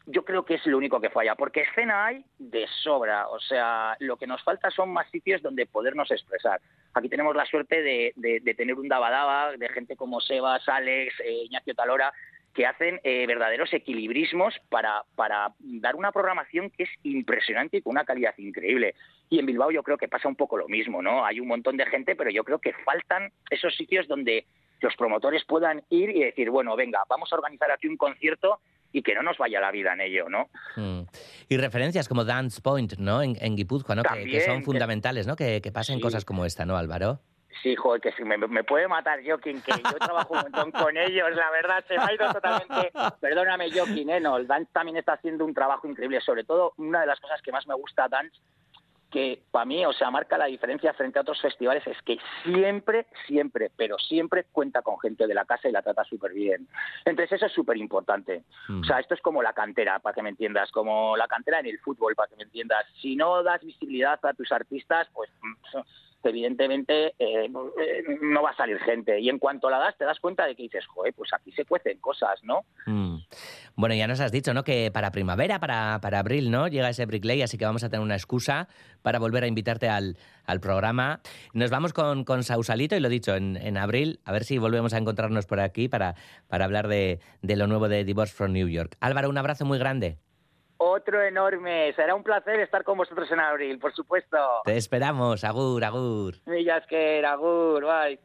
yo 0.07 0.23
creo 0.23 0.45
que 0.45 0.55
es 0.55 0.65
lo 0.65 0.77
único 0.77 1.01
que 1.01 1.09
falla, 1.09 1.35
porque 1.35 1.61
escena 1.61 2.05
hay 2.05 2.23
de 2.37 2.67
sobra, 2.83 3.27
o 3.27 3.39
sea, 3.39 3.95
lo 3.99 4.17
que 4.17 4.27
nos 4.27 4.43
falta 4.43 4.69
son 4.69 4.93
más 4.93 5.09
sitios 5.09 5.41
donde 5.41 5.65
podernos 5.65 6.11
expresar. 6.11 6.61
Aquí 6.93 7.09
tenemos 7.09 7.35
la 7.35 7.45
suerte 7.45 7.81
de, 7.81 8.13
de, 8.15 8.39
de 8.39 8.53
tener 8.53 8.75
un 8.75 8.87
dabadaba 8.87 9.57
de 9.57 9.69
gente 9.69 9.95
como 9.95 10.21
Sebas, 10.21 10.67
Alex, 10.69 11.19
eh, 11.21 11.43
Ignacio 11.45 11.73
Talora, 11.73 12.13
que 12.53 12.65
hacen 12.65 13.01
eh, 13.03 13.27
verdaderos 13.27 13.73
equilibrismos 13.73 14.55
para, 14.69 15.03
para 15.15 15.53
dar 15.59 15.95
una 15.95 16.13
programación 16.13 16.69
que 16.69 16.83
es 16.83 16.89
impresionante 17.03 17.77
y 17.77 17.81
con 17.81 17.91
una 17.91 18.05
calidad 18.05 18.33
increíble. 18.37 18.95
Y 19.29 19.39
en 19.39 19.45
Bilbao 19.45 19.71
yo 19.71 19.83
creo 19.83 19.97
que 19.97 20.07
pasa 20.07 20.29
un 20.29 20.37
poco 20.37 20.55
lo 20.55 20.69
mismo, 20.69 21.01
¿no? 21.01 21.25
Hay 21.25 21.41
un 21.41 21.49
montón 21.49 21.75
de 21.75 21.85
gente, 21.85 22.15
pero 22.15 22.29
yo 22.29 22.45
creo 22.45 22.59
que 22.59 22.71
faltan 22.85 23.31
esos 23.49 23.75
sitios 23.75 24.07
donde 24.07 24.45
los 24.79 24.95
promotores 24.95 25.43
puedan 25.43 25.83
ir 25.89 26.11
y 26.11 26.23
decir, 26.23 26.49
bueno, 26.49 26.75
venga, 26.77 27.03
vamos 27.09 27.31
a 27.31 27.35
organizar 27.35 27.71
aquí 27.71 27.87
un 27.87 27.97
concierto 27.97 28.59
y 28.95 29.03
que 29.03 29.13
no 29.13 29.21
nos 29.23 29.37
vaya 29.37 29.59
la 29.59 29.71
vida 29.71 29.91
en 29.91 29.99
ello, 29.99 30.29
¿no? 30.29 30.47
Mm. 30.77 31.01
Y 31.49 31.57
referencias 31.57 32.07
como 32.07 32.23
Dance 32.23 32.61
Point, 32.61 32.93
¿no? 32.97 33.21
En, 33.21 33.35
en 33.41 33.57
Guipúzcoa, 33.57 33.93
¿no? 33.93 34.03
También, 34.03 34.29
que, 34.29 34.37
que, 34.37 34.45
son 34.45 34.63
fundamentales, 34.63 35.27
¿no? 35.27 35.35
Que, 35.35 35.59
que 35.61 35.69
pasen 35.69 35.97
sí. 35.97 36.01
cosas 36.01 36.23
como 36.23 36.45
esta, 36.45 36.65
¿no, 36.65 36.77
Álvaro? 36.77 37.19
Sí, 37.61 37.75
joder, 37.75 37.99
que 37.99 38.23
me, 38.23 38.37
me 38.37 38.63
puede 38.63 38.87
matar 38.87 39.19
Joaquín, 39.25 39.61
que 39.61 39.71
yo 39.71 39.97
trabajo 39.99 40.33
un 40.33 40.43
montón 40.43 40.71
con 40.71 40.95
ellos, 40.95 41.29
la 41.35 41.51
verdad, 41.51 41.83
se 41.89 41.97
me 41.97 42.03
ha 42.03 42.13
ido 42.13 42.31
totalmente... 42.31 42.91
Perdóname, 43.19 43.69
Joaquín, 43.69 44.09
¿eh? 44.11 44.21
No, 44.21 44.37
el 44.37 44.47
Dance 44.47 44.71
también 44.71 44.95
está 44.95 45.13
haciendo 45.13 45.43
un 45.43 45.53
trabajo 45.53 45.89
increíble, 45.89 46.21
sobre 46.21 46.45
todo 46.45 46.73
una 46.77 47.01
de 47.01 47.07
las 47.07 47.19
cosas 47.19 47.41
que 47.41 47.51
más 47.51 47.67
me 47.67 47.75
gusta 47.75 48.07
Dance 48.07 48.39
que 49.11 49.41
para 49.51 49.65
mí, 49.65 49.85
o 49.85 49.93
sea, 49.93 50.11
marca 50.11 50.37
la 50.37 50.45
diferencia 50.45 50.93
frente 50.93 51.19
a 51.19 51.21
otros 51.21 51.41
festivales 51.41 51.85
es 51.87 52.01
que 52.01 52.17
siempre, 52.43 53.05
siempre, 53.27 53.71
pero 53.75 53.97
siempre 53.97 54.45
cuenta 54.51 54.81
con 54.81 54.99
gente 54.99 55.27
de 55.27 55.33
la 55.33 55.45
casa 55.45 55.69
y 55.69 55.71
la 55.71 55.81
trata 55.81 56.03
súper 56.03 56.33
bien. 56.33 56.67
Entonces 57.05 57.33
eso 57.33 57.45
es 57.45 57.53
súper 57.53 57.77
importante. 57.77 58.43
Mm. 58.67 58.81
O 58.81 58.83
sea, 58.83 58.99
esto 58.99 59.13
es 59.13 59.21
como 59.21 59.41
la 59.41 59.53
cantera, 59.53 59.99
para 59.99 60.13
que 60.13 60.21
me 60.21 60.29
entiendas, 60.29 60.71
como 60.71 61.15
la 61.15 61.27
cantera 61.27 61.59
en 61.59 61.67
el 61.67 61.79
fútbol, 61.79 62.15
para 62.15 62.29
que 62.29 62.35
me 62.35 62.43
entiendas. 62.43 62.85
Si 63.01 63.15
no 63.15 63.43
das 63.43 63.63
visibilidad 63.63 64.19
a 64.23 64.33
tus 64.33 64.51
artistas, 64.51 65.07
pues 65.13 65.29
evidentemente 66.23 67.13
eh, 67.19 67.49
no 67.49 68.41
va 68.41 68.51
a 68.51 68.55
salir 68.55 68.79
gente. 68.79 69.19
Y 69.19 69.29
en 69.29 69.39
cuanto 69.39 69.69
la 69.69 69.79
das, 69.79 69.97
te 69.97 70.05
das 70.05 70.19
cuenta 70.19 70.45
de 70.45 70.55
que 70.55 70.63
dices, 70.63 70.85
joder, 70.87 71.13
pues 71.13 71.31
aquí 71.33 71.51
se 71.51 71.65
cuecen 71.65 71.99
cosas, 71.99 72.43
¿no? 72.43 72.65
Mm. 72.85 73.14
Bueno, 73.77 73.93
ya 73.93 74.07
nos 74.07 74.21
has 74.21 74.31
dicho, 74.31 74.53
¿no? 74.53 74.63
Que 74.63 74.89
para 74.91 75.11
primavera, 75.11 75.59
para, 75.59 75.99
para 76.01 76.19
abril, 76.19 76.49
¿no? 76.49 76.67
Llega 76.67 76.89
ese 76.89 77.05
Brickley, 77.05 77.41
así 77.41 77.57
que 77.57 77.65
vamos 77.65 77.83
a 77.83 77.89
tener 77.89 78.01
una 78.01 78.15
excusa 78.15 78.69
para 79.01 79.19
volver 79.19 79.43
a 79.43 79.47
invitarte 79.47 79.89
al, 79.89 80.17
al 80.45 80.61
programa. 80.61 81.19
Nos 81.53 81.71
vamos 81.71 81.91
con, 81.91 82.23
con 82.23 82.43
Sausalito, 82.43 82.95
y 82.95 83.01
lo 83.01 83.09
dicho, 83.09 83.35
en, 83.35 83.57
en, 83.57 83.77
abril, 83.77 84.21
a 84.23 84.31
ver 84.31 84.45
si 84.45 84.57
volvemos 84.57 84.93
a 84.93 84.97
encontrarnos 84.97 85.45
por 85.45 85.59
aquí 85.59 85.89
para, 85.89 86.15
para 86.47 86.63
hablar 86.65 86.87
de, 86.87 87.19
de 87.41 87.55
lo 87.57 87.67
nuevo 87.67 87.89
de 87.89 88.05
Divorce 88.05 88.33
from 88.33 88.53
New 88.53 88.69
York. 88.69 88.95
Álvaro, 89.01 89.29
un 89.29 89.37
abrazo 89.37 89.65
muy 89.65 89.77
grande. 89.77 90.17
Otro 90.77 91.21
enorme. 91.21 91.93
Será 91.95 92.15
un 92.15 92.23
placer 92.23 92.59
estar 92.59 92.83
con 92.83 92.97
vosotros 92.97 93.29
en 93.31 93.39
abril, 93.39 93.79
por 93.79 93.93
supuesto. 93.93 94.37
Te 94.65 94.77
esperamos. 94.77 95.43
Agur, 95.43 95.83
agur. 95.83 96.35
Millas 96.45 96.85
que 96.87 97.25
agur, 97.25 97.85
bye. 97.85 98.19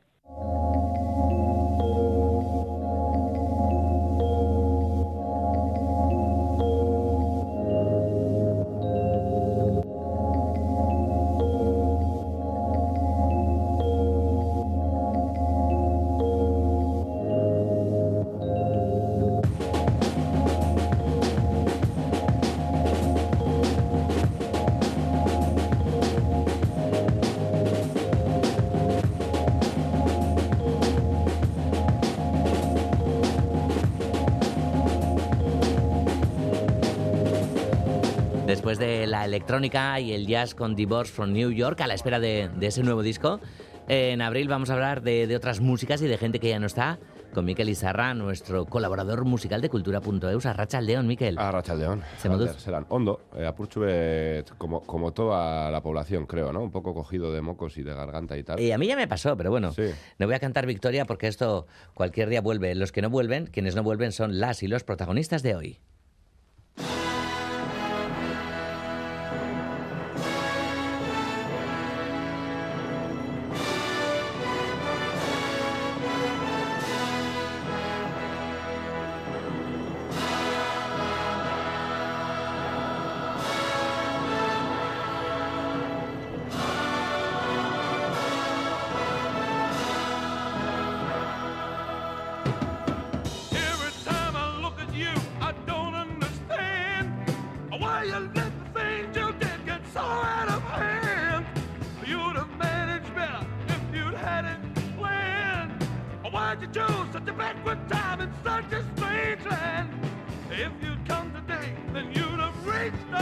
La 39.20 39.26
electrónica 39.26 40.00
y 40.00 40.12
el 40.12 40.26
jazz 40.26 40.54
con 40.54 40.74
Divorce 40.74 41.12
from 41.12 41.32
New 41.32 41.50
York, 41.50 41.80
a 41.82 41.86
la 41.86 41.94
espera 41.94 42.18
de, 42.20 42.48
de 42.56 42.66
ese 42.66 42.82
nuevo 42.82 43.02
disco. 43.02 43.40
En 43.88 44.22
abril 44.22 44.48
vamos 44.48 44.70
a 44.70 44.74
hablar 44.74 45.02
de, 45.02 45.26
de 45.26 45.36
otras 45.36 45.60
músicas 45.60 46.00
y 46.00 46.06
de 46.06 46.16
gente 46.16 46.38
que 46.38 46.48
ya 46.48 46.58
no 46.60 46.66
está 46.66 46.98
con 47.34 47.44
Miquel 47.44 47.68
Izarra, 47.68 48.12
nuestro 48.14 48.64
colaborador 48.66 49.24
musical 49.24 49.60
de 49.60 49.68
cultura.eus. 49.68 50.46
Arracha 50.46 50.80
León, 50.80 51.06
Miquel. 51.06 51.38
Arracha 51.38 51.74
León. 51.74 52.02
Zemoduz. 52.18 52.56
Serán 52.56 52.86
hondo, 52.88 53.20
eh, 53.36 53.46
apurtxube 53.46 54.44
como, 54.58 54.80
como 54.82 55.12
toda 55.12 55.70
la 55.70 55.80
población, 55.80 56.26
creo, 56.26 56.52
¿no? 56.52 56.60
Un 56.62 56.70
poco 56.72 56.92
cogido 56.94 57.32
de 57.32 57.40
mocos 57.40 57.78
y 57.78 57.82
de 57.82 57.94
garganta 57.94 58.36
y 58.36 58.42
tal. 58.42 58.58
Y 58.60 58.72
a 58.72 58.78
mí 58.78 58.86
ya 58.88 58.96
me 58.96 59.06
pasó, 59.06 59.36
pero 59.36 59.50
bueno, 59.50 59.72
Sí. 59.72 59.90
no 60.18 60.26
voy 60.26 60.34
a 60.34 60.40
cantar 60.40 60.66
victoria 60.66 61.04
porque 61.04 61.26
esto 61.28 61.66
cualquier 61.94 62.28
día 62.30 62.40
vuelve. 62.40 62.74
Los 62.74 62.90
que 62.92 63.02
no 63.02 63.10
vuelven, 63.10 63.46
quienes 63.46 63.76
no 63.76 63.82
vuelven 63.84 64.10
son 64.12 64.40
las 64.40 64.62
y 64.64 64.68
los 64.68 64.82
protagonistas 64.84 65.42
de 65.42 65.54
hoy. 65.54 65.78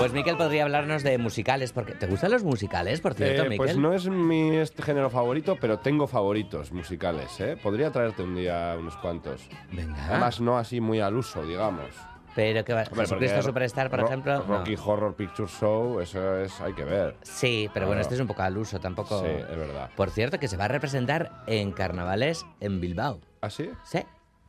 Pues 0.08 0.14
Miquel 0.16 0.38
podría 0.38 0.62
hablarnos 0.64 1.02
de 1.02 1.18
musicales, 1.18 1.72
porque 1.72 1.92
¿te 1.92 2.06
gustan 2.06 2.30
los 2.30 2.42
musicales, 2.42 3.02
por 3.02 3.12
cierto, 3.12 3.42
Eh, 3.42 3.48
Miquel? 3.50 3.56
pues 3.58 3.76
no 3.76 3.92
es 3.92 4.08
mi 4.08 4.56
este 4.56 4.82
género 4.82 5.10
favorito, 5.10 5.58
pero 5.60 5.80
tengo 5.80 6.06
favoritos 6.06 6.72
musicales, 6.72 7.38
¿eh? 7.40 7.58
Podría 7.62 7.90
traerte 7.92 8.22
un 8.22 8.34
día 8.34 8.74
unos 8.80 8.96
cuantos. 8.96 9.46
Venga. 9.70 10.02
Además, 10.06 10.40
no 10.40 10.56
así 10.56 10.80
muy 10.80 11.00
al 11.00 11.14
uso, 11.14 11.44
digamos. 11.44 11.90
Pero 12.34 12.64
que 12.64 12.72
va, 12.72 12.86
Jesucristo 12.86 13.42
Superstar, 13.42 13.90
por 13.90 14.00
Ro- 14.00 14.06
ejemplo. 14.06 14.38
no. 14.38 14.58
Rocky 14.60 14.76
Horror 14.82 15.14
Picture 15.14 15.46
Show, 15.48 16.00
eso 16.00 16.38
es, 16.38 16.58
hay 16.62 16.72
que 16.72 16.84
ver. 16.84 17.14
Sí, 17.20 17.68
pero 17.74 17.86
bueno, 17.86 18.00
este 18.00 18.14
es 18.14 18.20
un 18.22 18.28
poco 18.28 18.40
al 18.40 18.56
uso, 18.56 18.80
tampoco. 18.80 19.20
Sí, 19.20 19.26
es 19.26 19.56
verdad. 19.58 19.90
Por 19.94 20.08
cierto, 20.08 20.38
que 20.38 20.48
se 20.48 20.56
va 20.56 20.64
a 20.64 20.68
representar 20.68 21.42
en 21.46 21.70
carnavales 21.72 22.46
en 22.60 22.80
Bilbao. 22.80 23.20
¿Ah, 23.42 23.50
sí? 23.50 23.68
Sí. 23.84 23.98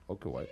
Oh, 0.08 0.18
qué 0.18 0.30
guay. 0.30 0.48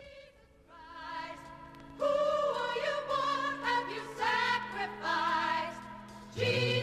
Jesus. 6.38 6.77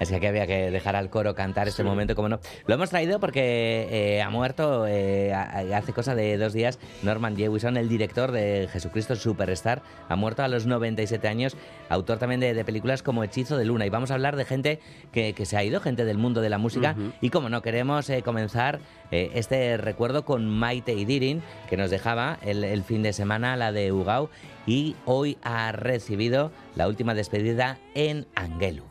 Es 0.00 0.10
que 0.10 0.26
había 0.26 0.46
que 0.46 0.70
dejar 0.70 0.96
al 0.96 1.10
coro 1.10 1.34
cantar 1.34 1.68
este 1.68 1.84
momento, 1.84 2.14
como 2.14 2.30
no. 2.30 2.40
Lo 2.66 2.74
hemos 2.74 2.88
traído 2.88 3.20
porque 3.20 3.86
eh, 3.90 4.22
ha 4.22 4.30
muerto 4.30 4.86
eh, 4.86 5.34
hace 5.34 5.92
cosa 5.92 6.14
de 6.14 6.38
dos 6.38 6.54
días 6.54 6.78
Norman 7.02 7.36
Jewison, 7.36 7.76
el 7.76 7.90
director 7.90 8.32
de 8.32 8.66
Jesucristo 8.72 9.14
Superstar. 9.14 9.82
Ha 10.08 10.16
muerto 10.16 10.42
a 10.42 10.48
los 10.48 10.64
97 10.64 11.28
años, 11.28 11.54
autor 11.90 12.18
también 12.18 12.40
de, 12.40 12.54
de 12.54 12.64
películas 12.64 13.02
como 13.02 13.22
Hechizo 13.22 13.58
de 13.58 13.66
Luna. 13.66 13.84
Y 13.84 13.90
vamos 13.90 14.10
a 14.10 14.14
hablar 14.14 14.36
de 14.36 14.46
gente 14.46 14.80
que, 15.12 15.34
que 15.34 15.44
se 15.44 15.58
ha 15.58 15.64
ido, 15.64 15.80
gente 15.80 16.06
del 16.06 16.16
mundo 16.16 16.40
de 16.40 16.48
la 16.48 16.56
música. 16.56 16.96
Y 17.20 17.28
como 17.28 17.50
no, 17.50 17.60
queremos 17.60 18.08
eh, 18.08 18.22
comenzar 18.22 18.80
este 19.10 19.76
recuerdo 19.76 20.24
con 20.24 20.48
Maite 20.48 20.94
Idirin, 20.94 21.42
que 21.68 21.76
nos 21.76 21.90
dejaba 21.90 22.38
el, 22.42 22.64
el 22.64 22.84
fin 22.84 23.02
de 23.02 23.12
semana, 23.12 23.56
la 23.56 23.72
de 23.72 23.92
Ugao, 23.92 24.30
y 24.66 24.96
hoy 25.04 25.36
ha 25.42 25.72
recibido 25.72 26.52
la 26.74 26.88
última 26.88 27.12
despedida 27.12 27.78
en 27.94 28.26
Angelu. 28.34 28.89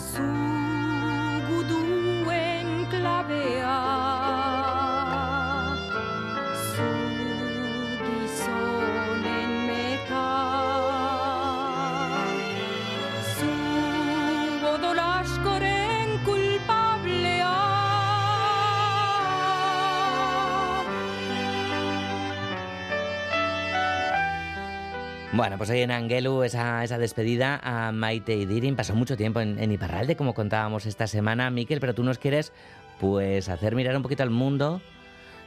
soon. 0.00 0.49
Bueno, 25.40 25.56
pues 25.56 25.70
hoy 25.70 25.80
en 25.80 25.90
Angelu, 25.90 26.42
esa, 26.42 26.84
esa 26.84 26.98
despedida 26.98 27.58
a 27.62 27.92
Maite 27.92 28.34
y 28.36 28.44
Dirin. 28.44 28.76
Pasó 28.76 28.94
mucho 28.94 29.16
tiempo 29.16 29.40
en, 29.40 29.58
en 29.58 29.72
Iparralde, 29.72 30.14
como 30.14 30.34
contábamos 30.34 30.84
esta 30.84 31.06
semana, 31.06 31.48
Miquel, 31.48 31.80
pero 31.80 31.94
tú 31.94 32.04
nos 32.04 32.18
quieres 32.18 32.52
pues 33.00 33.48
hacer 33.48 33.74
mirar 33.74 33.96
un 33.96 34.02
poquito 34.02 34.22
al 34.22 34.28
mundo 34.28 34.82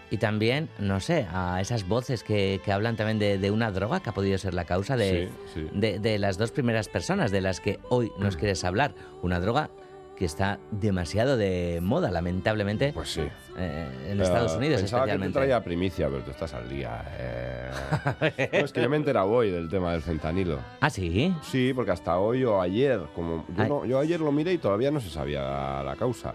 y 0.09 0.17
también, 0.17 0.67
no 0.79 0.99
sé, 0.99 1.27
a 1.31 1.61
esas 1.61 1.87
voces 1.87 2.23
que, 2.23 2.59
que 2.65 2.71
hablan 2.71 2.95
también 2.95 3.19
de, 3.19 3.37
de 3.37 3.51
una 3.51 3.69
droga 3.69 3.99
que 3.99 4.09
ha 4.09 4.13
podido 4.13 4.35
ser 4.39 4.55
la 4.55 4.65
causa 4.65 4.97
de, 4.97 5.29
Sí, 5.53 5.59
sí. 5.61 5.69
de, 5.73 5.99
de 5.99 6.17
las 6.17 6.39
dos 6.39 6.49
primeras 6.51 6.89
personas 6.89 7.29
de 7.29 7.41
las 7.41 7.59
que 7.59 7.79
hoy 7.89 8.11
nos 8.17 8.35
quieres 8.35 8.63
hablar. 8.63 8.95
Una 9.21 9.39
droga 9.39 9.69
que 10.17 10.25
está 10.25 10.59
demasiado 10.71 11.37
de 11.37 11.79
moda, 11.83 12.09
lamentablemente, 12.09 12.93
Pues 12.93 13.09
sí. 13.09 13.21
eh, 13.59 13.87
en 14.09 14.19
Estados 14.21 14.53
Unidos 14.55 14.81
Pensaba 14.81 15.03
que 15.05 15.11
especialmente. 15.11 15.33
te 15.39 15.39
traía 15.45 15.63
primicia, 15.63 16.07
pero 16.09 16.21
tú 16.23 16.31
estás 16.31 16.51
al 16.55 16.67
día. 16.67 17.03
eh. 17.19 17.53
No, 18.53 18.59
es 18.65 18.71
que 18.74 18.82
yo 18.82 18.89
me 18.89 18.95
he 18.95 18.99
enterado 18.99 19.30
hoy 19.30 19.51
del 19.51 19.69
tema 19.69 19.91
del 19.91 20.01
fentanilo. 20.01 20.59
¿Ah, 20.82 20.89
sí? 20.89 21.34
Sí, 21.41 21.74
porque 21.74 21.91
hasta 21.91 22.17
hoy 22.19 22.43
o 22.43 22.61
ayer, 22.61 23.01
como 23.15 23.45
yo, 23.55 23.65
no- 23.67 23.86
yo 23.86 23.99
ayer 23.99 24.19
lo 24.19 24.32
miré 24.32 24.53
y 24.53 24.57
todavía 24.57 24.91
no 24.91 24.99
se 24.99 25.09
sabía 25.09 25.82
la 25.84 25.95
causa. 25.97 26.34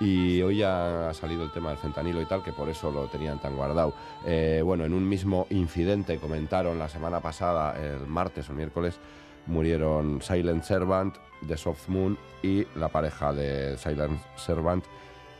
Y 0.00 0.40
hoy 0.40 0.58
ya 0.58 1.10
ha 1.10 1.14
salido 1.14 1.42
el 1.44 1.50
tema 1.52 1.68
del 1.68 1.78
fentanilo 1.78 2.22
y 2.22 2.24
tal, 2.24 2.42
que 2.42 2.52
por 2.52 2.68
eso 2.70 2.90
lo 2.90 3.06
tenían 3.08 3.38
tan 3.38 3.54
guardado. 3.54 3.92
Eh, 4.24 4.62
bueno, 4.64 4.84
en 4.86 4.94
un 4.94 5.06
mismo 5.06 5.46
incidente 5.50 6.16
comentaron 6.18 6.78
la 6.78 6.88
semana 6.88 7.20
pasada, 7.20 7.76
el 7.78 8.06
martes 8.06 8.48
o 8.48 8.54
miércoles, 8.54 8.98
murieron 9.46 10.22
Silent 10.22 10.62
Servant 10.64 11.16
de 11.42 11.56
Soft 11.56 11.88
Moon 11.88 12.16
y 12.42 12.66
la 12.76 12.88
pareja 12.88 13.32
de 13.32 13.76
Silent 13.76 14.18
Servant, 14.36 14.84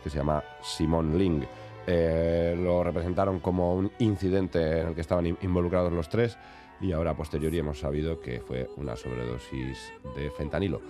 que 0.05 0.11
se 0.11 0.19
llama 0.19 0.43
Simon 0.63 1.17
Ling. 1.19 1.45
Eh, 1.93 2.55
lo 2.57 2.85
representaron 2.85 3.41
como 3.41 3.75
un 3.75 3.91
incidente 3.99 4.81
en 4.81 4.89
el 4.89 4.95
que 4.95 5.01
estaban 5.01 5.27
in- 5.27 5.39
involucrados 5.43 5.93
los 5.93 6.09
tres 6.09 6.39
y 6.81 6.93
ahora 6.93 7.11
a 7.11 7.17
posteriori 7.17 7.59
hemos 7.59 7.81
sabido 7.81 8.21
que 8.21 8.41
fue 8.41 8.69
una 8.77 8.95
sobredosis 8.95 9.93
de 10.15 10.31
fentanilo. 10.31 10.81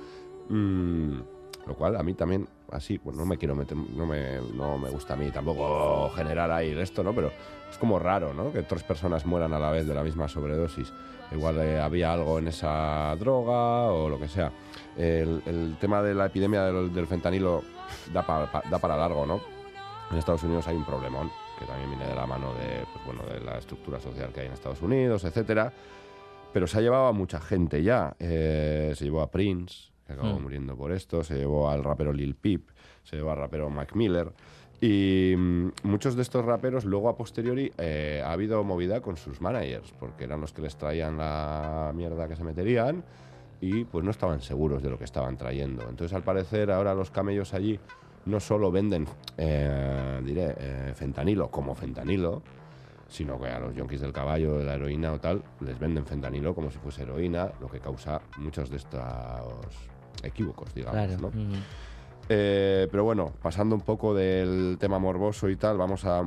Mm, 0.50 1.20
lo 1.66 1.74
cual 1.74 1.96
a 1.96 2.02
mí 2.02 2.12
también, 2.12 2.46
así, 2.70 2.98
pues 2.98 3.16
no 3.16 3.24
me 3.24 3.38
quiero 3.38 3.54
meter, 3.54 3.78
no 3.78 4.04
me, 4.04 4.40
no 4.54 4.76
me 4.76 4.90
gusta 4.90 5.14
a 5.14 5.16
mí 5.16 5.30
tampoco 5.30 6.10
generar 6.10 6.50
ahí 6.50 6.78
esto, 6.78 7.02
¿no? 7.02 7.14
Pero 7.14 7.30
es 7.70 7.78
como 7.78 7.98
raro, 7.98 8.34
¿no? 8.34 8.52
Que 8.52 8.62
tres 8.62 8.82
personas 8.82 9.24
mueran 9.24 9.54
a 9.54 9.58
la 9.58 9.70
vez 9.70 9.86
de 9.86 9.94
la 9.94 10.02
misma 10.02 10.28
sobredosis. 10.28 10.92
Igual 11.32 11.60
eh, 11.60 11.80
había 11.80 12.12
algo 12.12 12.38
en 12.38 12.48
esa 12.48 13.16
droga 13.18 13.90
o 13.90 14.08
lo 14.08 14.18
que 14.20 14.28
sea. 14.28 14.52
El, 14.98 15.76
tema 15.80 16.02
de 16.02 16.14
la 16.14 16.26
epidemia 16.26 16.64
del, 16.64 17.06
fentanilo 17.06 17.62
da 18.12 18.26
para 18.26 18.96
largo, 18.96 19.24
¿no? 19.24 19.59
En 20.10 20.16
Estados 20.18 20.42
Unidos 20.42 20.66
hay 20.66 20.76
un 20.76 20.84
problemón 20.84 21.30
que 21.58 21.64
también 21.66 21.90
viene 21.90 22.06
de 22.06 22.14
la 22.14 22.26
mano 22.26 22.52
de, 22.54 22.84
pues, 22.92 23.04
bueno, 23.06 23.22
de 23.32 23.40
la 23.40 23.58
estructura 23.58 24.00
social 24.00 24.32
que 24.32 24.40
hay 24.40 24.46
en 24.46 24.52
Estados 24.52 24.82
Unidos, 24.82 25.24
etcétera. 25.24 25.72
Pero 26.52 26.66
se 26.66 26.78
ha 26.78 26.80
llevado 26.80 27.06
a 27.06 27.12
mucha 27.12 27.40
gente 27.40 27.82
ya. 27.82 28.14
Eh, 28.18 28.92
se 28.96 29.04
llevó 29.04 29.20
a 29.20 29.30
Prince, 29.30 29.90
que 30.06 30.14
acabó 30.14 30.38
Mm. 30.38 30.42
muriendo 30.42 30.76
por 30.76 30.90
esto. 30.90 31.22
Se 31.22 31.36
llevó 31.36 31.70
al 31.70 31.84
rapero 31.84 32.12
Lil 32.12 32.34
Peep. 32.34 32.70
Se 33.04 33.16
llevó 33.16 33.30
al 33.30 33.38
rapero 33.38 33.70
Mac 33.70 33.94
Miller. 33.94 34.32
Y 34.80 35.34
mm, 35.36 35.68
muchos 35.84 36.16
de 36.16 36.22
estos 36.22 36.44
raperos 36.44 36.84
luego 36.86 37.08
a 37.08 37.16
posteriori 37.16 37.70
eh, 37.78 38.20
ha 38.24 38.32
habido 38.32 38.64
movida 38.64 39.00
con 39.02 39.16
sus 39.16 39.40
managers, 39.40 39.92
porque 40.00 40.24
eran 40.24 40.40
los 40.40 40.52
que 40.52 40.62
les 40.62 40.74
traían 40.76 41.18
la 41.18 41.92
mierda 41.94 42.26
que 42.26 42.34
se 42.34 42.42
meterían 42.42 43.04
y 43.60 43.84
pues 43.84 44.02
no 44.04 44.10
estaban 44.10 44.40
seguros 44.40 44.82
de 44.82 44.88
lo 44.88 44.96
que 44.98 45.04
estaban 45.04 45.36
trayendo. 45.36 45.82
Entonces 45.88 46.14
al 46.16 46.22
parecer 46.24 46.70
ahora 46.70 46.94
los 46.94 47.10
camellos 47.10 47.52
allí 47.52 47.78
no 48.26 48.40
solo 48.40 48.70
venden, 48.70 49.06
eh, 49.36 50.20
diré, 50.24 50.54
eh, 50.58 50.92
fentanilo 50.94 51.50
como 51.50 51.74
fentanilo, 51.74 52.42
sino 53.08 53.40
que 53.40 53.48
a 53.48 53.58
los 53.58 53.74
yonkis 53.74 54.00
del 54.00 54.12
caballo, 54.12 54.58
de 54.58 54.64
la 54.64 54.74
heroína 54.74 55.12
o 55.12 55.18
tal, 55.18 55.42
les 55.60 55.78
venden 55.78 56.06
fentanilo 56.06 56.54
como 56.54 56.70
si 56.70 56.78
fuese 56.78 57.02
heroína, 57.02 57.50
lo 57.60 57.68
que 57.68 57.80
causa 57.80 58.20
muchos 58.38 58.70
de 58.70 58.76
estos 58.76 59.02
equívocos, 60.22 60.72
digamos, 60.74 61.06
Claro. 61.06 61.30
¿no? 61.34 61.56
Eh, 62.28 62.86
pero 62.90 63.02
bueno, 63.02 63.32
pasando 63.42 63.74
un 63.74 63.80
poco 63.80 64.14
del 64.14 64.76
tema 64.78 64.98
morboso 65.00 65.48
y 65.48 65.56
tal, 65.56 65.76
vamos 65.78 66.04
a 66.04 66.22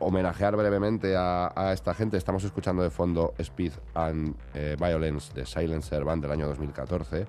homenajear 0.00 0.56
brevemente 0.56 1.14
a, 1.16 1.52
a 1.54 1.72
esta 1.72 1.94
gente. 1.94 2.16
Estamos 2.16 2.42
escuchando 2.42 2.82
de 2.82 2.90
fondo 2.90 3.32
Speed 3.38 3.72
and 3.94 4.34
eh, 4.54 4.76
Violence 4.78 5.32
de 5.32 5.46
Silencer 5.46 6.04
Band 6.04 6.22
del 6.22 6.32
año 6.32 6.48
2014. 6.48 7.26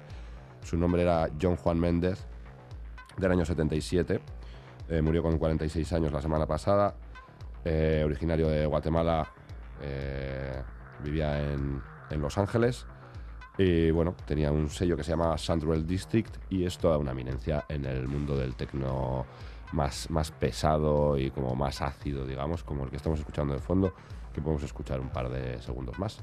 Su 0.64 0.78
nombre 0.78 1.04
era 1.04 1.30
John 1.40 1.56
Juan 1.58 1.80
Méndez, 1.80 2.26
del 3.18 3.32
año 3.32 3.46
77. 3.46 4.20
Eh, 4.90 5.02
murió 5.02 5.22
con 5.22 5.38
46 5.38 5.94
años 5.94 6.12
la 6.12 6.22
semana 6.22 6.46
pasada. 6.46 6.96
Eh, 7.66 8.04
originario 8.06 8.48
de 8.48 8.66
Guatemala, 8.66 9.28
eh, 9.82 10.62
vivía 11.04 11.42
en, 11.52 11.82
en 12.10 12.22
Los 12.22 12.38
Ángeles. 12.38 12.86
Y 13.58 13.92
bueno, 13.92 14.16
tenía 14.26 14.52
un 14.52 14.70
sello 14.70 14.96
que 14.96 15.04
se 15.04 15.12
llama 15.12 15.38
Sandwell 15.38 15.86
District 15.86 16.36
y 16.50 16.66
es 16.66 16.78
toda 16.78 16.98
una 16.98 17.12
eminencia 17.12 17.66
en 17.68 17.86
el 17.86 18.08
mundo 18.08 18.38
del 18.38 18.56
tecno 18.56 19.26
más, 19.74 20.10
más 20.10 20.32
pesado 20.32 21.18
y 21.18 21.32
como 21.32 21.56
más 21.56 21.82
ácido, 21.82 22.26
digamos, 22.26 22.64
como 22.64 22.84
el 22.84 22.90
que 22.90 22.98
estamos 22.98 23.20
escuchando 23.20 23.54
de 23.54 23.60
fondo, 23.60 23.94
que 24.34 24.42
podemos 24.42 24.64
escuchar 24.64 25.00
un 25.00 25.10
par 25.10 25.30
de 25.30 25.62
segundos 25.62 25.98
más. 25.98 26.20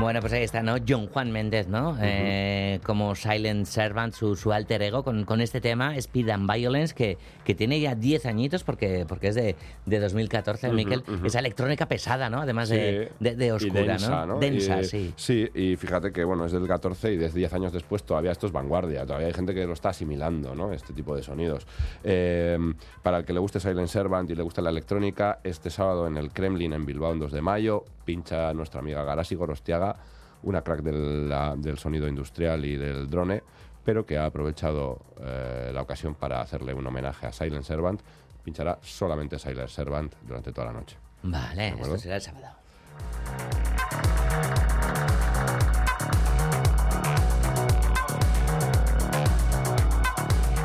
Bueno, 0.00 0.20
pues 0.20 0.32
ahí 0.32 0.42
está, 0.42 0.62
¿no? 0.62 0.76
John 0.88 1.08
Juan 1.08 1.30
Méndez, 1.30 1.68
¿no? 1.68 1.96
Eh, 2.00 2.80
como 2.84 3.14
Silent 3.14 3.66
Servant, 3.66 4.14
su, 4.14 4.34
su 4.34 4.50
alter 4.52 4.80
ego, 4.82 5.04
con, 5.04 5.24
con 5.24 5.40
este 5.42 5.60
tema, 5.60 5.94
Speed 5.96 6.30
and 6.30 6.50
Violence, 6.50 6.94
que, 6.94 7.18
que 7.44 7.54
tiene 7.54 7.78
ya 7.80 7.94
10 7.94 8.24
añitos 8.26 8.64
porque, 8.64 9.04
porque 9.06 9.28
es 9.28 9.34
de, 9.34 9.56
de 9.84 10.00
2014, 10.00 10.68
Ujú, 10.68 10.76
Miquel. 10.76 11.04
ujú. 11.06 11.26
Esa 11.26 11.38
electrónica 11.40 11.86
pesada, 11.86 12.30
¿no? 12.30 12.40
Además 12.40 12.70
de, 12.70 13.08
Sí, 13.10 13.14
de, 13.20 13.36
de 13.36 13.46
y 13.46 13.50
oscura, 13.50 13.82
densa, 13.82 14.26
¿no? 14.26 14.34
¿no? 14.34 14.38
Densa, 14.40 14.80
Y- 14.80 14.84
sí. 14.84 15.12
Sí, 15.16 15.48
y 15.54 15.76
fíjate 15.76 16.12
que 16.12 16.24
bueno, 16.24 16.46
es 16.46 16.52
del 16.52 16.66
14 16.66 17.12
y 17.12 17.16
desde 17.18 17.38
10 17.38 17.52
años 17.52 17.72
después 17.72 18.02
todavía 18.02 18.32
esto 18.32 18.46
es 18.46 18.52
vanguardia, 18.52 19.04
todavía 19.04 19.26
hay 19.28 19.34
gente 19.34 19.54
que 19.54 19.66
lo 19.66 19.74
está 19.74 19.90
asimilando, 19.90 20.54
¿no? 20.54 20.72
Este 20.72 20.92
tipo 20.94 21.14
de 21.14 21.22
sonidos. 21.22 21.66
Eh, 22.04 22.58
para 23.02 23.18
el 23.18 23.24
que 23.24 23.32
le 23.34 23.38
guste 23.40 23.60
Silent 23.60 23.88
Servant 23.88 24.30
y 24.30 24.34
le 24.34 24.42
guste 24.42 24.62
la 24.62 24.70
electrónica, 24.70 25.40
este 25.44 25.68
sábado 25.68 26.06
en 26.06 26.16
el 26.16 26.32
Kremlin 26.32 26.72
en 26.72 26.86
Bilbao, 26.86 27.12
en 27.12 27.18
2 27.18 27.32
de 27.32 27.42
mayo, 27.42 27.84
pincha 28.06 28.52
nuestra 28.54 28.80
amiga 28.80 29.04
Garasi 29.04 29.34
Gorostiaga, 29.36 29.96
una 30.42 30.62
crack 30.62 30.80
del, 30.82 31.28
la- 31.28 31.54
del 31.56 31.78
sonido 31.78 32.06
industrial 32.08 32.64
y 32.64 32.76
del 32.76 33.08
drone, 33.08 33.42
pero 33.84 34.04
que 34.06 34.18
ha 34.18 34.26
aprovechado 34.26 35.00
eh, 35.20 35.70
la 35.72 35.82
ocasión 35.82 36.14
para 36.14 36.40
hacerle 36.40 36.74
un 36.74 36.86
homenaje 36.86 37.26
a 37.26 37.32
Silent 37.32 37.64
Servant. 37.64 38.00
Pinchará 38.44 38.78
solamente 38.82 39.38
Silent 39.38 39.68
Servant 39.68 40.14
durante 40.26 40.52
toda 40.52 40.68
la 40.68 40.72
noche. 40.72 40.96
Vale, 41.22 41.68
esto 41.78 41.98
será 41.98 42.16
el 42.16 42.22
sábado. 42.22 42.46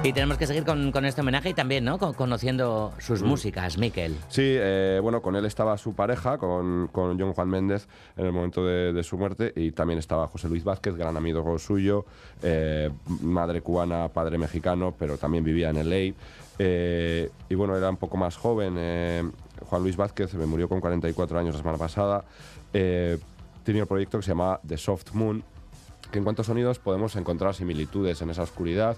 Y 0.06 0.14
tenemos 0.14 0.38
que 0.38 0.46
seguir 0.46 0.64
con, 0.66 0.92
con 0.92 1.04
este 1.06 1.22
homenaje 1.22 1.50
y 1.50 1.54
también, 1.56 1.84
¿no? 1.84 1.98
Con- 1.98 2.14
conociendo 2.14 2.94
sus 3.00 3.24
Mm. 3.24 3.26
músicas, 3.26 3.78
Miquel. 3.80 4.16
Sí, 4.30 4.44
eh, 4.46 5.00
bueno, 5.02 5.20
con 5.24 5.36
él 5.36 5.46
estaba 5.46 5.76
su 5.80 5.96
pareja, 5.96 6.38
con, 6.38 6.90
con 6.92 7.20
John 7.20 7.34
Juan 7.34 7.50
Méndez, 7.50 7.88
en 8.16 8.28
el 8.28 8.32
momento 8.32 8.64
de, 8.64 8.94
de 8.94 9.04
su 9.04 9.18
muerte, 9.18 9.52
y 9.56 9.72
también 9.72 9.98
estaba 9.98 10.28
José 10.28 10.48
Luis 10.48 10.64
Vázquez, 10.64 10.96
gran 10.96 11.18
amigo 11.18 11.58
suyo, 11.58 12.06
eh, 12.44 12.92
madre 13.22 13.62
cubana, 13.62 14.08
padre 14.10 14.38
mexicano, 14.38 14.94
pero 14.98 15.18
también 15.18 15.44
vivía 15.44 15.72
en 15.72 15.78
LA. 15.90 16.14
Eh, 16.60 17.32
y 17.50 17.56
bueno, 17.56 17.76
era 17.76 17.90
un 17.90 17.98
poco 17.98 18.16
más 18.16 18.38
joven. 18.38 18.76
eh, 18.78 19.24
Juan 19.68 19.82
Luis 19.82 19.98
Vázquez 19.98 20.36
me 20.36 20.46
murió 20.46 20.70
con 20.70 20.82
44 20.82 21.40
años 21.40 21.56
la 21.56 21.60
semana 21.60 21.78
pasada. 21.80 22.24
Tenía 22.72 23.82
un 23.82 23.88
proyecto 23.88 24.20
que 24.20 24.24
se 24.24 24.30
llamaba 24.32 24.60
The 24.68 24.78
Soft 24.78 25.14
Moon, 25.14 25.44
que 26.12 26.20
en 26.20 26.24
cuanto 26.24 26.44
a 26.44 26.46
sonidos 26.46 26.78
podemos 26.78 27.16
encontrar 27.16 27.56
similitudes 27.56 28.22
en 28.22 28.30
esa 28.30 28.44
oscuridad, 28.44 28.96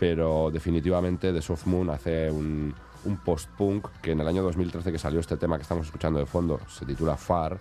pero 0.00 0.50
definitivamente 0.50 1.32
The 1.32 1.42
Soft 1.42 1.66
Moon 1.66 1.90
hace 1.90 2.30
un, 2.30 2.74
un 3.04 3.16
post-punk 3.18 3.86
que 4.02 4.12
en 4.12 4.20
el 4.20 4.26
año 4.26 4.42
2013 4.42 4.90
que 4.90 4.98
salió 4.98 5.20
este 5.20 5.36
tema 5.36 5.56
que 5.56 5.62
estamos 5.62 5.86
escuchando 5.86 6.18
de 6.18 6.26
fondo, 6.26 6.58
se 6.68 6.84
titula 6.86 7.16
Far, 7.16 7.58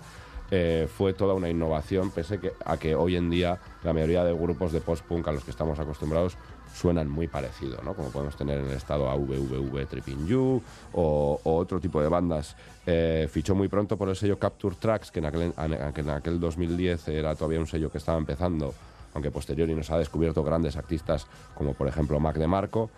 eh, 0.51 0.87
fue 0.91 1.13
toda 1.13 1.35
una 1.35 1.47
innovación, 1.49 2.09
pese 2.09 2.39
a 2.65 2.77
que 2.77 2.95
hoy 2.95 3.15
en 3.17 3.29
día 3.29 3.59
la 3.83 3.93
mayoría 3.93 4.23
de 4.23 4.33
grupos 4.33 4.71
de 4.71 4.81
post-punk 4.81 5.27
a 5.27 5.31
los 5.33 5.43
que 5.43 5.51
estamos 5.51 5.77
acostumbrados 5.79 6.37
suenan 6.73 7.09
muy 7.09 7.27
parecido, 7.27 7.81
¿no? 7.83 7.93
Como 7.93 8.09
podemos 8.09 8.35
tener 8.35 8.59
en 8.59 8.65
el 8.67 8.71
estado 8.77 9.09
AVVV 9.09 9.85
Tripping 9.87 10.25
You 10.27 10.61
o, 10.93 11.39
o 11.43 11.55
otro 11.57 11.79
tipo 11.79 12.01
de 12.01 12.07
bandas. 12.07 12.55
Eh, 12.85 13.27
fichó 13.29 13.53
muy 13.53 13.67
pronto 13.67 13.97
por 13.97 14.07
el 14.09 14.15
sello 14.15 14.39
Capture 14.39 14.75
Tracks, 14.79 15.11
que 15.11 15.19
en 15.19 15.25
aquel, 15.25 15.41
en- 15.55 15.93
que 15.93 16.01
en 16.01 16.09
aquel 16.09 16.39
2010 16.39 17.07
era 17.09 17.35
todavía 17.35 17.59
un 17.59 17.67
sello 17.67 17.91
que 17.91 17.97
estaba 17.99 18.17
empezando, 18.17 18.73
aunque 19.13 19.31
posteriori 19.31 19.73
nos 19.75 19.89
ha 19.91 19.97
descubierto 19.97 20.43
grandes 20.43 20.75
artistas 20.77 21.27
como 21.55 21.73
por 21.73 21.87
ejemplo 21.87 22.19
Mac 22.19 22.37
DeMarco. 22.37 22.89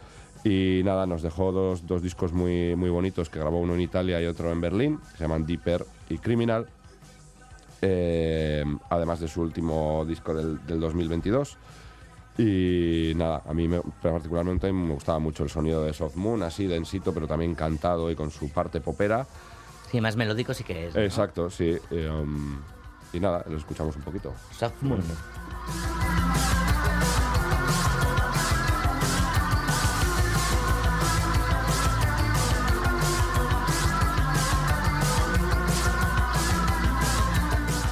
Y 0.43 0.81
nada, 0.83 1.05
nos 1.05 1.21
dejó 1.21 1.51
dos, 1.51 1.85
dos 1.85 2.01
discos 2.01 2.33
muy, 2.33 2.75
muy 2.75 2.89
bonitos 2.89 3.29
que 3.29 3.37
grabó 3.39 3.59
uno 3.59 3.75
en 3.75 3.81
Italia 3.81 4.19
y 4.21 4.25
otro 4.25 4.51
en 4.51 4.59
Berlín, 4.59 4.97
que 5.11 5.17
se 5.17 5.23
llaman 5.23 5.45
Deeper 5.45 5.85
y 6.09 6.17
Criminal. 6.17 6.67
Eh, 7.83 8.63
además 8.89 9.19
de 9.19 9.27
su 9.27 9.41
último 9.41 10.03
disco 10.07 10.33
del, 10.33 10.65
del 10.65 10.79
2022. 10.79 11.57
Y 12.37 13.13
nada, 13.15 13.43
a 13.47 13.53
mí 13.53 13.67
me- 13.67 13.81
particularmente 14.01 14.71
me 14.71 14.93
gustaba 14.93 15.19
mucho 15.19 15.43
el 15.43 15.49
sonido 15.49 15.83
de 15.83 15.93
Soft 15.93 16.15
Moon, 16.15 16.41
así 16.43 16.65
densito, 16.65 17.13
pero 17.13 17.27
también 17.27 17.53
cantado 17.55 18.09
y 18.09 18.15
con 18.15 18.31
su 18.31 18.49
parte 18.49 18.81
popera. 18.81 19.27
Sí, 19.91 19.99
más 20.01 20.15
melódico 20.15 20.53
sí 20.53 20.63
que 20.63 20.87
es. 20.87 20.95
¿no? 20.95 21.01
Exacto, 21.01 21.49
sí. 21.49 21.77
eh, 21.91 22.09
um, 22.09 22.59
y 23.13 23.19
nada, 23.19 23.43
lo 23.49 23.57
escuchamos 23.57 23.95
un 23.95 24.01
poquito. 24.03 24.33
Soft 24.57 24.81
Moon. 24.81 25.01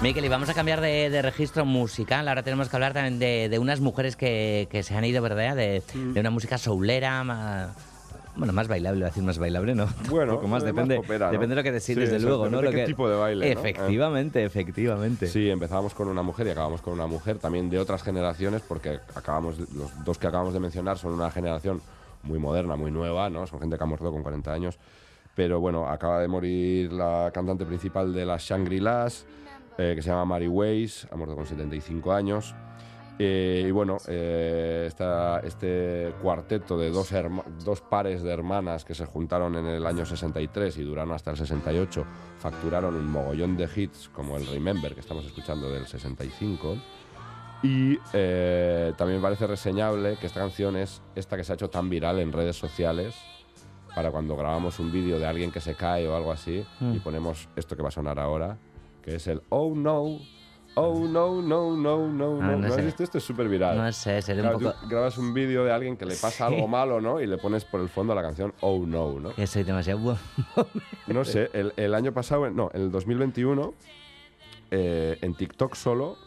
Miquel, 0.01 0.24
y 0.24 0.30
vamos 0.30 0.47
a 0.47 0.53
cambiar 0.53 0.80
de, 0.80 1.09
de 1.09 1.22
registro 1.22 1.65
musical. 1.65 2.30
Ahora 2.30 2.41
tenemos 2.41 2.70
que 2.70 2.76
hablar 2.78 2.93
también 2.93 3.20
de, 3.20 3.49
de 3.49 3.59
unas 3.59 3.82
mujeres 3.82 4.15
que, 4.15 4.70
que 4.72 4.82
se 4.82 4.95
han 4.95 5.03
ido, 5.03 5.22
¿verdad? 5.22 5.57
De, 5.57 5.84
Mm. 5.93 6.13
de 6.13 6.20
una 6.22 6.30
música 6.30 6.57
soulera, 6.57 7.24
más, 7.26 7.72
bueno, 8.40 8.54
más 8.54 8.68
bailable, 8.68 9.06
a 9.06 9.08
decir 9.10 9.24
más 9.24 9.38
bailable, 9.38 9.76
¿no? 9.76 9.86
Bueno, 10.10 10.32
Un 10.34 10.38
poco 10.38 10.48
más, 10.48 10.64
más 10.64 10.74
depende, 10.74 10.96
popera, 10.96 11.28
¿no? 11.28 11.32
depende 11.34 11.56
de 11.56 11.62
lo 11.64 11.72
que 11.72 11.80
Sí, 11.80 11.94
desde 11.94 12.20
luego, 12.20 12.50
¿no? 12.50 12.62
Lo 12.62 12.72
qué 12.72 12.78
que- 12.78 12.86
tipo 12.86 13.08
de 13.10 13.16
baile, 13.16 13.54
¿no? 13.54 13.60
Efectivamente, 13.60 14.44
efectivamente. 14.44 15.28
Sí, 15.28 15.50
empezábamos 15.50 15.94
con 15.94 16.08
una 16.08 16.22
mujer 16.24 16.48
y 16.48 16.50
acabamos 16.50 16.82
con 16.82 16.94
una 16.94 17.08
mujer 17.08 17.38
también 17.38 17.70
de 17.70 17.78
otras 17.80 18.02
generaciones, 18.04 18.62
porque 18.62 19.00
acabamos 19.16 19.60
los 19.74 19.92
dos 20.04 20.18
que 20.18 20.28
acabamos 20.28 20.54
de 20.54 20.60
mencionar 20.60 20.98
son 20.98 21.14
una 21.14 21.30
generación 21.32 21.82
muy 22.24 22.40
moderna, 22.40 22.76
muy 22.76 22.92
nueva, 22.92 23.30
¿no? 23.30 23.46
Son 23.48 23.60
gente 23.60 23.78
que 23.78 23.84
ha 23.84 23.88
muerto 23.88 24.12
con 24.12 24.24
40 24.24 24.52
años. 24.52 24.78
Pero 25.36 25.60
bueno, 25.60 25.88
acaba 25.88 26.20
de 26.20 26.28
morir 26.28 26.92
la 26.92 27.32
cantante 27.34 27.66
principal 27.66 28.14
de 28.14 28.26
las 28.26 28.44
Shangri-Las, 28.44 29.26
eh, 29.78 29.94
que 29.96 30.02
se 30.02 30.10
llama 30.10 30.26
Mary 30.26 30.48
Weiss, 30.48 31.08
ha 31.12 31.16
muerto 31.16 31.36
con 31.36 31.46
75 31.46 32.12
años. 32.12 32.54
Eh, 33.22 33.65
y 33.67 33.72
bueno, 33.72 33.97
eh, 34.07 34.86
esta- 34.88 35.41
este 35.41 36.13
cuarteto 36.22 36.78
de 36.78 36.89
dos, 36.89 37.11
herma- 37.11 37.43
dos 37.65 37.82
pares 37.82 38.24
de 38.24 38.32
hermanas 38.32 38.86
que 38.86 38.95
se 38.95 39.05
juntaron 39.05 39.55
en 39.57 39.65
el 39.65 39.86
año 39.86 40.05
63 40.05 40.78
y 40.78 40.84
duraron 40.84 41.11
hasta 41.13 41.32
el 41.32 41.38
68, 41.38 42.05
facturaron 42.39 42.95
un 42.95 43.07
mogollón 43.11 43.57
de 43.57 43.67
hits 43.76 44.07
como 44.13 44.38
el 44.38 44.47
Remember 44.47 44.93
que 44.93 45.01
estamos 45.01 45.26
escuchando 45.26 45.70
del 45.70 45.86
65. 45.86 46.78
Y 47.61 47.97
eh, 48.13 48.93
también 48.97 49.22
parece 49.22 49.45
reseñable 49.47 50.15
que 50.15 50.28
esta 50.28 50.39
canción 50.39 50.78
es 50.78 51.01
esta 51.13 51.36
que 51.36 51.43
se 51.43 51.51
ha 51.51 51.55
hecho 51.55 51.70
tan 51.70 51.89
viral 51.89 52.20
en 52.20 52.32
redes 52.32 52.55
sociales 52.55 53.15
para 53.93 54.11
cuando 54.11 54.38
grabamos 54.38 54.80
un 54.80 54.93
vídeo 54.93 55.20
de 55.20 55.26
alguien 55.28 55.51
que 55.51 55.59
se 55.59 55.76
cae 55.76 56.07
o 56.07 56.15
algo 56.15 56.32
así 56.32 56.63
Mm. 56.80 56.93
y 56.95 56.99
ponemos 56.99 57.49
esto 57.57 57.76
que 57.76 57.82
va 57.84 57.89
a 57.89 57.91
sonar 57.91 58.17
ahora, 58.17 58.57
que 59.01 59.15
es 59.15 59.28
el 59.28 59.41
Oh 59.49 59.74
no, 59.76 60.20
oh 60.80 61.08
no, 61.08 61.42
no, 61.42 61.76
no, 61.76 62.08
no, 62.08 62.40
Ah, 62.42 62.46
no. 62.48 62.52
no 62.58 62.68
¿No 62.68 62.74
has 62.74 62.84
visto 62.86 63.04
esto? 63.04 63.18
Es 63.18 63.24
súper 63.24 63.48
viral. 63.50 63.78
No 63.78 63.92
sé, 63.92 64.22
sería 64.22 64.44
un 64.44 64.50
Claro, 64.60 64.60
poco... 64.60 64.74
tú 64.82 64.88
grabas 64.90 65.18
un 65.18 65.34
vídeo 65.34 65.64
de 65.64 65.72
alguien 65.72 65.98
que 65.98 66.06
le 66.06 66.16
pasa 66.16 66.48
Sí. 66.48 66.54
algo 66.56 66.68
malo, 66.68 67.02
¿no? 67.02 67.20
Y 67.22 67.28
le 67.28 67.38
pones 67.38 67.66
por 67.66 67.82
el 67.82 67.90
fondo 67.90 68.14
la 68.16 68.22
canción 68.22 68.54
Oh 68.62 68.84
no, 68.86 69.20
¿no? 69.20 69.34
Que 69.34 69.48
soy 69.48 69.64
demasiado 69.64 70.00
bueno. 70.00 70.20
No 71.08 71.26
sé, 71.26 71.50
el, 71.54 71.74
el 71.78 71.94
año 71.96 72.12
pasado, 72.14 72.50
no, 72.50 72.70
en 72.74 72.82
el 72.84 72.92
2021, 72.92 73.74
eh, 74.72 75.18
en 75.22 75.36
TikTok 75.36 75.76
solo 75.76 76.18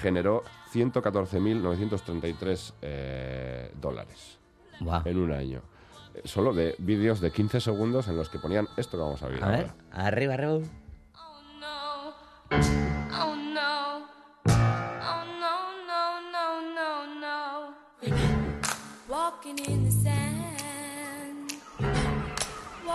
generó 0.00 0.42
114.933 0.72 2.72
eh, 2.82 3.72
dólares 3.80 4.38
Guau. 4.80 5.02
en 5.04 5.18
un 5.18 5.32
año. 5.32 5.62
Eh, 6.14 6.20
Solo 6.24 6.52
de 6.52 6.74
vídeos 6.78 7.20
de 7.20 7.30
15 7.32 7.60
segundos 7.60 8.06
en 8.08 8.16
los 8.16 8.28
que 8.28 8.38
ponían 8.38 8.68
esto 8.76 8.96
que 8.98 9.02
vamos 9.02 9.22
a 9.22 9.28
ver. 9.28 9.42
A 9.42 9.48
ver, 9.50 9.70
arriba, 9.92 10.34
arriba. 10.34 10.60
No. 19.44 20.54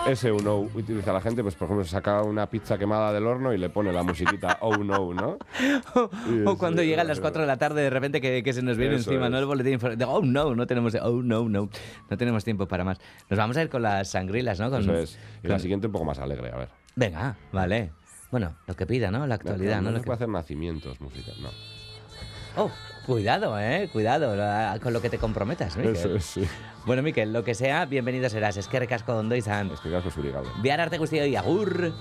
Ese 0.06 0.30
oh 0.30 0.38
no 0.40 0.60
utiliza 0.60 1.12
la 1.12 1.20
gente, 1.20 1.42
pues 1.42 1.54
por 1.54 1.66
ejemplo, 1.66 1.84
saca 1.84 2.22
una 2.22 2.48
pizza 2.48 2.78
quemada 2.78 3.12
del 3.12 3.26
horno 3.26 3.52
y 3.52 3.58
le 3.58 3.68
pone 3.68 3.92
la 3.92 4.02
musiquita 4.02 4.56
oh 4.62 4.76
no, 4.78 5.12
¿no? 5.12 5.36
O 5.94 6.52
es, 6.52 6.58
cuando 6.58 6.82
llegan 6.82 7.06
las 7.06 7.20
4 7.20 7.42
de 7.42 7.46
la 7.46 7.58
tarde, 7.58 7.82
de 7.82 7.90
repente 7.90 8.20
que, 8.20 8.42
que 8.42 8.52
se 8.54 8.62
nos 8.62 8.78
viene 8.78 8.96
Eso 8.96 9.10
encima, 9.10 9.26
es. 9.26 9.32
¿no? 9.32 9.38
El 9.38 9.44
boletín 9.44 9.78
de, 9.98 10.04
oh 10.06 10.22
no, 10.22 10.54
no 10.54 10.66
tenemos, 10.66 10.94
oh 11.02 11.22
no, 11.22 11.48
no, 11.48 11.68
no 12.08 12.16
tenemos 12.16 12.44
tiempo 12.44 12.66
para 12.66 12.82
más. 12.82 12.98
Nos 13.28 13.38
vamos 13.38 13.56
a 13.58 13.62
ir 13.62 13.68
con 13.68 13.82
las 13.82 14.08
sangrilas, 14.08 14.58
¿no? 14.58 14.70
Con, 14.70 14.80
Eso 14.82 14.94
es. 14.96 15.18
Y 15.42 15.48
la 15.48 15.54
con- 15.54 15.60
siguiente 15.60 15.86
un 15.86 15.92
poco 15.92 16.06
más 16.06 16.18
alegre, 16.18 16.50
a 16.50 16.56
ver. 16.56 16.68
Venga, 16.96 17.36
vale. 17.52 17.92
Bueno, 18.30 18.54
lo 18.66 18.74
que 18.74 18.86
pida, 18.86 19.10
¿no? 19.10 19.26
La 19.26 19.34
actualidad, 19.34 19.76
no, 19.76 19.82
¿no? 19.82 19.90
no 19.90 19.90
Lo 19.92 19.96
se 19.98 20.02
que- 20.02 20.06
puede 20.06 20.16
hacer 20.16 20.28
nacimientos 20.28 21.00
musicales, 21.00 21.40
no. 21.40 21.50
Oh, 22.56 22.70
cuidado, 23.10 23.58
¿eh? 23.58 23.88
Cuidado 23.92 24.36
la- 24.36 24.78
con 24.80 24.92
lo 24.92 25.00
que 25.02 25.10
te 25.10 25.18
comprometas, 25.18 25.76
Miquel. 25.76 25.96
Eso 25.96 26.14
es, 26.14 26.24
sí. 26.24 26.46
Bueno, 26.86 27.02
Miquel, 27.02 27.32
lo 27.32 27.42
que 27.42 27.54
sea, 27.56 27.84
bienvenido 27.84 28.28
serás. 28.30 28.56
Es 28.56 28.68
que 28.68 28.78
recasco 28.78 29.16
ondo 29.16 29.34
izan. 29.34 29.70
Es 29.72 29.80
que 29.80 29.90
gasto 29.90 30.10
zuri 30.10 30.30
gabe. 30.30 30.46
Bihar 30.62 30.80
arte 30.80 30.96
guztioi, 30.96 31.34
agur! 31.34 31.92